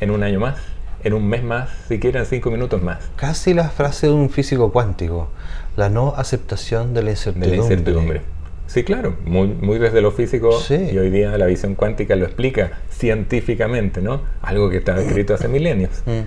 en 0.00 0.10
un 0.10 0.22
año 0.22 0.40
más, 0.40 0.58
en 1.02 1.14
un 1.14 1.28
mes 1.28 1.42
más, 1.42 1.70
siquiera 1.88 2.20
en 2.20 2.26
cinco 2.26 2.50
minutos 2.50 2.82
más. 2.82 3.10
Casi 3.16 3.54
la 3.54 3.70
frase 3.70 4.08
de 4.08 4.12
un 4.12 4.30
físico 4.30 4.72
cuántico, 4.72 5.28
la 5.76 5.88
no 5.88 6.14
aceptación 6.16 6.94
de 6.94 7.02
la 7.02 7.10
incertidumbre. 7.10 7.50
De 7.50 7.56
la 7.56 7.62
incertidumbre. 7.62 8.22
Sí, 8.66 8.84
claro, 8.84 9.16
muy, 9.24 9.48
muy 9.48 9.78
desde 9.78 10.00
lo 10.00 10.12
físico 10.12 10.50
y 10.70 10.96
hoy 10.96 11.10
día 11.10 11.36
la 11.36 11.46
visión 11.46 11.74
cuántica 11.74 12.14
lo 12.14 12.24
explica 12.24 12.78
científicamente, 12.88 14.00
¿no? 14.00 14.20
Algo 14.42 14.70
que 14.70 14.76
está 14.76 15.00
escrito 15.00 15.34
hace 15.34 15.48
milenios. 15.48 15.90
Mm. 16.06 16.20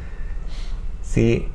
Si 1.01 1.47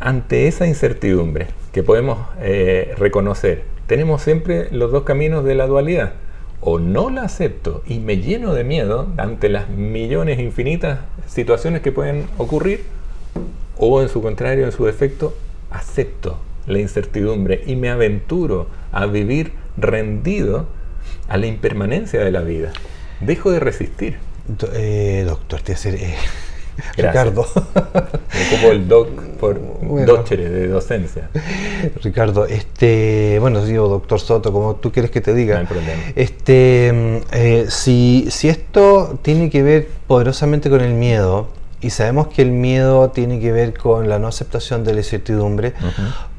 ante 0.00 0.48
esa 0.48 0.66
incertidumbre 0.66 1.48
que 1.72 1.82
podemos 1.82 2.18
eh, 2.40 2.94
reconocer, 2.98 3.62
tenemos 3.86 4.22
siempre 4.22 4.68
los 4.70 4.92
dos 4.92 5.04
caminos 5.04 5.44
de 5.44 5.54
la 5.54 5.66
dualidad. 5.66 6.14
O 6.60 6.78
no 6.78 7.10
la 7.10 7.22
acepto 7.24 7.82
y 7.86 7.98
me 7.98 8.16
lleno 8.18 8.54
de 8.54 8.64
miedo 8.64 9.08
ante 9.18 9.50
las 9.50 9.68
millones 9.68 10.38
infinitas 10.38 11.00
situaciones 11.26 11.82
que 11.82 11.92
pueden 11.92 12.26
ocurrir, 12.38 12.84
o 13.76 14.00
en 14.00 14.08
su 14.08 14.22
contrario, 14.22 14.64
en 14.64 14.72
su 14.72 14.86
defecto, 14.86 15.36
acepto 15.70 16.38
la 16.66 16.78
incertidumbre 16.78 17.62
y 17.66 17.76
me 17.76 17.90
aventuro 17.90 18.68
a 18.92 19.04
vivir 19.06 19.52
rendido 19.76 20.66
a 21.28 21.36
la 21.36 21.46
impermanencia 21.46 22.24
de 22.24 22.30
la 22.30 22.40
vida. 22.40 22.72
Dejo 23.20 23.50
de 23.50 23.60
resistir. 23.60 24.16
Eh, 24.74 25.24
doctor, 25.26 25.60
te 25.62 25.72
hace, 25.72 25.94
eh, 25.94 26.14
Ricardo. 26.96 27.46
como 28.50 28.72
el 28.72 28.88
doc 28.88 29.08
por 29.38 29.60
de 29.60 30.68
docencia. 30.68 31.28
Ricardo, 32.02 32.46
este, 32.46 33.38
bueno, 33.40 33.64
digo 33.64 33.88
doctor 33.88 34.20
Soto, 34.20 34.52
como 34.52 34.76
tú 34.76 34.90
quieres 34.92 35.10
que 35.10 35.20
te 35.20 35.34
diga. 35.34 35.54
No 35.54 35.60
hay 35.60 35.66
problema. 35.66 36.02
Este, 36.14 36.92
mm, 36.92 37.34
eh, 37.34 37.66
si, 37.68 38.26
si 38.30 38.48
esto 38.48 39.18
tiene 39.22 39.50
que 39.50 39.62
ver 39.62 39.88
poderosamente 40.06 40.70
con 40.70 40.80
el 40.80 40.94
miedo, 40.94 41.48
y 41.80 41.90
sabemos 41.90 42.28
que 42.28 42.42
el 42.42 42.50
miedo 42.50 43.10
tiene 43.10 43.40
que 43.40 43.52
ver 43.52 43.76
con 43.76 44.08
la 44.08 44.18
no 44.18 44.28
aceptación 44.28 44.84
de 44.84 44.94
la 44.94 45.00
incertidumbre, 45.00 45.74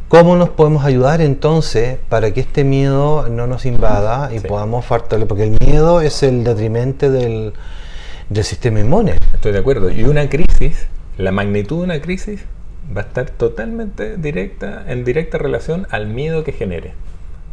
¿Cómo 0.07 0.35
nos 0.35 0.49
podemos 0.49 0.85
ayudar 0.85 1.19
entonces 1.19 1.97
para 2.09 2.31
que 2.31 2.39
este 2.39 2.63
miedo 2.63 3.27
no 3.27 3.47
nos 3.47 3.65
invada 3.65 4.33
y 4.33 4.39
podamos 4.39 4.85
faltarle? 4.85 5.25
Porque 5.25 5.43
el 5.45 5.57
miedo 5.59 5.99
es 5.99 6.21
el 6.21 6.43
detrimente 6.43 7.09
del, 7.09 7.53
del 8.29 8.43
sistema 8.43 8.79
inmune. 8.79 9.17
Estoy 9.33 9.51
de 9.51 9.59
acuerdo. 9.59 9.89
Y 9.91 10.03
una 10.03 10.29
crisis, 10.29 10.87
la 11.17 11.31
magnitud 11.31 11.79
de 11.79 11.83
una 11.83 12.01
crisis 12.01 12.45
va 12.95 13.01
a 13.01 13.05
estar 13.05 13.29
totalmente 13.29 14.17
directa, 14.17 14.85
en 14.87 15.03
directa 15.03 15.37
relación 15.37 15.87
al 15.91 16.07
miedo 16.07 16.43
que 16.43 16.51
genere. 16.51 16.93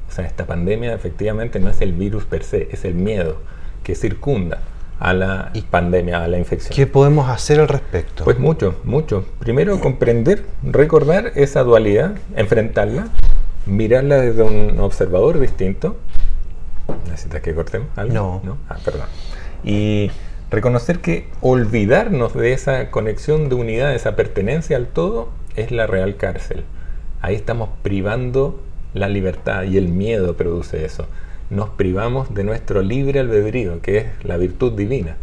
O 0.08 0.12
sea, 0.12 0.26
esta 0.26 0.46
pandemia 0.46 0.92
efectivamente 0.94 1.58
no 1.58 1.70
es 1.70 1.80
el 1.80 1.92
virus 1.92 2.24
per 2.24 2.44
se, 2.44 2.68
es 2.70 2.84
el 2.84 2.94
miedo 2.94 3.38
que 3.82 3.94
circunda 3.94 4.60
a 5.00 5.14
la 5.14 5.52
pandemia, 5.70 6.22
a 6.22 6.28
la 6.28 6.38
infección. 6.38 6.76
¿Qué 6.76 6.86
podemos 6.86 7.28
hacer 7.28 7.60
al 7.60 7.68
respecto? 7.68 8.24
Pues 8.24 8.38
mucho, 8.38 8.80
mucho. 8.84 9.24
Primero 9.40 9.80
comprender, 9.80 10.44
recordar 10.62 11.32
esa 11.34 11.64
dualidad, 11.64 12.14
enfrentarla, 12.36 13.08
mirarla 13.66 14.20
desde 14.20 14.42
un 14.42 14.78
observador 14.80 15.40
distinto. 15.40 15.96
¿Necesitas 17.08 17.40
que 17.40 17.54
cortemos 17.54 17.88
algo? 17.96 18.14
No. 18.14 18.40
¿No? 18.44 18.58
Ah, 18.68 18.76
perdón. 18.84 19.06
Y 19.64 20.10
Reconocer 20.52 20.98
que 20.98 21.24
olvidarnos 21.40 22.34
de 22.34 22.52
esa 22.52 22.90
conexión 22.90 23.48
de 23.48 23.54
unidad, 23.54 23.88
de 23.88 23.96
esa 23.96 24.16
pertenencia 24.16 24.76
al 24.76 24.86
todo, 24.86 25.30
es 25.56 25.70
la 25.70 25.86
real 25.86 26.16
cárcel. 26.16 26.64
Ahí 27.22 27.34
estamos 27.34 27.70
privando 27.82 28.60
la 28.92 29.08
libertad 29.08 29.62
y 29.62 29.78
el 29.78 29.88
miedo 29.88 30.36
produce 30.36 30.84
eso. 30.84 31.06
Nos 31.48 31.70
privamos 31.70 32.34
de 32.34 32.44
nuestro 32.44 32.82
libre 32.82 33.20
albedrío, 33.20 33.80
que 33.80 33.96
es 33.96 34.06
la 34.24 34.36
virtud 34.36 34.72
divina. 34.72 35.16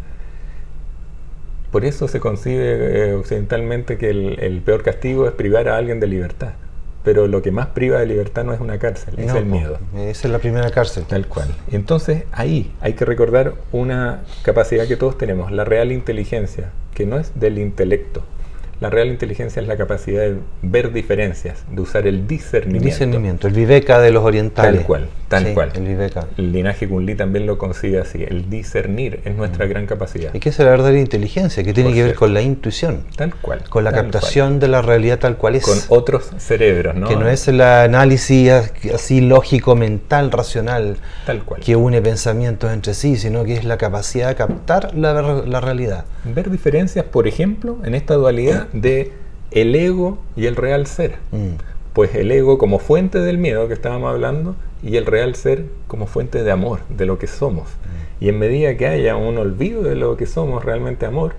Por 1.70 1.84
eso 1.84 2.08
se 2.08 2.18
concibe 2.18 3.10
eh, 3.10 3.14
occidentalmente 3.14 3.98
que 3.98 4.10
el 4.10 4.62
peor 4.64 4.82
castigo 4.82 5.28
es 5.28 5.32
privar 5.32 5.68
a 5.68 5.76
alguien 5.76 6.00
de 6.00 6.08
libertad 6.08 6.54
pero 7.02 7.26
lo 7.26 7.42
que 7.42 7.50
más 7.50 7.68
priva 7.68 7.98
de 7.98 8.06
libertad 8.06 8.44
no 8.44 8.52
es 8.52 8.60
una 8.60 8.78
cárcel, 8.78 9.14
es 9.18 9.34
el 9.34 9.46
miedo. 9.46 9.78
Esa 9.96 10.28
es 10.28 10.32
la 10.32 10.38
primera 10.38 10.70
cárcel. 10.70 11.04
Tal 11.04 11.26
cual. 11.26 11.48
Entonces 11.70 12.24
ahí 12.32 12.72
hay 12.80 12.94
que 12.94 13.04
recordar 13.04 13.54
una 13.72 14.22
capacidad 14.42 14.86
que 14.86 14.96
todos 14.96 15.16
tenemos, 15.16 15.50
la 15.50 15.64
real 15.64 15.92
inteligencia, 15.92 16.70
que 16.94 17.06
no 17.06 17.18
es 17.18 17.38
del 17.38 17.58
intelecto. 17.58 18.22
La 18.80 18.88
real 18.88 19.08
inteligencia 19.08 19.60
es 19.60 19.68
la 19.68 19.76
capacidad 19.76 20.22
de 20.22 20.36
ver 20.62 20.92
diferencias, 20.92 21.64
de 21.70 21.82
usar 21.82 22.06
el 22.06 22.26
discernimiento. 22.26 22.86
El 22.86 22.90
discernimiento, 22.90 23.46
el 23.46 23.52
viveca 23.52 24.00
de 24.00 24.10
los 24.10 24.24
orientales. 24.24 24.76
Tal 24.76 24.86
cual, 24.86 25.08
tal 25.28 25.52
cual. 25.52 25.72
El 25.74 25.86
viveca. 25.86 26.26
El 26.38 26.52
linaje 26.52 26.88
Kunli 26.88 27.14
también 27.14 27.44
lo 27.46 27.58
concibe 27.58 28.00
así. 28.00 28.24
El 28.24 28.48
discernir 28.48 29.20
es 29.26 29.36
nuestra 29.36 29.66
mm. 29.66 29.68
gran 29.68 29.86
capacidad. 29.86 30.34
¿Y 30.34 30.40
qué 30.40 30.48
es 30.48 30.58
la 30.58 30.70
verdadera 30.70 30.98
inteligencia? 30.98 31.62
Que 31.62 31.74
tiene 31.74 31.92
que 31.92 32.02
ver 32.02 32.14
con 32.14 32.32
la 32.32 32.40
intuición. 32.40 33.04
Tal 33.16 33.34
cual. 33.34 33.64
Con 33.68 33.84
la 33.84 33.92
captación 33.92 34.58
de 34.60 34.68
la 34.68 34.80
realidad 34.80 35.18
tal 35.18 35.36
cual 35.36 35.56
es. 35.56 35.64
Con 35.64 35.78
otros 35.88 36.30
cerebros, 36.38 36.94
¿no? 36.94 37.06
Que 37.06 37.16
no 37.16 37.28
es 37.28 37.48
el 37.48 37.60
análisis 37.60 38.50
así 38.94 39.20
lógico, 39.20 39.76
mental, 39.76 40.32
racional. 40.32 40.96
Tal 41.26 41.44
cual. 41.44 41.60
Que 41.60 41.76
une 41.76 42.00
pensamientos 42.00 42.72
entre 42.72 42.94
sí, 42.94 43.16
sino 43.16 43.44
que 43.44 43.52
es 43.52 43.64
la 43.64 43.76
capacidad 43.76 44.28
de 44.28 44.36
captar 44.36 44.94
la, 44.94 45.20
la 45.20 45.60
realidad. 45.60 46.06
Ver 46.24 46.50
diferencias, 46.50 47.04
por 47.04 47.26
ejemplo, 47.26 47.78
en 47.84 47.94
esta 47.94 48.14
dualidad 48.14 48.68
de 48.72 49.12
el 49.50 49.74
ego 49.74 50.18
y 50.36 50.46
el 50.46 50.56
real 50.56 50.86
ser. 50.86 51.16
Mm. 51.32 51.54
Pues 51.92 52.14
el 52.14 52.30
ego 52.30 52.58
como 52.58 52.78
fuente 52.78 53.18
del 53.18 53.38
miedo 53.38 53.66
que 53.68 53.74
estábamos 53.74 54.12
hablando 54.12 54.54
y 54.82 54.96
el 54.96 55.06
real 55.06 55.34
ser 55.34 55.64
como 55.88 56.06
fuente 56.06 56.42
de 56.42 56.50
amor, 56.50 56.80
de 56.88 57.06
lo 57.06 57.18
que 57.18 57.26
somos. 57.26 57.68
Mm. 57.68 58.24
Y 58.24 58.28
en 58.28 58.38
medida 58.38 58.76
que 58.76 58.86
haya 58.86 59.16
un 59.16 59.38
olvido 59.38 59.82
de 59.82 59.94
lo 59.94 60.16
que 60.16 60.26
somos 60.26 60.64
realmente 60.64 61.06
amor, 61.06 61.34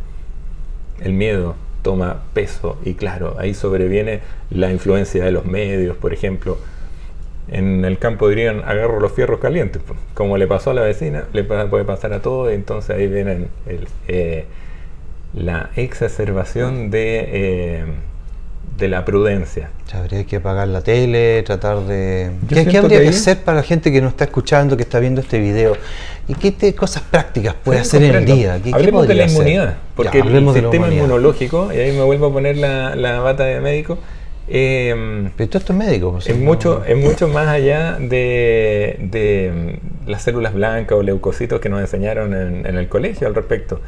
el 1.01 1.13
miedo 1.13 1.55
toma 1.81 2.23
peso 2.33 2.77
y 2.85 2.93
claro, 2.93 3.35
ahí 3.39 3.53
sobreviene 3.53 4.21
la 4.49 4.71
influencia 4.71 5.23
de 5.23 5.31
los 5.31 5.45
medios, 5.45 5.97
por 5.97 6.13
ejemplo. 6.13 6.57
En 7.47 7.83
el 7.83 7.97
campo 7.97 8.29
dirían, 8.29 8.61
agarro 8.65 8.99
los 8.99 9.11
fierros 9.11 9.39
calientes, 9.39 9.81
pues. 9.85 9.99
como 10.13 10.37
le 10.37 10.47
pasó 10.47 10.71
a 10.71 10.73
la 10.73 10.83
vecina, 10.83 11.25
le 11.33 11.43
puede 11.43 11.83
pasar 11.83 12.13
a 12.13 12.21
todo, 12.21 12.49
y 12.51 12.55
entonces 12.55 12.95
ahí 12.95 13.07
vienen 13.07 13.49
el, 13.65 13.87
eh, 14.07 14.45
la 15.33 15.69
exacerbación 15.75 16.91
de, 16.91 17.25
eh, 17.27 17.85
de 18.77 18.87
la 18.87 19.05
prudencia. 19.05 19.69
habría 19.93 20.25
que 20.25 20.37
apagar 20.37 20.67
la 20.67 20.81
tele, 20.81 21.41
tratar 21.43 21.81
de... 21.81 22.31
¿Qué, 22.49 22.77
habría 22.77 23.01
que, 23.01 23.07
hacer 23.07 23.43
para 23.43 23.57
la 23.57 23.63
gente 23.63 23.91
que 23.91 24.01
nos 24.01 24.11
está 24.11 24.25
escuchando, 24.25 24.75
que 24.75 24.83
está 24.83 24.99
viendo 24.99 25.21
este 25.21 25.39
video? 25.39 25.77
¿Y 26.27 26.35
qué 26.35 26.75
cosas 26.75 27.03
prácticas 27.03 27.55
puede 27.63 27.79
hacer 27.79 28.03
en 28.03 28.15
el 28.15 28.25
día? 28.25 28.59
¿Qué, 28.61 28.71
hablemos 28.73 29.07
de 29.07 29.15
la 29.15 29.27
inmunidad, 29.27 29.75
porque 29.95 30.19
el 30.19 30.53
sistema 30.53 30.91
inmunológico, 30.91 31.71
y 31.73 31.77
ahí 31.77 31.91
me 31.95 32.03
vuelvo 32.03 32.27
a 32.27 32.33
poner 32.33 32.57
la, 32.57 32.95
la 32.95 33.19
bata 33.19 33.45
de 33.45 33.61
médico, 33.61 33.97
eh, 34.53 35.29
Pero 35.37 35.49
todo 35.49 35.59
esto 35.59 35.71
es 35.71 35.79
médico. 35.79 36.11
Pues, 36.11 36.27
es, 36.27 36.37
mucho, 36.37 36.83
es 36.85 36.97
mucho 36.97 37.29
más 37.29 37.47
allá 37.47 37.97
de, 37.99 38.97
de, 38.99 39.79
las 40.07 40.23
células 40.23 40.53
blancas 40.53 40.97
o 40.97 41.03
leucocitos 41.03 41.61
que 41.61 41.69
nos 41.69 41.79
enseñaron 41.79 42.33
en, 42.33 42.65
en 42.65 42.75
el 42.75 42.89
colegio 42.89 43.27
al 43.27 43.35
respecto. 43.35 43.79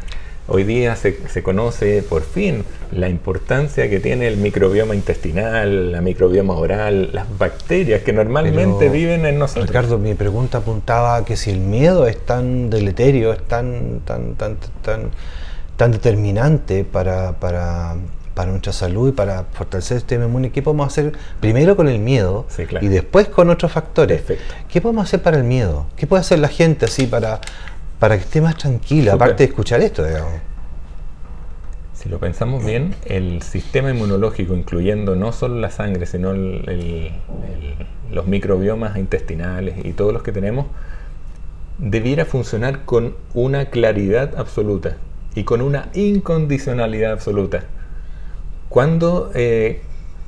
Hoy 0.48 0.66
día 0.66 0.98
se, 0.98 1.18
se, 1.30 1.42
conoce 1.42 2.04
por 2.04 2.22
fin 2.22 2.66
la 2.92 3.08
importancia 3.08 3.90
que 3.90 4.02
tiene 4.02 4.28
el 4.28 4.36
microbioma 4.36 4.94
intestinal, 4.94 5.94
la 5.94 6.02
microbioma 6.02 6.54
oral, 6.54 7.12
las 7.14 7.26
bacterias 7.38 8.02
que 8.02 8.12
normalmente 8.12 8.90
viven 8.90 9.26
en 9.26 9.40
nosotros. 9.40 9.68
Ricardo, 9.68 9.98
mi 10.00 10.16
pregunta 10.16 10.58
apuntaba 10.58 11.24
que 11.24 11.38
si 11.38 11.50
el 11.50 11.60
miedo 11.60 12.08
es 12.08 12.18
tan 12.26 12.70
deleterio, 12.70 13.32
es 13.32 13.42
tan, 13.44 14.02
tan, 14.04 14.36
tan, 14.36 14.58
tan, 14.82 15.12
tan 15.78 15.92
determinante 15.94 16.84
para, 16.84 17.40
para, 17.40 17.96
para 18.34 18.52
nuestra 18.52 18.74
salud 18.74 19.10
y 19.10 19.12
para 19.14 19.46
fortalecer 19.54 19.96
el 19.96 20.02
sistema 20.02 20.26
inmune, 20.26 20.52
¿qué 20.52 20.62
podemos 20.62 20.88
hacer 20.88 21.14
primero 21.40 21.78
con 21.78 21.88
el 21.88 22.00
miedo 22.00 22.48
y 22.82 22.88
después 22.88 23.30
con 23.30 23.50
otros 23.50 23.72
factores? 23.72 24.24
¿Qué 24.68 24.82
podemos 24.82 25.06
hacer 25.06 25.22
para 25.22 25.38
el 25.38 25.46
miedo? 25.46 25.86
¿Qué 25.96 26.06
puede 26.06 26.20
hacer 26.20 26.40
la 26.40 26.50
gente 26.50 26.86
así 26.86 27.08
para 27.08 27.40
para 28.04 28.18
que 28.18 28.24
esté 28.24 28.42
más 28.42 28.58
tranquila, 28.58 29.13
aparte 29.13 29.44
de 29.44 29.50
escuchar 29.52 29.80
esto, 29.80 30.06
digamos. 30.06 30.34
Si 31.94 32.10
lo 32.10 32.20
pensamos 32.20 32.66
bien, 32.66 32.94
el 33.06 33.42
sistema 33.44 33.92
inmunológico, 33.92 34.56
incluyendo 34.56 35.16
no 35.16 35.32
solo 35.32 35.56
la 35.56 35.72
sangre, 35.72 36.06
sino 36.06 36.34
los 36.34 38.28
microbiomas 38.28 38.98
intestinales 38.98 39.86
y 39.86 39.94
todos 39.94 40.12
los 40.12 40.22
que 40.22 40.34
tenemos, 40.34 40.66
debiera 41.78 42.26
funcionar 42.26 42.84
con 42.84 43.16
una 43.34 43.68
claridad 43.68 44.38
absoluta 44.38 44.98
y 45.34 45.46
con 45.46 45.62
una 45.62 45.88
incondicionalidad 45.94 47.13
absoluta. 47.13 47.63
Cuando 48.68 49.32
eh, 49.34 49.80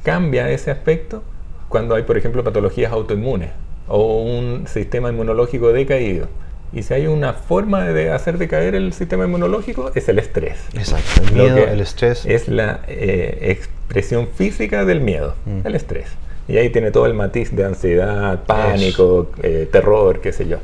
cambia 0.03 0.49
ese 0.49 0.71
aspecto, 0.71 1.23
cuando 1.67 1.95
hay, 1.95 2.03
por 2.03 2.15
ejemplo, 2.15 2.41
patologías 2.41 2.93
autoinmunes 2.93 3.49
o 3.89 4.23
un 4.23 4.65
sistema 4.65 5.09
inmunológico 5.09 5.73
decaído, 5.73 6.29
y 6.75 6.83
si 6.83 6.93
hay 6.93 7.07
una 7.07 7.33
forma 7.33 7.85
de 7.85 8.11
hacer 8.11 8.37
decaer 8.37 8.75
el 8.75 8.91
sistema 8.91 9.23
inmunológico, 9.23 9.91
es 9.95 10.09
el 10.09 10.19
estrés. 10.19 10.59
Exacto, 10.73 11.21
el 11.23 11.31
miedo, 11.31 11.57
el 11.57 11.79
estrés. 11.79 12.25
Es 12.25 12.49
la 12.49 12.81
eh, 12.87 13.37
expresión 13.57 14.27
física 14.27 14.83
del 14.83 14.99
miedo, 14.99 15.35
mm. 15.45 15.65
el 15.65 15.73
estrés. 15.75 16.07
Y 16.49 16.57
ahí 16.57 16.69
tiene 16.69 16.91
todo 16.91 17.05
el 17.05 17.13
matiz 17.13 17.55
de 17.55 17.63
ansiedad, 17.63 18.43
pánico, 18.43 19.31
eh, 19.41 19.69
terror, 19.71 20.19
qué 20.19 20.33
sé 20.33 20.47
yo. 20.49 20.57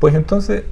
Pues 0.00 0.16
entonces, 0.16 0.64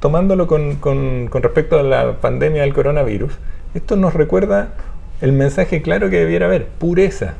tomándolo 0.00 0.46
con, 0.46 0.76
con, 0.76 1.28
con 1.28 1.42
respecto 1.42 1.78
a 1.78 1.82
la 1.82 2.20
pandemia 2.20 2.60
del 2.60 2.74
coronavirus, 2.74 3.32
esto 3.74 3.96
nos 3.96 4.12
recuerda 4.12 4.74
el 5.22 5.32
mensaje 5.32 5.80
claro 5.80 6.10
que 6.10 6.18
debiera 6.18 6.44
haber, 6.44 6.66
pureza. 6.66 7.36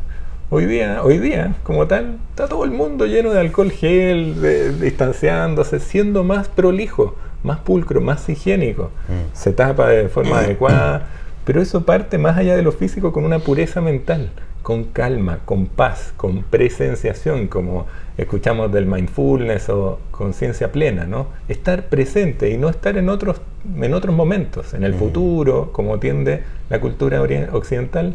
Hoy 0.53 0.67
día, 0.67 1.05
hoy 1.05 1.19
día, 1.19 1.55
como 1.63 1.87
tal, 1.87 2.19
está 2.31 2.49
todo 2.49 2.65
el 2.65 2.73
mundo 2.73 3.07
lleno 3.07 3.31
de 3.31 3.39
alcohol 3.39 3.71
gel, 3.71 4.81
distanciándose, 4.81 5.79
siendo 5.79 6.25
más 6.25 6.49
prolijo, 6.49 7.15
más 7.45 7.61
pulcro, 7.61 8.01
más 8.01 8.29
higiénico. 8.29 8.91
Mm. 9.09 9.33
Se 9.33 9.53
tapa 9.53 9.91
de 9.91 10.09
forma 10.09 10.41
adecuada, 10.41 11.07
pero 11.45 11.63
eso 11.63 11.87
parte 11.87 12.19
más 12.19 12.37
allá 12.37 12.57
de 12.57 12.63
lo 12.63 12.73
físico 12.73 13.13
con 13.13 13.25
una 13.25 13.39
pureza 13.39 13.81
mental, 13.81 14.31
con 14.63 14.83
calma, 14.83 15.39
con 15.45 15.67
paz, 15.67 16.13
con 16.17 16.43
presenciación, 16.43 17.47
como 17.47 17.87
escuchamos 18.19 18.73
del 18.73 18.87
mindfulness 18.87 19.69
o 19.69 20.01
conciencia 20.11 20.73
plena, 20.73 21.05
¿no? 21.05 21.29
Estar 21.47 21.85
presente 21.85 22.51
y 22.51 22.59
no 22.59 22.69
estar 22.71 22.97
en 22.97 23.09
otros, 23.09 23.41
en 23.81 23.95
otros 23.95 24.17
momentos, 24.17 24.75
en 24.75 24.83
el 24.83 24.95
mm. 24.95 24.99
futuro, 24.99 25.71
como 25.71 26.01
tiende 26.01 26.43
la 26.69 26.81
cultura 26.81 27.23
occidental 27.53 28.15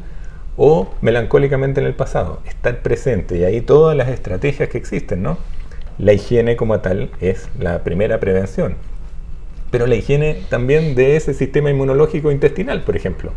o 0.57 0.89
melancólicamente 1.01 1.81
en 1.81 1.87
el 1.87 1.93
pasado, 1.93 2.41
estar 2.45 2.81
presente 2.81 3.37
y 3.37 3.43
ahí 3.43 3.61
todas 3.61 3.95
las 3.95 4.09
estrategias 4.09 4.69
que 4.69 4.77
existen, 4.77 5.21
¿no? 5.21 5.37
La 5.97 6.13
higiene 6.13 6.55
como 6.55 6.79
tal 6.79 7.09
es 7.21 7.49
la 7.59 7.83
primera 7.83 8.19
prevención, 8.19 8.75
pero 9.71 9.87
la 9.87 9.95
higiene 9.95 10.41
también 10.49 10.95
de 10.95 11.15
ese 11.15 11.33
sistema 11.33 11.69
inmunológico 11.69 12.31
intestinal, 12.31 12.83
por 12.83 12.95
ejemplo, 12.95 13.31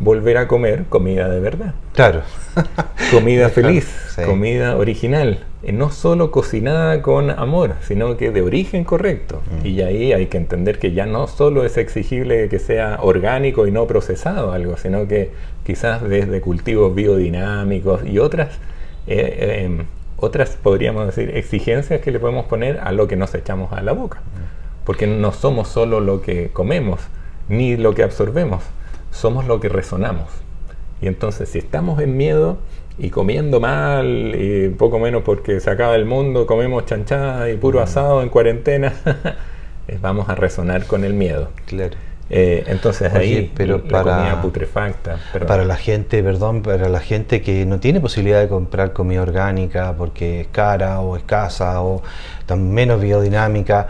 volver 0.00 0.38
a 0.38 0.48
comer 0.48 0.84
comida 0.88 1.28
de 1.28 1.40
verdad. 1.40 1.74
Claro. 1.92 2.22
comida 3.10 3.48
feliz, 3.48 4.16
comida 4.26 4.76
original, 4.76 5.44
no 5.72 5.90
solo 5.90 6.30
cocinada 6.30 7.00
con 7.02 7.30
amor, 7.30 7.74
sino 7.82 8.16
que 8.16 8.30
de 8.30 8.42
origen 8.42 8.84
correcto. 8.84 9.42
Mm. 9.62 9.66
Y 9.66 9.82
ahí 9.82 10.12
hay 10.12 10.26
que 10.26 10.36
entender 10.36 10.78
que 10.78 10.92
ya 10.92 11.06
no 11.06 11.26
solo 11.26 11.64
es 11.64 11.76
exigible 11.76 12.48
que 12.48 12.58
sea 12.58 12.98
orgánico 13.00 13.66
y 13.66 13.70
no 13.70 13.86
procesado 13.86 14.52
algo, 14.52 14.76
sino 14.76 15.06
que 15.06 15.30
quizás 15.64 16.02
desde 16.02 16.40
cultivos 16.40 16.94
biodinámicos 16.94 18.04
y 18.04 18.18
otras, 18.18 18.58
eh, 19.06 19.62
em, 19.64 19.86
otras 20.16 20.50
podríamos 20.62 21.06
decir, 21.06 21.36
exigencias 21.36 22.00
que 22.00 22.10
le 22.10 22.20
podemos 22.20 22.46
poner 22.46 22.78
a 22.80 22.92
lo 22.92 23.08
que 23.08 23.16
nos 23.16 23.34
echamos 23.34 23.72
a 23.72 23.82
la 23.82 23.92
boca. 23.92 24.20
Porque 24.84 25.06
no 25.06 25.32
somos 25.32 25.68
solo 25.68 26.00
lo 26.00 26.20
que 26.20 26.50
comemos, 26.50 27.00
ni 27.48 27.76
lo 27.76 27.94
que 27.94 28.02
absorbemos, 28.02 28.62
somos 29.10 29.46
lo 29.46 29.60
que 29.60 29.68
resonamos. 29.68 30.28
Y 31.00 31.06
entonces 31.06 31.48
si 31.48 31.58
estamos 31.58 32.00
en 32.00 32.16
miedo 32.16 32.58
y 32.96 33.10
comiendo 33.10 33.60
mal 33.60 34.34
y 34.36 34.68
poco 34.68 34.98
menos 34.98 35.22
porque 35.22 35.60
se 35.60 35.70
acaba 35.70 35.96
el 35.96 36.04
mundo, 36.04 36.46
comemos 36.46 36.86
chanchada 36.86 37.50
y 37.50 37.56
puro 37.56 37.80
mm. 37.80 37.82
asado 37.82 38.22
en 38.22 38.28
cuarentena, 38.28 38.92
vamos 40.00 40.28
a 40.28 40.34
resonar 40.34 40.86
con 40.86 41.04
el 41.04 41.14
miedo. 41.14 41.48
Claro. 41.66 41.96
Eh, 42.30 42.64
entonces 42.68 43.12
ahí 43.12 43.52
pero 43.54 43.82
la 43.84 43.90
para, 43.90 44.16
comida 44.16 44.42
putrefacta. 44.42 45.18
Para 45.46 45.64
la 45.64 45.76
gente, 45.76 46.22
perdón, 46.22 46.62
para 46.62 46.88
la 46.88 47.00
gente 47.00 47.42
que 47.42 47.66
no 47.66 47.80
tiene 47.80 48.00
posibilidad 48.00 48.40
de 48.40 48.48
comprar 48.48 48.92
comida 48.92 49.20
orgánica 49.20 49.94
porque 49.96 50.40
es 50.40 50.46
cara 50.48 51.00
o 51.00 51.16
escasa 51.16 51.82
o 51.82 52.02
tan 52.46 52.70
menos 52.72 53.00
biodinámica, 53.00 53.88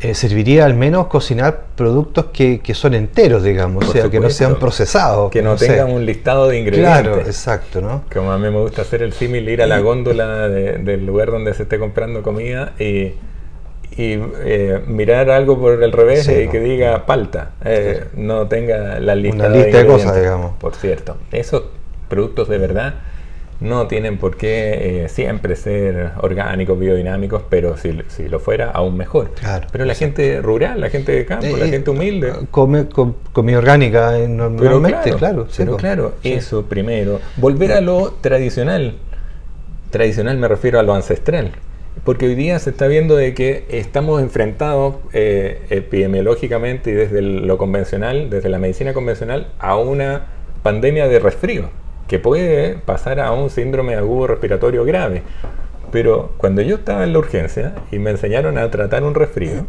eh, 0.00 0.14
serviría 0.14 0.64
al 0.64 0.74
menos 0.74 1.06
cocinar 1.08 1.64
productos 1.74 2.26
que, 2.26 2.60
que 2.60 2.74
son 2.74 2.94
enteros, 2.94 3.42
digamos, 3.42 3.88
o 3.88 3.92
sea, 3.92 4.10
que 4.10 4.20
no 4.20 4.30
sean 4.30 4.58
procesados. 4.58 5.30
Que 5.30 5.42
no, 5.42 5.56
tengan 5.56 5.90
un 5.90 6.06
listado 6.06 6.48
de 6.48 6.58
ingredientes. 6.58 7.02
Claro, 7.02 7.20
exacto, 7.20 7.80
¿no? 7.80 8.04
Como 8.12 8.30
a 8.30 8.38
mí 8.38 8.48
me 8.50 8.60
gusta 8.60 8.82
hacer 8.82 9.02
el 9.02 9.12
símil, 9.12 9.48
ir 9.48 9.62
a 9.62 9.66
la 9.66 9.80
góndola 9.80 10.48
del 10.48 11.04
lugar 11.04 11.30
donde 11.30 11.52
se 11.54 11.64
esté 11.64 11.78
comprando 11.78 12.22
comida 12.22 12.74
y 12.78 13.14
y 13.96 14.18
eh, 14.44 14.82
mirar 14.86 15.30
algo 15.30 15.58
por 15.58 15.82
el 15.82 15.90
revés 15.90 16.28
y 16.28 16.48
que 16.48 16.60
diga 16.60 17.06
palta, 17.06 17.52
eh, 17.64 18.04
no 18.14 18.46
tenga 18.46 19.00
la 19.00 19.14
lista, 19.14 19.46
Una 19.46 19.56
lista 19.56 19.78
de, 19.78 19.86
cosas, 19.86 20.16
digamos. 20.16 20.56
Por 20.56 20.74
cierto, 20.74 21.16
esos 21.32 21.62
productos 22.08 22.48
de 22.48 22.58
verdad 22.58 22.94
no 23.60 23.86
tienen 23.86 24.18
por 24.18 24.36
qué 24.36 25.04
eh, 25.04 25.08
siempre 25.08 25.56
ser 25.56 26.10
orgánicos, 26.20 26.78
biodinámicos, 26.78 27.42
pero 27.48 27.78
si, 27.78 27.98
si 28.08 28.28
lo 28.28 28.38
fuera, 28.38 28.70
aún 28.70 28.98
mejor. 28.98 29.30
pero 29.72 29.86
la 29.86 29.94
gente 29.94 30.42
rural, 30.42 30.78
la 30.78 30.90
gente 30.90 31.12
de 31.12 31.24
campo, 31.24 31.56
la 31.56 31.66
gente 31.66 31.88
humilde. 31.88 32.34
Come 32.50 32.88
comida 33.32 33.56
orgánica 33.56 34.12
normalmente, 34.28 35.14
claro. 35.14 35.48
pero 35.56 35.76
claro, 35.78 36.14
eso 36.22 36.66
primero. 36.66 37.20
Volver 37.36 37.72
a 37.72 37.80
lo 37.80 38.12
tradicional. 38.20 38.96
Tradicional 39.90 40.36
me 40.36 40.48
refiero 40.48 40.78
a 40.78 40.82
lo 40.82 40.92
ancestral. 40.92 41.52
Porque 42.04 42.26
hoy 42.26 42.34
día 42.34 42.58
se 42.58 42.70
está 42.70 42.86
viendo 42.86 43.16
de 43.16 43.34
que 43.34 43.64
estamos 43.68 44.20
enfrentados 44.20 44.96
eh, 45.12 45.62
epidemiológicamente 45.70 46.90
y 46.90 46.94
desde 46.94 47.20
lo 47.22 47.58
convencional, 47.58 48.30
desde 48.30 48.48
la 48.48 48.58
medicina 48.58 48.92
convencional, 48.92 49.48
a 49.58 49.76
una 49.76 50.26
pandemia 50.62 51.08
de 51.08 51.18
resfrío 51.18 51.70
que 52.06 52.18
puede 52.18 52.74
pasar 52.74 53.20
a 53.20 53.32
un 53.32 53.50
síndrome 53.50 53.96
agudo 53.96 54.28
respiratorio 54.28 54.84
grave. 54.84 55.22
Pero 55.90 56.32
cuando 56.36 56.62
yo 56.62 56.76
estaba 56.76 57.04
en 57.04 57.12
la 57.12 57.18
urgencia 57.18 57.74
y 57.90 57.98
me 57.98 58.10
enseñaron 58.10 58.58
a 58.58 58.70
tratar 58.70 59.02
un 59.02 59.14
resfrío, 59.14 59.66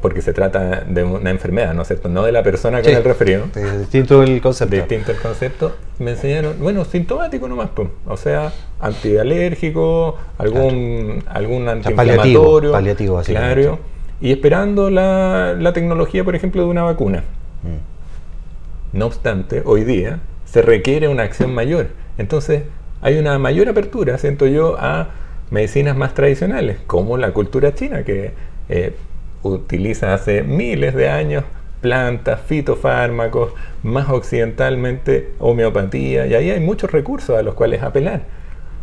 porque 0.00 0.22
se 0.22 0.32
trata 0.32 0.84
de 0.86 1.04
una 1.04 1.30
enfermedad, 1.30 1.74
¿no 1.74 1.82
es 1.82 1.88
cierto? 1.88 2.08
No 2.08 2.24
de 2.24 2.32
la 2.32 2.42
persona 2.42 2.82
con 2.82 2.92
el 2.92 3.04
resfrío. 3.04 3.44
distinto 3.78 4.22
el 4.22 4.40
concepto. 4.40 4.76
Distinto 4.76 5.12
el 5.12 5.18
concepto. 5.18 5.76
Me 5.98 6.12
enseñaron, 6.12 6.56
bueno, 6.58 6.84
sintomático 6.84 7.48
nomás, 7.48 7.70
pues. 7.74 7.88
o 8.06 8.16
sea, 8.16 8.52
antialérgico, 8.80 10.16
algún, 10.38 11.22
algún 11.28 11.68
antiinflamatorio. 11.68 12.72
Paliativo, 12.72 13.20
claro, 13.22 13.78
y 14.20 14.32
esperando 14.32 14.90
la, 14.90 15.54
la, 15.58 15.72
tecnología, 15.72 16.24
por 16.24 16.34
ejemplo, 16.34 16.62
de 16.62 16.68
una 16.68 16.82
vacuna. 16.82 17.24
Mm. 17.62 18.96
No 18.98 19.06
obstante, 19.06 19.62
hoy 19.64 19.84
día 19.84 20.20
se 20.44 20.62
requiere 20.62 21.08
una 21.08 21.22
acción 21.22 21.54
mayor. 21.54 21.88
Entonces, 22.18 22.64
hay 23.02 23.18
una 23.18 23.38
mayor 23.38 23.68
apertura, 23.68 24.18
siento 24.18 24.46
yo, 24.46 24.76
a 24.78 25.08
medicinas 25.50 25.96
más 25.96 26.14
tradicionales, 26.14 26.78
como 26.86 27.16
la 27.16 27.32
cultura 27.32 27.74
china, 27.74 28.02
que 28.02 28.32
eh, 28.68 28.94
utiliza 29.42 30.14
hace 30.14 30.42
miles 30.42 30.94
de 30.94 31.08
años 31.08 31.44
plantas, 31.80 32.40
fitofármacos, 32.42 33.52
más 33.82 34.08
occidentalmente 34.10 35.30
homeopatía, 35.38 36.26
y 36.26 36.34
ahí 36.34 36.50
hay 36.50 36.60
muchos 36.60 36.92
recursos 36.92 37.38
a 37.38 37.42
los 37.42 37.54
cuales 37.54 37.82
apelar. 37.82 38.22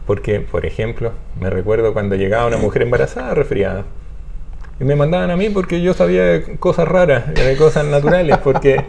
Porque, 0.06 0.40
por 0.40 0.66
ejemplo, 0.66 1.12
me 1.40 1.50
recuerdo 1.50 1.94
cuando 1.94 2.16
llegaba 2.16 2.48
una 2.48 2.58
mujer 2.58 2.82
embarazada 2.82 3.34
resfriada, 3.34 3.86
y 4.80 4.84
me 4.84 4.96
mandaban 4.96 5.32
a 5.32 5.36
mí 5.36 5.50
porque 5.50 5.82
yo 5.82 5.94
sabía 5.94 6.44
cosas 6.60 6.88
raras, 6.88 7.34
de 7.34 7.58
cosas 7.58 7.86
naturales, 7.86 8.38
porque 8.38 8.84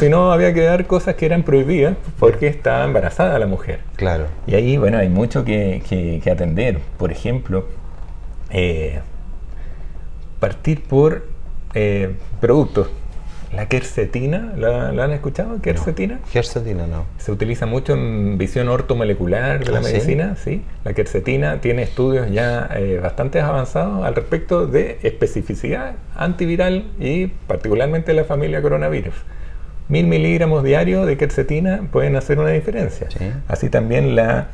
si 0.00 0.08
no 0.08 0.32
había 0.32 0.52
que 0.52 0.62
dar 0.62 0.86
cosas 0.86 1.14
que 1.14 1.26
eran 1.26 1.44
prohibidas 1.44 1.94
porque 2.18 2.48
estaba 2.48 2.84
embarazada 2.84 3.38
la 3.38 3.46
mujer. 3.46 3.80
Claro. 3.94 4.26
Y 4.48 4.56
ahí, 4.56 4.76
bueno, 4.78 4.98
hay 4.98 5.08
mucho 5.08 5.44
que, 5.44 5.82
que, 5.88 6.28
atender. 6.30 6.80
Por 6.96 7.12
ejemplo, 7.12 7.66
eh, 8.50 8.98
partir 10.40 10.82
por 10.82 11.26
eh, 11.74 12.14
productos 12.40 12.88
la 13.52 13.66
quercetina, 13.66 14.52
¿la, 14.56 14.88
han 14.88 15.12
escuchado? 15.12 15.62
¿Quercetina? 15.62 16.16
No, 16.16 16.30
quercetina 16.30 16.86
no. 16.86 17.06
Se 17.16 17.32
utiliza 17.32 17.64
mucho 17.64 17.94
en 17.94 18.36
visión 18.36 18.68
ortomolecular 18.68 19.64
de 19.64 19.72
la 19.72 19.78
ah, 19.78 19.82
medicina, 19.82 20.36
¿sí? 20.36 20.62
La 20.84 20.92
quercetina 20.92 21.60
tiene 21.60 21.82
estudios 21.82 22.30
ya 22.30 22.68
eh, 22.74 23.00
bastante 23.02 23.40
avanzados 23.40 24.04
al 24.04 24.14
respecto 24.14 24.66
de 24.66 24.98
especificidad 25.02 25.94
antiviral 26.14 26.90
y 27.00 27.28
particularmente 27.28 28.12
la 28.12 28.24
familia 28.24 28.60
coronavirus. 28.60 29.14
Mil 29.88 30.06
miligramos 30.06 30.62
diarios 30.62 31.06
de 31.06 31.16
quercetina 31.16 31.88
pueden 31.90 32.16
hacer 32.16 32.38
una 32.38 32.50
diferencia. 32.50 33.08
Así 33.48 33.70
también 33.70 34.14
la 34.14 34.48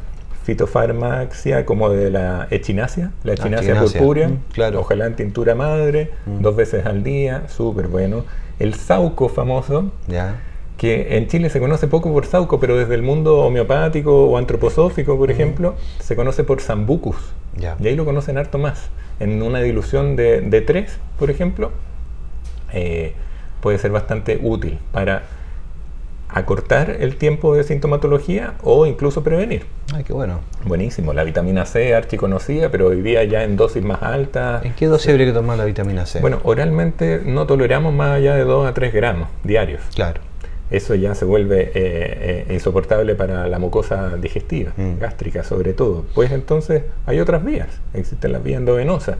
fitofarmacia 0.45 1.67
como 1.67 1.91
de 1.91 2.11
la 2.11 2.47
echinacia, 2.51 3.11
la 3.25 3.33
echinacia, 3.33 3.81
purpúrea, 3.81 4.29
mm, 4.29 4.39
claro. 4.53 4.81
ojalá 4.81 5.07
en 5.07 5.17
tintura 5.17 5.55
madre, 5.55 6.11
mm. 6.27 6.41
dos 6.41 6.55
veces 6.55 6.87
al 6.87 7.03
día, 7.03 7.49
súper 7.49 7.89
bueno 7.89 8.25
el 8.59 8.75
sauco 8.75 9.29
famoso, 9.29 9.91
que 10.77 11.17
en 11.17 11.29
Chile 11.29 11.51
se 11.51 11.61
conoce 11.61 11.87
poco 11.87 12.13
por 12.13 12.27
sauco, 12.27 12.61
pero 12.61 12.77
desde 12.77 12.95
el 12.95 13.03
mundo 13.03 13.39
homeopático 13.39 14.27
o 14.27 14.39
antroposófico, 14.39 15.17
por 15.17 15.31
ejemplo, 15.31 15.75
se 16.01 16.17
conoce 16.17 16.45
por 16.45 16.61
sambucus. 16.61 17.17
Y 17.81 17.87
ahí 17.87 17.97
lo 17.97 18.05
conocen 18.05 18.39
harto 18.39 18.59
más. 18.59 18.89
En 19.21 19.43
una 19.43 19.61
dilución 19.61 20.17
de, 20.17 20.41
de 20.41 20.61
3, 20.61 20.99
por 21.19 21.31
ejemplo, 21.31 21.71
eh, 22.73 23.15
puede 23.61 23.79
ser 23.79 23.93
bastante 23.93 24.41
útil 24.43 24.79
para 24.93 25.23
acortar 26.35 26.91
el 27.01 27.16
tiempo 27.16 27.55
de 27.55 27.64
sintomatología 27.64 28.55
o 28.62 28.87
incluso 28.87 29.22
prevenir. 29.22 29.64
Ay, 29.95 30.03
qué 30.03 30.12
bueno. 30.12 30.41
Buenísimo. 30.66 31.12
La 31.12 31.22
vitamina 31.22 31.64
C, 31.64 31.95
archiconocida, 31.95 32.70
pero 32.70 32.89
hoy 32.89 33.03
día 33.03 33.22
ya 33.24 33.45
en 33.45 33.57
dosis 33.57 33.82
más 33.85 34.03
altas. 34.03 34.64
¿En 34.64 34.74
qué 34.74 34.87
dosis 34.87 35.11
habría 35.11 35.26
que 35.26 35.32
tomar 35.32 35.57
la 35.57 35.64
vitamina 35.64 36.05
C? 36.07 36.20
Bueno, 36.20 36.41
oralmente 36.43 37.22
no 37.24 37.47
toleramos 37.47 37.95
más 37.95 38.16
allá 38.16 38.35
de 38.35 38.45
2 38.45 38.66
a 38.66 38.74
3 38.74 38.93
gramos 38.93 39.28
diarios. 39.45 39.82
Claro. 39.95 40.20
Eso 40.70 40.95
ya 40.97 41.14
se 41.14 41.24
vuelve 41.24 41.70
eh, 41.72 41.72
eh, 41.74 42.47
insoportable 42.51 43.14
para 43.14 43.47
la 43.47 43.59
mucosa 43.61 44.16
digestiva, 44.16 44.72
mm. 44.76 44.99
gástrica 44.99 45.45
sobre 45.45 45.72
todo. 45.72 46.05
Pues 46.14 46.32
entonces 46.32 46.82
hay 47.07 47.20
otras 47.20 47.45
vías. 47.45 47.68
Existen 47.93 48.32
las 48.32 48.43
vías 48.43 48.59
endovenosas 48.59 49.18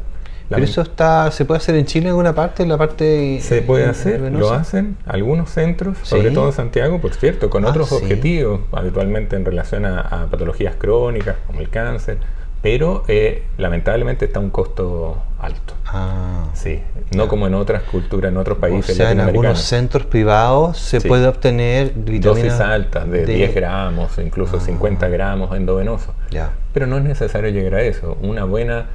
¿Pero 0.49 0.65
eso 0.65 0.83
está, 0.83 1.31
se 1.31 1.45
puede 1.45 1.59
hacer 1.59 1.75
en 1.77 1.87
Chile 1.87 2.07
en 2.07 2.11
alguna 2.11 2.35
parte, 2.35 2.63
en 2.63 2.69
la 2.69 2.79
parte 2.79 3.41
Se 3.41 3.63
puede 3.63 3.87
hacer, 3.87 4.21
lo 4.21 4.53
hacen 4.53 4.97
algunos 5.07 5.51
centros, 5.51 5.97
sobre 6.03 6.31
todo 6.31 6.47
en 6.47 6.53
Santiago, 6.53 7.01
por 7.01 7.15
cierto, 7.15 7.51
con 7.51 7.65
ah, 7.65 7.71
otros 7.71 7.93
objetivos, 7.93 8.61
habitualmente 8.73 9.37
en 9.37 9.45
relación 9.45 9.87
a, 9.87 10.29
patologías 10.31 10.75
crónicas 10.77 11.37
como 11.47 11.61
el 11.61 11.71
cáncer, 11.71 12.19
pero 12.63 13.05
eh, 13.09 13.43
lamentablemente 13.59 14.25
está 14.25 14.39
a 14.39 14.43
un 14.43 14.51
costo 14.51 15.23
alto. 15.39 15.75
Ah, 15.87 16.49
sí, 16.55 16.83
no 17.15 17.29
como 17.29 17.47
en 17.47 17.55
otras 17.55 17.83
culturas, 17.83 18.31
en 18.33 18.39
otros 18.39 18.59
países. 18.59 18.93
O 18.93 18.95
sea, 18.95 19.13
en 19.13 19.21
algunos 19.21 19.61
centros 19.61 20.07
privados 20.07 20.79
se 20.79 21.01
puede 21.01 21.27
obtener 21.27 21.93
dosis 22.21 22.53
altas 22.61 23.11
de, 23.11 23.27
10 23.27 23.55
gramos, 23.55 24.19
incluso 24.19 24.61
50 24.61 25.05
ah. 25.05 25.09
gramos 25.09 25.57
endovenoso. 25.57 26.15
Ya. 26.31 26.53
Pero 26.73 26.87
no 26.87 26.99
es 26.99 27.05
necesario 27.05 27.51
llegar 27.51 27.75
a 27.75 27.83
eso. 27.83 28.17
Una 28.23 28.45
buena 28.45 28.87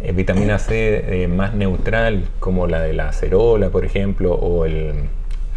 eh, 0.00 0.12
vitamina 0.12 0.58
C 0.58 1.22
eh, 1.24 1.28
más 1.28 1.54
neutral, 1.54 2.24
como 2.40 2.66
la 2.66 2.80
de 2.80 2.92
la 2.92 3.08
acerola, 3.08 3.70
por 3.70 3.84
ejemplo, 3.84 4.34
o 4.34 4.64
el 4.64 4.94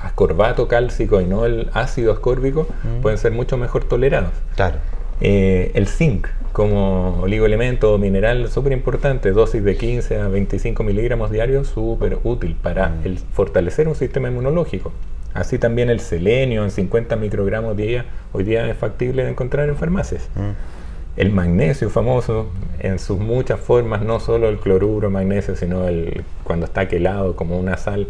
ascorbato 0.01 0.67
cálcico 0.67 1.21
y 1.21 1.25
no 1.25 1.45
el 1.45 1.69
ácido 1.73 2.11
ascórbico, 2.11 2.67
mm. 2.83 3.01
pueden 3.01 3.17
ser 3.17 3.31
mucho 3.31 3.57
mejor 3.57 3.83
tolerados. 3.83 4.31
Claro. 4.55 4.77
Eh, 5.19 5.71
el 5.73 5.87
zinc, 5.87 6.27
como 6.53 7.21
oligoelemento 7.21 7.97
mineral 7.97 8.49
súper 8.49 8.73
importante, 8.73 9.31
dosis 9.31 9.63
de 9.63 9.75
15 9.75 10.19
a 10.19 10.27
25 10.27 10.83
miligramos 10.83 11.31
diarios, 11.31 11.67
súper 11.67 12.19
útil 12.23 12.55
para 12.61 12.89
mm. 12.89 13.05
el 13.05 13.17
fortalecer 13.17 13.87
un 13.87 13.95
sistema 13.95 14.29
inmunológico. 14.29 14.91
Así 15.33 15.59
también 15.59 15.89
el 15.89 15.99
selenio 15.99 16.63
en 16.63 16.71
50 16.71 17.15
microgramos 17.15 17.75
día, 17.75 18.05
hoy 18.33 18.43
día 18.43 18.67
es 18.69 18.77
factible 18.77 19.23
de 19.23 19.31
encontrar 19.31 19.69
en 19.69 19.75
farmacias. 19.75 20.29
Mm. 20.35 20.76
El 21.17 21.31
magnesio 21.31 21.89
famoso, 21.89 22.47
en 22.79 22.99
sus 22.99 23.17
muchas 23.17 23.59
formas, 23.59 24.03
no 24.03 24.19
solo 24.19 24.49
el 24.49 24.59
cloruro 24.59 25.09
magnesio, 25.09 25.55
sino 25.55 25.87
el 25.87 26.23
cuando 26.43 26.67
está 26.67 26.87
quelado 26.87 27.35
como 27.35 27.57
una 27.59 27.75
sal 27.77 28.07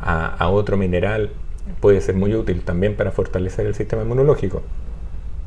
a, 0.00 0.48
otro 0.48 0.76
mineral, 0.76 1.30
puede 1.80 2.00
ser 2.00 2.16
muy 2.16 2.34
útil 2.34 2.62
también 2.62 2.96
para 2.96 3.12
fortalecer 3.12 3.66
el 3.66 3.76
sistema 3.76 4.02
inmunológico. 4.02 4.62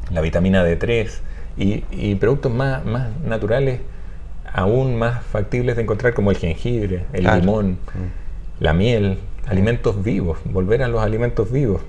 La 0.10 0.22
vitamina 0.22 0.66
D3 0.66 1.10
y, 1.58 2.16
productos 2.16 2.52
más, 2.54 2.86
más, 2.86 3.10
naturales, 3.26 3.82
aún 4.54 4.98
más 4.98 5.22
factibles 5.24 5.76
de 5.76 5.84
encontrar, 5.84 6.14
como 6.14 6.32
el 6.32 6.38
jengibre, 6.38 7.04
el 7.12 7.26
limón, 7.26 7.72
mm. 7.72 8.64
la 8.64 8.74
miel, 8.74 9.20
alimentos 9.48 10.02
vivos, 10.02 10.40
volver 10.46 10.82
a 10.82 10.88
los 10.88 11.02
alimentos 11.02 11.52
vivos. 11.52 11.82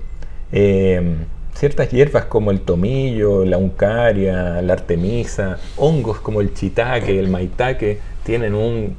Eh, 0.51 1.15
ciertas 1.53 1.91
hierbas 1.91 2.25
como 2.25 2.51
el 2.51 2.61
tomillo, 2.61 3.45
la 3.45 3.57
uncaria, 3.57 4.61
la 4.61 4.73
artemisa, 4.73 5.57
hongos 5.77 6.19
como 6.19 6.41
el 6.41 6.53
chitaque, 6.53 7.19
el 7.19 7.29
maitaque, 7.29 7.99
tienen 8.23 8.55
un, 8.55 8.95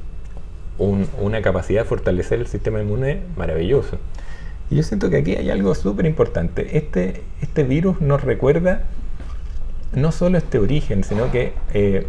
una 0.77 1.41
capacidad 1.41 1.83
de 1.83 1.87
fortalecer 1.87 2.39
el 2.39 2.47
sistema 2.47 2.81
inmune 2.81 3.21
maravilloso. 3.35 3.97
Y 4.69 4.77
yo 4.77 4.83
siento 4.83 5.09
que 5.09 5.17
aquí 5.17 5.35
hay 5.35 5.49
algo 5.49 5.75
súper 5.75 6.05
importante. 6.05 6.77
Este, 6.77 7.21
este 7.41 7.63
virus 7.63 8.01
nos 8.01 8.23
recuerda 8.23 8.83
no 9.93 10.11
solo 10.11 10.37
este 10.37 10.57
origen, 10.57 11.03
sino 11.03 11.31
que 11.31 11.53
eh, 11.73 12.07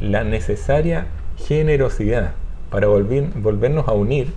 la 0.00 0.24
necesaria 0.24 1.06
generosidad 1.36 2.32
para 2.70 2.86
volvernos 2.86 3.88
a 3.88 3.92
unir. 3.92 4.32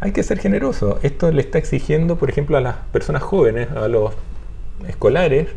Hay 0.00 0.12
que 0.12 0.22
ser 0.22 0.38
generoso. 0.38 0.98
Esto 1.02 1.30
le 1.30 1.40
está 1.40 1.58
exigiendo, 1.58 2.16
por 2.16 2.28
ejemplo, 2.28 2.56
a 2.56 2.60
las 2.60 2.76
personas 2.92 3.22
jóvenes, 3.22 3.70
a 3.70 3.88
los 3.88 4.12
escolares 4.86 5.48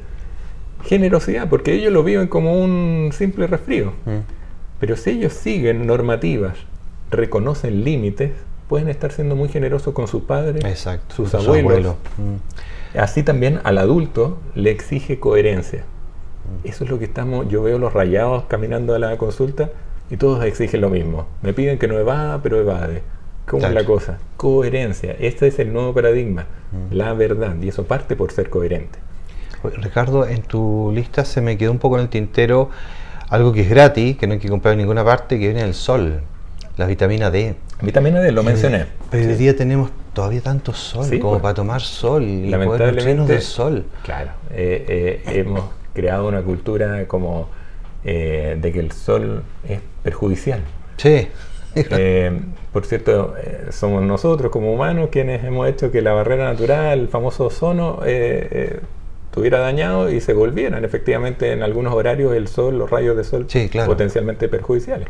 generosidad, 0.84 1.50
porque 1.50 1.74
ellos 1.74 1.92
lo 1.94 2.04
viven 2.04 2.28
como 2.28 2.62
un 2.62 3.12
simple 3.14 3.48
resfrío. 3.48 3.94
Mm. 4.06 4.20
Pero 4.80 4.96
si 4.96 5.12
ellos 5.12 5.34
siguen 5.34 5.86
normativas, 5.86 6.58
reconocen 7.12 7.84
límites, 7.84 8.32
pueden 8.68 8.88
estar 8.88 9.12
siendo 9.12 9.36
muy 9.36 9.50
generosos 9.50 9.94
con 9.94 10.08
sus 10.08 10.24
padres, 10.24 10.64
sus 11.10 11.34
abuelos. 11.36 11.96
Mm. 12.18 12.98
Así 12.98 13.24
también 13.24 13.60
al 13.64 13.78
adulto 13.78 14.40
le 14.56 14.72
exige 14.72 15.20
coherencia. 15.20 15.84
Eso 16.64 16.84
es 16.84 16.90
lo 16.90 17.00
que 17.00 17.06
estamos, 17.06 17.48
yo 17.48 17.62
veo 17.64 17.78
los 17.78 17.94
rayados 17.94 18.46
caminando 18.46 18.96
a 18.96 19.00
la 19.00 19.18
consulta 19.18 19.70
y 20.10 20.18
todos 20.18 20.44
exigen 20.44 20.82
lo 20.82 20.90
mismo. 20.90 21.28
Me 21.42 21.54
piden 21.54 21.78
que 21.78 21.88
no 21.88 21.98
evada, 21.98 22.42
pero 22.42 22.60
evade. 22.60 23.04
¿Cómo 23.48 23.66
es 23.66 23.74
la 23.74 23.86
cosa? 23.86 24.20
Coherencia. 24.38 25.16
Este 25.20 25.48
es 25.48 25.60
el 25.60 25.72
nuevo 25.74 25.94
paradigma, 25.94 26.48
mm. 26.72 26.94
la 26.96 27.14
verdad, 27.14 27.56
y 27.62 27.70
eso 27.70 27.86
parte 27.86 28.16
por 28.16 28.32
ser 28.32 28.50
coherente. 28.50 29.00
Ricardo, 29.64 30.28
en 30.28 30.41
tu 30.41 30.91
lista 30.93 31.26
se 31.26 31.41
me 31.41 31.57
quedó 31.57 31.72
un 31.72 31.80
poco 31.80 31.97
en 31.97 32.03
el 32.03 32.09
tintero 32.09 32.70
algo 33.30 33.53
que 33.53 33.62
es 33.62 33.70
gratis, 33.70 34.18
que 34.18 34.28
no 34.28 34.34
hay 34.34 34.39
que 34.39 34.49
comprar 34.49 34.74
en 34.74 34.80
ninguna 34.80 35.05
parte, 35.05 35.39
que 35.39 35.45
viene 35.45 35.64
del 35.64 35.74
sol, 35.74 36.22
la 36.78 36.86
vitamina 36.86 37.32
D. 37.32 37.55
Vitamina 37.82 38.20
D, 38.20 38.32
lo 38.34 38.43
mencioné. 38.43 38.88
Pero 39.09 39.30
hoy 39.30 39.36
día 39.36 39.55
tenemos 39.55 39.89
todavía 40.14 40.41
tanto 40.41 40.74
sol 40.74 41.07
como 41.20 41.34
pues. 41.34 41.41
para 41.41 41.53
tomar 41.53 41.82
sol 41.82 42.24
y 42.24 42.49
lamentablemente 42.49 43.32
del 43.32 43.41
sol. 43.41 43.86
Claro, 44.03 44.32
eh, 44.51 45.22
eh, 45.26 45.39
hemos 45.39 45.64
creado 45.93 46.28
una 46.28 46.41
cultura 46.41 47.07
como 47.07 47.47
eh, 48.03 48.57
de 48.59 48.72
que 48.74 48.80
el 48.80 48.91
sol 48.91 49.43
es 49.68 49.80
perjudicial. 50.03 50.62
Sí. 50.97 51.30
por 52.74 52.86
cierto, 52.86 53.36
somos 53.70 54.03
nosotros 54.03 54.51
como 54.51 54.74
humanos 54.74 55.07
quienes 55.09 55.41
hemos 55.45 55.70
hecho 55.70 55.89
que 55.89 56.01
la 56.01 56.12
barrera 56.12 56.51
natural, 56.51 56.99
el 56.99 57.07
famoso 57.07 57.45
ozono, 57.45 58.01
estuviera 59.32 59.60
dañado 59.60 60.12
y 60.12 60.20
se 60.20 60.34
volvieran 60.34 60.84
efectivamente 60.84 61.54
en 61.54 61.64
algunos 61.64 61.94
horarios 61.94 62.36
el 62.36 62.50
sol, 62.50 62.78
los 62.78 62.90
rayos 62.90 63.16
de 63.16 63.24
sol 63.24 63.48
potencialmente 63.86 64.50
perjudiciales. 64.50 65.08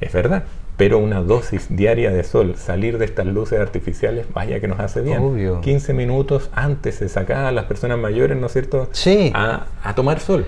Es 0.00 0.12
verdad, 0.12 0.44
pero 0.76 0.98
una 0.98 1.20
dosis 1.20 1.66
diaria 1.68 2.12
de 2.12 2.22
sol, 2.22 2.54
salir 2.56 2.96
de 2.96 3.06
estas 3.06 3.26
luces 3.26 3.58
artificiales, 3.58 4.26
vaya 4.32 4.60
que 4.60 4.68
nos 4.68 4.78
hace 4.78 5.00
bien. 5.00 5.18
Obvio. 5.20 5.60
15 5.62 5.94
minutos 5.94 6.48
antes 6.52 6.94
se 6.94 7.08
sacar 7.08 7.44
a 7.44 7.50
las 7.50 7.64
personas 7.64 7.98
mayores, 7.98 8.38
¿no 8.38 8.46
es 8.46 8.52
cierto?, 8.52 8.88
sí. 8.92 9.32
a, 9.34 9.66
tomar 9.96 10.20
sol. 10.20 10.46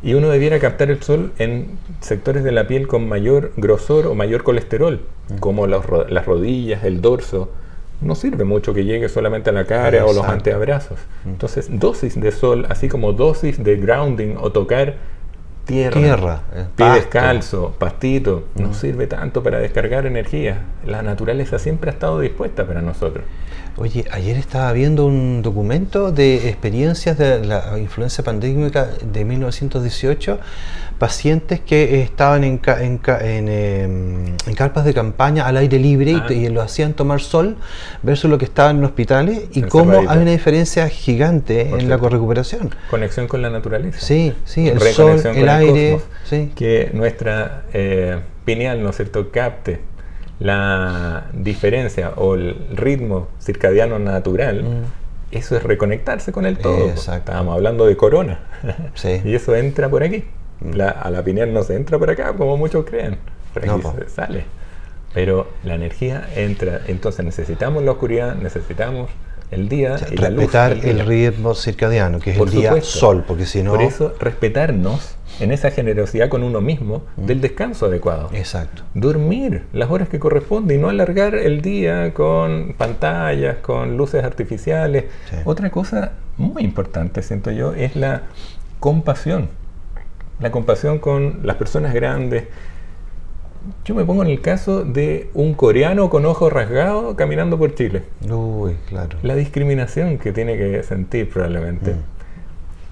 Y 0.00 0.14
uno 0.14 0.28
debiera 0.28 0.60
captar 0.60 0.92
el 0.92 1.02
sol 1.02 1.32
en 1.38 1.76
sectores 1.98 2.44
de 2.44 2.52
la 2.52 2.68
piel 2.68 2.86
con 2.86 3.08
mayor 3.08 3.52
grosor 3.56 4.06
o 4.06 4.14
mayor 4.14 4.44
colesterol, 4.44 5.00
como 5.40 5.66
las 5.66 6.24
rodillas, 6.24 6.84
el 6.84 7.00
dorso, 7.00 7.50
no 8.02 8.14
sirve 8.14 8.44
mucho 8.44 8.74
que 8.74 8.84
llegue 8.84 9.08
solamente 9.08 9.50
a 9.50 9.52
la 9.52 9.64
cara 9.64 10.04
o 10.06 10.12
los 10.12 10.24
anteabrazos. 10.24 10.98
Mm. 11.24 11.30
Entonces, 11.30 11.68
dosis 11.70 12.20
de 12.20 12.32
sol, 12.32 12.66
así 12.68 12.88
como 12.88 13.12
dosis 13.12 13.62
de 13.62 13.76
grounding 13.76 14.36
o 14.38 14.52
tocar 14.52 14.96
tierra, 15.64 16.00
tierra 16.00 16.42
eh, 16.54 16.64
pie 16.74 16.90
descalzo, 16.90 17.74
pastito, 17.78 18.44
no 18.56 18.68
mm. 18.68 18.74
sirve 18.74 19.06
tanto 19.06 19.42
para 19.42 19.58
descargar 19.58 20.06
energía. 20.06 20.62
La 20.86 21.02
naturaleza 21.02 21.58
siempre 21.58 21.90
ha 21.90 21.94
estado 21.94 22.20
dispuesta 22.20 22.66
para 22.66 22.82
nosotros. 22.82 23.24
Oye, 23.76 24.04
ayer 24.10 24.36
estaba 24.36 24.70
viendo 24.72 25.06
un 25.06 25.40
documento 25.40 26.12
de 26.12 26.48
experiencias 26.50 27.16
de 27.16 27.44
la 27.44 27.78
influencia 27.78 28.22
pandémica 28.22 28.88
de 29.02 29.24
1918, 29.24 30.38
pacientes 30.98 31.58
que 31.60 32.02
estaban 32.02 32.44
en, 32.44 32.60
en, 32.80 33.00
em, 33.48 34.26
en, 34.46 34.54
carpas 34.54 34.84
de 34.84 34.92
campaña 34.92 35.46
al 35.46 35.56
aire 35.56 35.78
libre 35.78 36.22
y, 36.28 36.46
ah. 36.46 36.50
lo 36.50 36.60
hacían 36.60 36.92
tomar 36.92 37.20
sol 37.22 37.56
versus 38.02 38.30
lo 38.30 38.36
que 38.36 38.44
estaban 38.44 38.76
en 38.76 38.84
hospitales 38.84 39.44
y 39.52 39.62
cómo 39.62 40.00
hay 40.06 40.18
una 40.18 40.30
diferencia 40.30 40.88
gigante 40.90 41.70
en 41.70 41.88
la 41.88 41.96
recuperación. 41.96 42.74
Conexión 42.90 43.26
con 43.26 43.40
la 43.40 43.48
naturaleza. 43.48 43.98
Sí, 44.00 44.34
sí, 44.44 44.68
el 44.68 44.80
sol, 44.80 45.18
el 45.34 45.48
aire. 45.56 46.00
sí. 46.24 46.52
Que 46.54 46.90
nuestra 46.92 47.64
eh, 47.72 48.20
pineal, 48.44 48.82
¿no 48.82 48.90
es 48.90 48.96
cierto?, 48.96 49.30
capte 49.30 49.80
la 50.42 51.26
diferencia 51.32 52.14
o 52.16 52.34
el 52.34 52.56
ritmo 52.74 53.28
circadiano 53.40 53.98
natural, 53.98 54.64
mm. 54.64 55.36
eso 55.36 55.56
es 55.56 55.62
reconectarse 55.62 56.32
con 56.32 56.46
el 56.46 56.58
todo. 56.58 56.88
Estábamos 56.88 57.54
hablando 57.54 57.86
de 57.86 57.96
corona. 57.96 58.40
y 59.24 59.34
eso 59.34 59.54
entra 59.54 59.88
por 59.88 60.02
aquí. 60.02 60.24
Mm. 60.60 60.80
a 60.80 61.10
la 61.10 61.22
pineal 61.24 61.52
no 61.52 61.62
se 61.62 61.76
entra 61.76 61.98
por 61.98 62.10
acá, 62.10 62.34
como 62.34 62.56
muchos 62.56 62.84
creen. 62.84 63.18
se 63.54 64.08
sale. 64.08 64.44
Pero 65.14 65.48
la 65.62 65.74
energía 65.74 66.28
entra. 66.34 66.80
Entonces 66.86 67.24
necesitamos 67.24 67.82
la 67.82 67.92
oscuridad, 67.92 68.34
necesitamos 68.34 69.10
el 69.50 69.68
día 69.68 69.96
y 70.10 70.16
la 70.16 70.30
luz. 70.30 70.38
Respetar 70.40 70.72
el 70.72 71.06
ritmo 71.06 71.54
circadiano, 71.54 72.18
que 72.18 72.32
es 72.32 72.38
el 72.38 72.50
día 72.50 72.80
sol, 72.80 73.24
porque 73.26 73.46
si 73.46 73.62
no. 73.62 73.72
Por 73.72 73.82
eso, 73.82 74.14
respetarnos 74.18 75.16
en 75.40 75.52
esa 75.52 75.70
generosidad 75.70 76.28
con 76.28 76.42
uno 76.42 76.60
mismo 76.60 77.02
mm. 77.16 77.26
del 77.26 77.40
descanso 77.40 77.86
adecuado. 77.86 78.30
Exacto. 78.32 78.82
Dormir 78.94 79.64
las 79.72 79.90
horas 79.90 80.08
que 80.08 80.18
corresponden 80.18 80.78
y 80.78 80.80
no 80.80 80.88
alargar 80.88 81.34
el 81.34 81.62
día 81.62 82.14
con 82.14 82.74
pantallas, 82.76 83.56
con 83.58 83.96
luces 83.96 84.24
artificiales. 84.24 85.04
Otra 85.44 85.70
cosa 85.70 86.12
muy 86.36 86.62
importante, 86.62 87.22
siento 87.22 87.50
yo, 87.50 87.74
es 87.74 87.96
la 87.96 88.22
compasión. 88.80 89.48
La 90.40 90.50
compasión 90.50 90.98
con 90.98 91.40
las 91.44 91.56
personas 91.56 91.94
grandes, 91.94 92.44
yo 93.84 93.94
me 93.94 94.04
pongo 94.04 94.22
en 94.22 94.30
el 94.30 94.40
caso 94.40 94.84
de 94.84 95.30
un 95.34 95.54
coreano 95.54 96.10
con 96.10 96.26
ojos 96.26 96.52
rasgados 96.52 97.14
caminando 97.14 97.58
por 97.58 97.74
Chile. 97.74 98.02
Uy, 98.28 98.76
claro. 98.88 99.18
La 99.22 99.34
discriminación 99.36 100.18
que 100.18 100.32
tiene 100.32 100.56
que 100.56 100.82
sentir 100.82 101.28
probablemente. 101.28 101.92
Mm. 101.92 102.21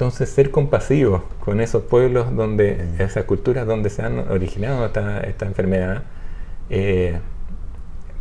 Entonces, 0.01 0.31
ser 0.31 0.51
compasivo 0.51 1.25
con 1.45 1.61
esos 1.61 1.83
pueblos 1.83 2.35
donde, 2.35 2.73
mm. 2.73 3.03
esas 3.03 3.25
culturas 3.25 3.67
donde 3.67 3.91
se 3.91 4.01
han 4.01 4.31
originado 4.31 4.87
esta, 4.87 5.21
esta 5.21 5.45
enfermedad, 5.45 6.05
eh, 6.71 7.19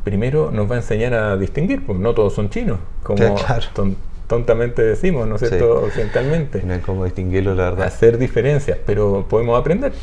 primero 0.04 0.52
nos 0.52 0.70
va 0.70 0.76
a 0.76 0.80
enseñar 0.80 1.14
a 1.14 1.38
distinguir, 1.38 1.86
pues 1.86 1.98
no 1.98 2.14
todos 2.14 2.34
son 2.34 2.50
chinos, 2.50 2.80
como 3.02 3.38
tontamente 4.28 4.82
decimos, 4.82 5.26
¿no 5.26 5.36
es 5.36 5.48
cierto?, 5.48 5.84
occidentalmente. 5.86 6.62
No 6.66 6.74
hay 6.74 6.82
como 6.82 7.06
distinguirlo, 7.06 7.56
la 7.56 7.70
verdad. 7.70 7.88
Hacer 7.88 8.18
diferencias, 8.18 8.78
pero 8.86 9.26
podemos 9.30 9.58
aprender. 9.58 9.94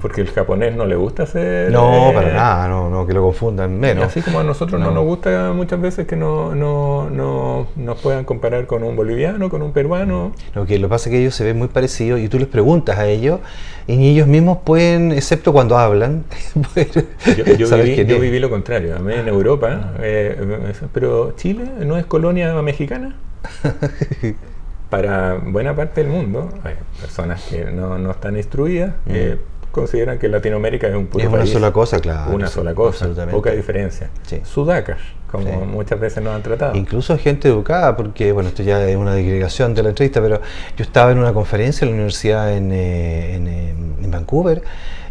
Porque 0.00 0.20
el 0.20 0.30
japonés 0.30 0.74
no 0.74 0.86
le 0.86 0.96
gusta 0.96 1.24
hacer... 1.24 1.70
No, 1.70 2.10
para 2.14 2.32
nada, 2.32 2.68
no, 2.68 2.88
no, 2.88 3.06
que 3.06 3.12
lo 3.12 3.22
confundan 3.22 3.78
menos. 3.78 4.04
así 4.04 4.22
como 4.22 4.40
a 4.40 4.44
nosotros 4.44 4.80
no. 4.80 4.90
nos 4.90 5.04
gusta 5.04 5.52
muchas 5.54 5.80
veces 5.80 6.06
que 6.06 6.16
no, 6.16 6.54
no, 6.54 7.10
no, 7.10 7.66
nos 7.76 8.00
puedan 8.00 8.24
comparar 8.24 8.66
con 8.66 8.82
un 8.82 8.96
boliviano, 8.96 9.50
con 9.50 9.62
un 9.62 9.72
peruano. 9.72 10.32
Lo 10.54 10.66
que 10.66 10.78
lo 10.78 10.88
pasa 10.88 11.08
es 11.08 11.14
que 11.14 11.20
ellos 11.20 11.34
se 11.34 11.44
ven 11.44 11.58
muy 11.58 11.68
parecidos 11.68 12.20
y 12.20 12.28
tú 12.28 12.38
les 12.38 12.48
preguntas 12.48 12.98
a 12.98 13.06
ellos 13.06 13.40
y 13.86 13.96
ni 13.96 14.10
ellos 14.10 14.26
mismos 14.26 14.58
pueden, 14.64 15.12
excepto 15.12 15.52
cuando 15.52 15.76
hablan. 15.76 16.24
yo, 17.58 18.18
viví, 18.20 18.38
lo 18.38 18.50
contrario, 18.50 18.96
a 18.96 18.98
mí 19.00 19.14
en 19.14 19.28
Europa, 19.28 19.94
eh, 20.00 20.72
pero 20.92 21.32
Chile 21.36 21.64
no 21.84 21.96
es 21.96 22.06
colonia 22.06 22.54
mexicana. 22.62 23.16
Para 24.90 25.34
buena 25.34 25.74
parte 25.76 26.02
del 26.02 26.10
mundo, 26.10 26.48
hay 26.64 26.74
personas 27.00 27.42
que 27.48 27.64
no, 27.66 27.96
no 27.98 28.10
están 28.10 28.36
instruidas, 28.36 28.90
mm. 29.06 29.10
eh, 29.10 29.38
consideran 29.70 30.18
que 30.18 30.28
Latinoamérica 30.28 30.88
es 30.88 30.94
un 30.94 31.06
puro 31.06 31.24
es 31.24 31.30
una 31.30 31.46
sola 31.46 31.72
cosa, 31.72 32.00
claro. 32.00 32.32
Una 32.32 32.48
sola 32.48 32.74
cosa, 32.74 33.08
poca 33.30 33.50
diferencia. 33.52 34.10
Sudacas, 34.44 34.98
como 35.30 35.64
muchas 35.64 36.00
veces 36.00 36.22
nos 36.22 36.34
han 36.34 36.42
tratado. 36.42 36.76
Incluso 36.76 37.16
gente 37.18 37.48
educada, 37.48 37.96
porque, 37.96 38.32
bueno, 38.32 38.48
esto 38.48 38.62
ya 38.62 38.84
es 38.88 38.96
una 38.96 39.14
digregación 39.14 39.74
de 39.74 39.82
la 39.82 39.88
entrevista, 39.90 40.20
pero 40.20 40.40
yo 40.76 40.82
estaba 40.82 41.12
en 41.12 41.18
una 41.18 41.32
conferencia 41.32 41.84
en 41.84 41.90
la 41.90 41.94
universidad 41.94 42.56
en, 42.56 42.70
eh, 42.72 43.34
en, 43.36 44.10
Vancouver 44.10 44.62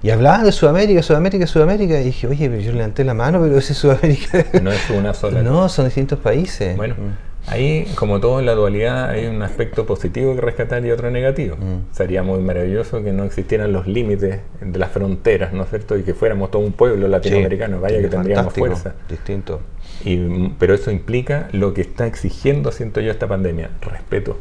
y 0.04 0.10
hablaban 0.10 0.44
de 0.44 0.52
Sudamérica, 0.52 1.02
Sudamérica, 1.02 1.48
Sudamérica, 1.48 2.02
y 2.02 2.06
dije, 2.06 2.28
oye, 2.28 2.62
yo 2.62 2.74
levanté 2.74 3.06
la 3.06 3.14
mano, 3.14 3.40
pero 3.42 3.58
ese 3.58 3.72
es 3.72 3.80
Sudamérica. 3.80 4.46
No 4.62 4.72
es 4.72 4.90
una 4.90 5.14
sola. 5.14 5.42
no, 5.42 5.70
son 5.70 5.86
distintos 5.86 6.20
países. 6.20 6.76
Bueno. 6.76 6.96
Mm. 6.96 7.29
Ahí, 7.50 7.92
como 7.96 8.20
todo 8.20 8.40
en 8.40 8.46
la 8.46 8.54
dualidad, 8.54 9.10
hay 9.10 9.26
un 9.26 9.42
aspecto 9.42 9.86
positivo 9.86 10.36
que 10.36 10.42
rescatar 10.42 10.86
y 10.86 10.92
otro 10.92 11.10
negativo. 11.10 11.56
Mm. 11.56 11.94
Sería 11.94 12.22
muy 12.22 12.40
maravilloso 12.42 13.04
que 13.04 13.12
no 13.12 13.24
existieran 13.24 13.74
los 13.74 13.88
límites 13.88 14.42
de 14.62 14.80
las 14.80 14.92
fronteras, 14.92 15.52
¿no 15.52 15.64
es 15.64 15.70
cierto? 15.70 15.98
Y 15.98 16.04
que 16.04 16.14
fuéramos 16.14 16.52
todo 16.52 16.62
un 16.62 16.74
pueblo 16.74 17.08
latinoamericano, 17.08 17.82
vaya 17.82 18.00
que 18.02 18.08
tendríamos 18.08 18.54
fuerza. 18.54 18.94
Distinto. 19.10 19.62
Y, 20.06 20.50
pero 20.60 20.76
eso 20.76 20.92
implica 20.92 21.50
lo 21.52 21.74
que 21.74 21.82
está 21.82 22.06
exigiendo, 22.06 22.72
siento 22.72 23.02
yo, 23.02 23.12
esta 23.12 23.28
pandemia, 23.28 23.72
respeto. 23.82 24.38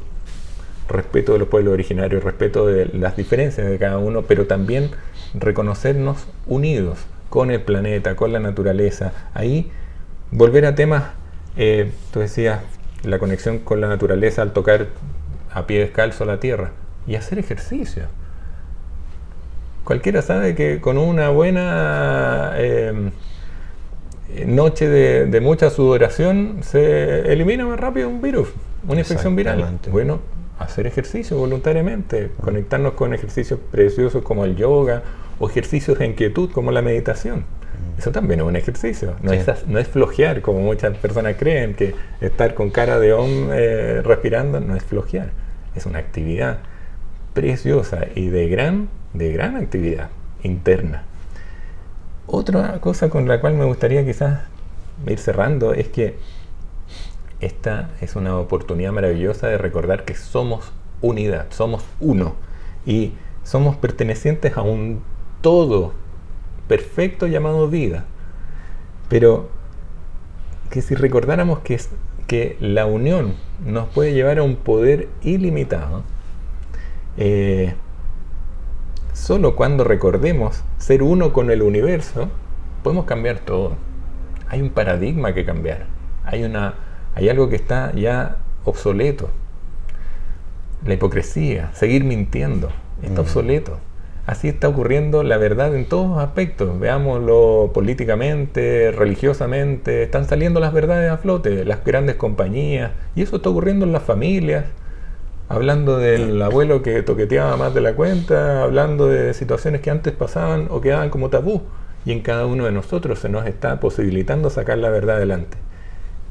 Respeto 0.88 1.32
de 1.32 1.38
los 1.38 1.48
pueblos 1.48 1.72
originarios, 1.72 2.22
respeto 2.22 2.66
de 2.66 2.86
las 2.86 3.16
diferencias 3.16 3.68
de 3.68 3.78
cada 3.78 3.98
uno, 3.98 4.22
pero 4.22 4.46
también 4.46 4.90
reconocernos 5.34 6.26
unidos 6.46 6.98
con 7.30 7.50
el 7.50 7.62
planeta, 7.62 8.16
con 8.16 8.32
la 8.32 8.40
naturaleza. 8.40 9.12
Ahí 9.34 9.70
volver 10.30 10.66
a 10.66 10.74
temas, 10.74 11.04
eh, 11.56 11.90
tú 12.12 12.20
decías, 12.20 12.60
la 13.04 13.18
conexión 13.18 13.58
con 13.58 13.80
la 13.80 13.88
naturaleza 13.88 14.42
al 14.42 14.52
tocar 14.52 14.88
a 15.52 15.66
pie 15.66 15.80
descalzo 15.80 16.24
la 16.24 16.40
tierra 16.40 16.72
y 17.06 17.14
hacer 17.14 17.38
ejercicio. 17.38 18.04
Cualquiera 19.84 20.20
sabe 20.20 20.54
que 20.54 20.80
con 20.80 20.98
una 20.98 21.30
buena 21.30 22.52
eh, 22.56 23.10
noche 24.46 24.88
de, 24.88 25.40
mucha 25.40 25.70
sudoración 25.70 26.58
se 26.62 27.32
elimina 27.32 27.64
más 27.66 27.80
rápido 27.80 28.08
un 28.08 28.20
virus, 28.20 28.48
una 28.86 29.00
infección 29.00 29.34
viral. 29.34 29.78
Bueno, 29.90 30.20
hacer 30.58 30.86
ejercicio 30.86 31.38
voluntariamente, 31.38 32.30
conectarnos 32.40 32.92
con 32.94 33.14
ejercicios 33.14 33.58
preciosos 33.70 34.22
como 34.22 34.44
el 34.44 34.56
yoga 34.56 35.02
o 35.38 35.48
ejercicios 35.48 35.98
de 35.98 36.06
inquietud 36.06 36.50
como 36.50 36.72
la 36.72 36.82
meditación. 36.82 37.44
Eso 37.98 38.12
también 38.12 38.40
es 38.40 38.46
un 38.46 38.56
ejercicio, 38.56 39.16
no, 39.22 39.32
es, 39.32 39.46
no 39.66 39.78
es 39.78 39.88
flojear, 39.88 40.40
como 40.40 40.60
muchas 40.60 40.96
personas 40.98 41.36
creen 41.36 41.74
que 41.74 41.94
estar 42.20 42.54
con 42.54 42.70
cara 42.70 42.98
de 42.98 43.12
hombre 43.12 43.56
eh, 43.58 44.02
respirando 44.02 44.60
no 44.60 44.76
es 44.76 44.84
flojear, 44.84 45.30
es 45.74 45.86
una 45.86 45.98
actividad. 45.98 46.58
preciosa 47.34 48.06
y 48.16 48.28
de 48.30 48.48
gran, 48.48 48.88
de 49.14 49.32
gran 49.32 49.56
actividad 49.56 50.08
interna. 50.42 51.04
Otra 52.26 52.80
cosa 52.80 53.08
con 53.08 53.28
la 53.28 53.40
cual 53.40 53.54
me 53.54 53.64
gustaría 53.64 54.04
quizás 54.04 54.40
ir 55.06 55.18
cerrando 55.18 55.72
es 55.72 55.88
que 55.88 56.16
esta 57.40 57.90
es 58.00 58.16
una 58.16 58.36
oportunidad 58.36 58.92
maravillosa 58.92 59.46
de 59.46 59.58
recordar 59.58 60.04
que 60.04 60.14
somos 60.14 60.72
unidad, 61.00 61.46
somos 61.50 61.84
uno 62.00 62.34
y 62.84 63.12
somos 63.44 63.76
pertenecientes 63.76 64.56
a 64.56 64.62
un 64.62 65.00
todo 65.40 65.94
perfecto 66.68 67.26
llamado 67.26 67.68
vida. 67.68 68.04
Pero 69.08 69.48
que 70.70 70.82
si 70.82 70.94
recordáramos 70.94 71.60
que, 71.60 71.80
que 72.26 72.56
la 72.60 72.86
unión 72.86 73.34
nos 73.64 73.88
puede 73.88 74.12
llevar 74.12 74.38
a 74.38 74.42
un 74.42 74.56
poder 74.56 75.08
ilimitado, 75.22 76.04
eh, 77.16 77.74
solo 79.12 79.56
cuando 79.56 79.82
recordemos 79.82 80.62
ser 80.76 81.02
uno 81.02 81.32
con 81.32 81.50
el 81.50 81.62
universo, 81.62 82.28
podemos 82.82 83.06
cambiar 83.06 83.40
todo. 83.40 83.72
Hay 84.48 84.60
un 84.62 84.70
paradigma 84.70 85.34
que 85.34 85.44
cambiar. 85.44 85.86
Hay, 86.24 86.44
una, 86.44 86.74
hay 87.14 87.28
algo 87.28 87.48
que 87.48 87.56
está 87.56 87.92
ya 87.94 88.36
obsoleto. 88.64 89.30
La 90.84 90.94
hipocresía, 90.94 91.72
seguir 91.74 92.04
mintiendo, 92.04 92.70
está 93.02 93.22
mm. 93.22 93.24
obsoleto. 93.24 93.78
Así 94.28 94.48
está 94.48 94.68
ocurriendo 94.68 95.22
la 95.22 95.38
verdad 95.38 95.74
en 95.74 95.86
todos 95.86 96.18
aspectos. 96.18 96.78
Veámoslo 96.78 97.70
políticamente, 97.72 98.92
religiosamente. 98.92 100.02
Están 100.02 100.26
saliendo 100.26 100.60
las 100.60 100.74
verdades 100.74 101.10
a 101.10 101.16
flote, 101.16 101.64
las 101.64 101.82
grandes 101.82 102.16
compañías. 102.16 102.90
Y 103.16 103.22
eso 103.22 103.36
está 103.36 103.48
ocurriendo 103.48 103.86
en 103.86 103.92
las 103.92 104.02
familias. 104.02 104.66
Hablando 105.48 105.96
del 105.96 106.42
abuelo 106.42 106.82
que 106.82 107.02
toqueteaba 107.02 107.56
más 107.56 107.72
de 107.72 107.80
la 107.80 107.94
cuenta, 107.94 108.64
hablando 108.64 109.06
de 109.06 109.32
situaciones 109.32 109.80
que 109.80 109.88
antes 109.88 110.12
pasaban 110.12 110.66
o 110.68 110.82
quedaban 110.82 111.08
como 111.08 111.30
tabú. 111.30 111.62
Y 112.04 112.12
en 112.12 112.20
cada 112.20 112.44
uno 112.44 112.66
de 112.66 112.72
nosotros 112.72 113.20
se 113.20 113.30
nos 113.30 113.46
está 113.46 113.80
posibilitando 113.80 114.50
sacar 114.50 114.76
la 114.76 114.90
verdad 114.90 115.16
adelante. 115.16 115.56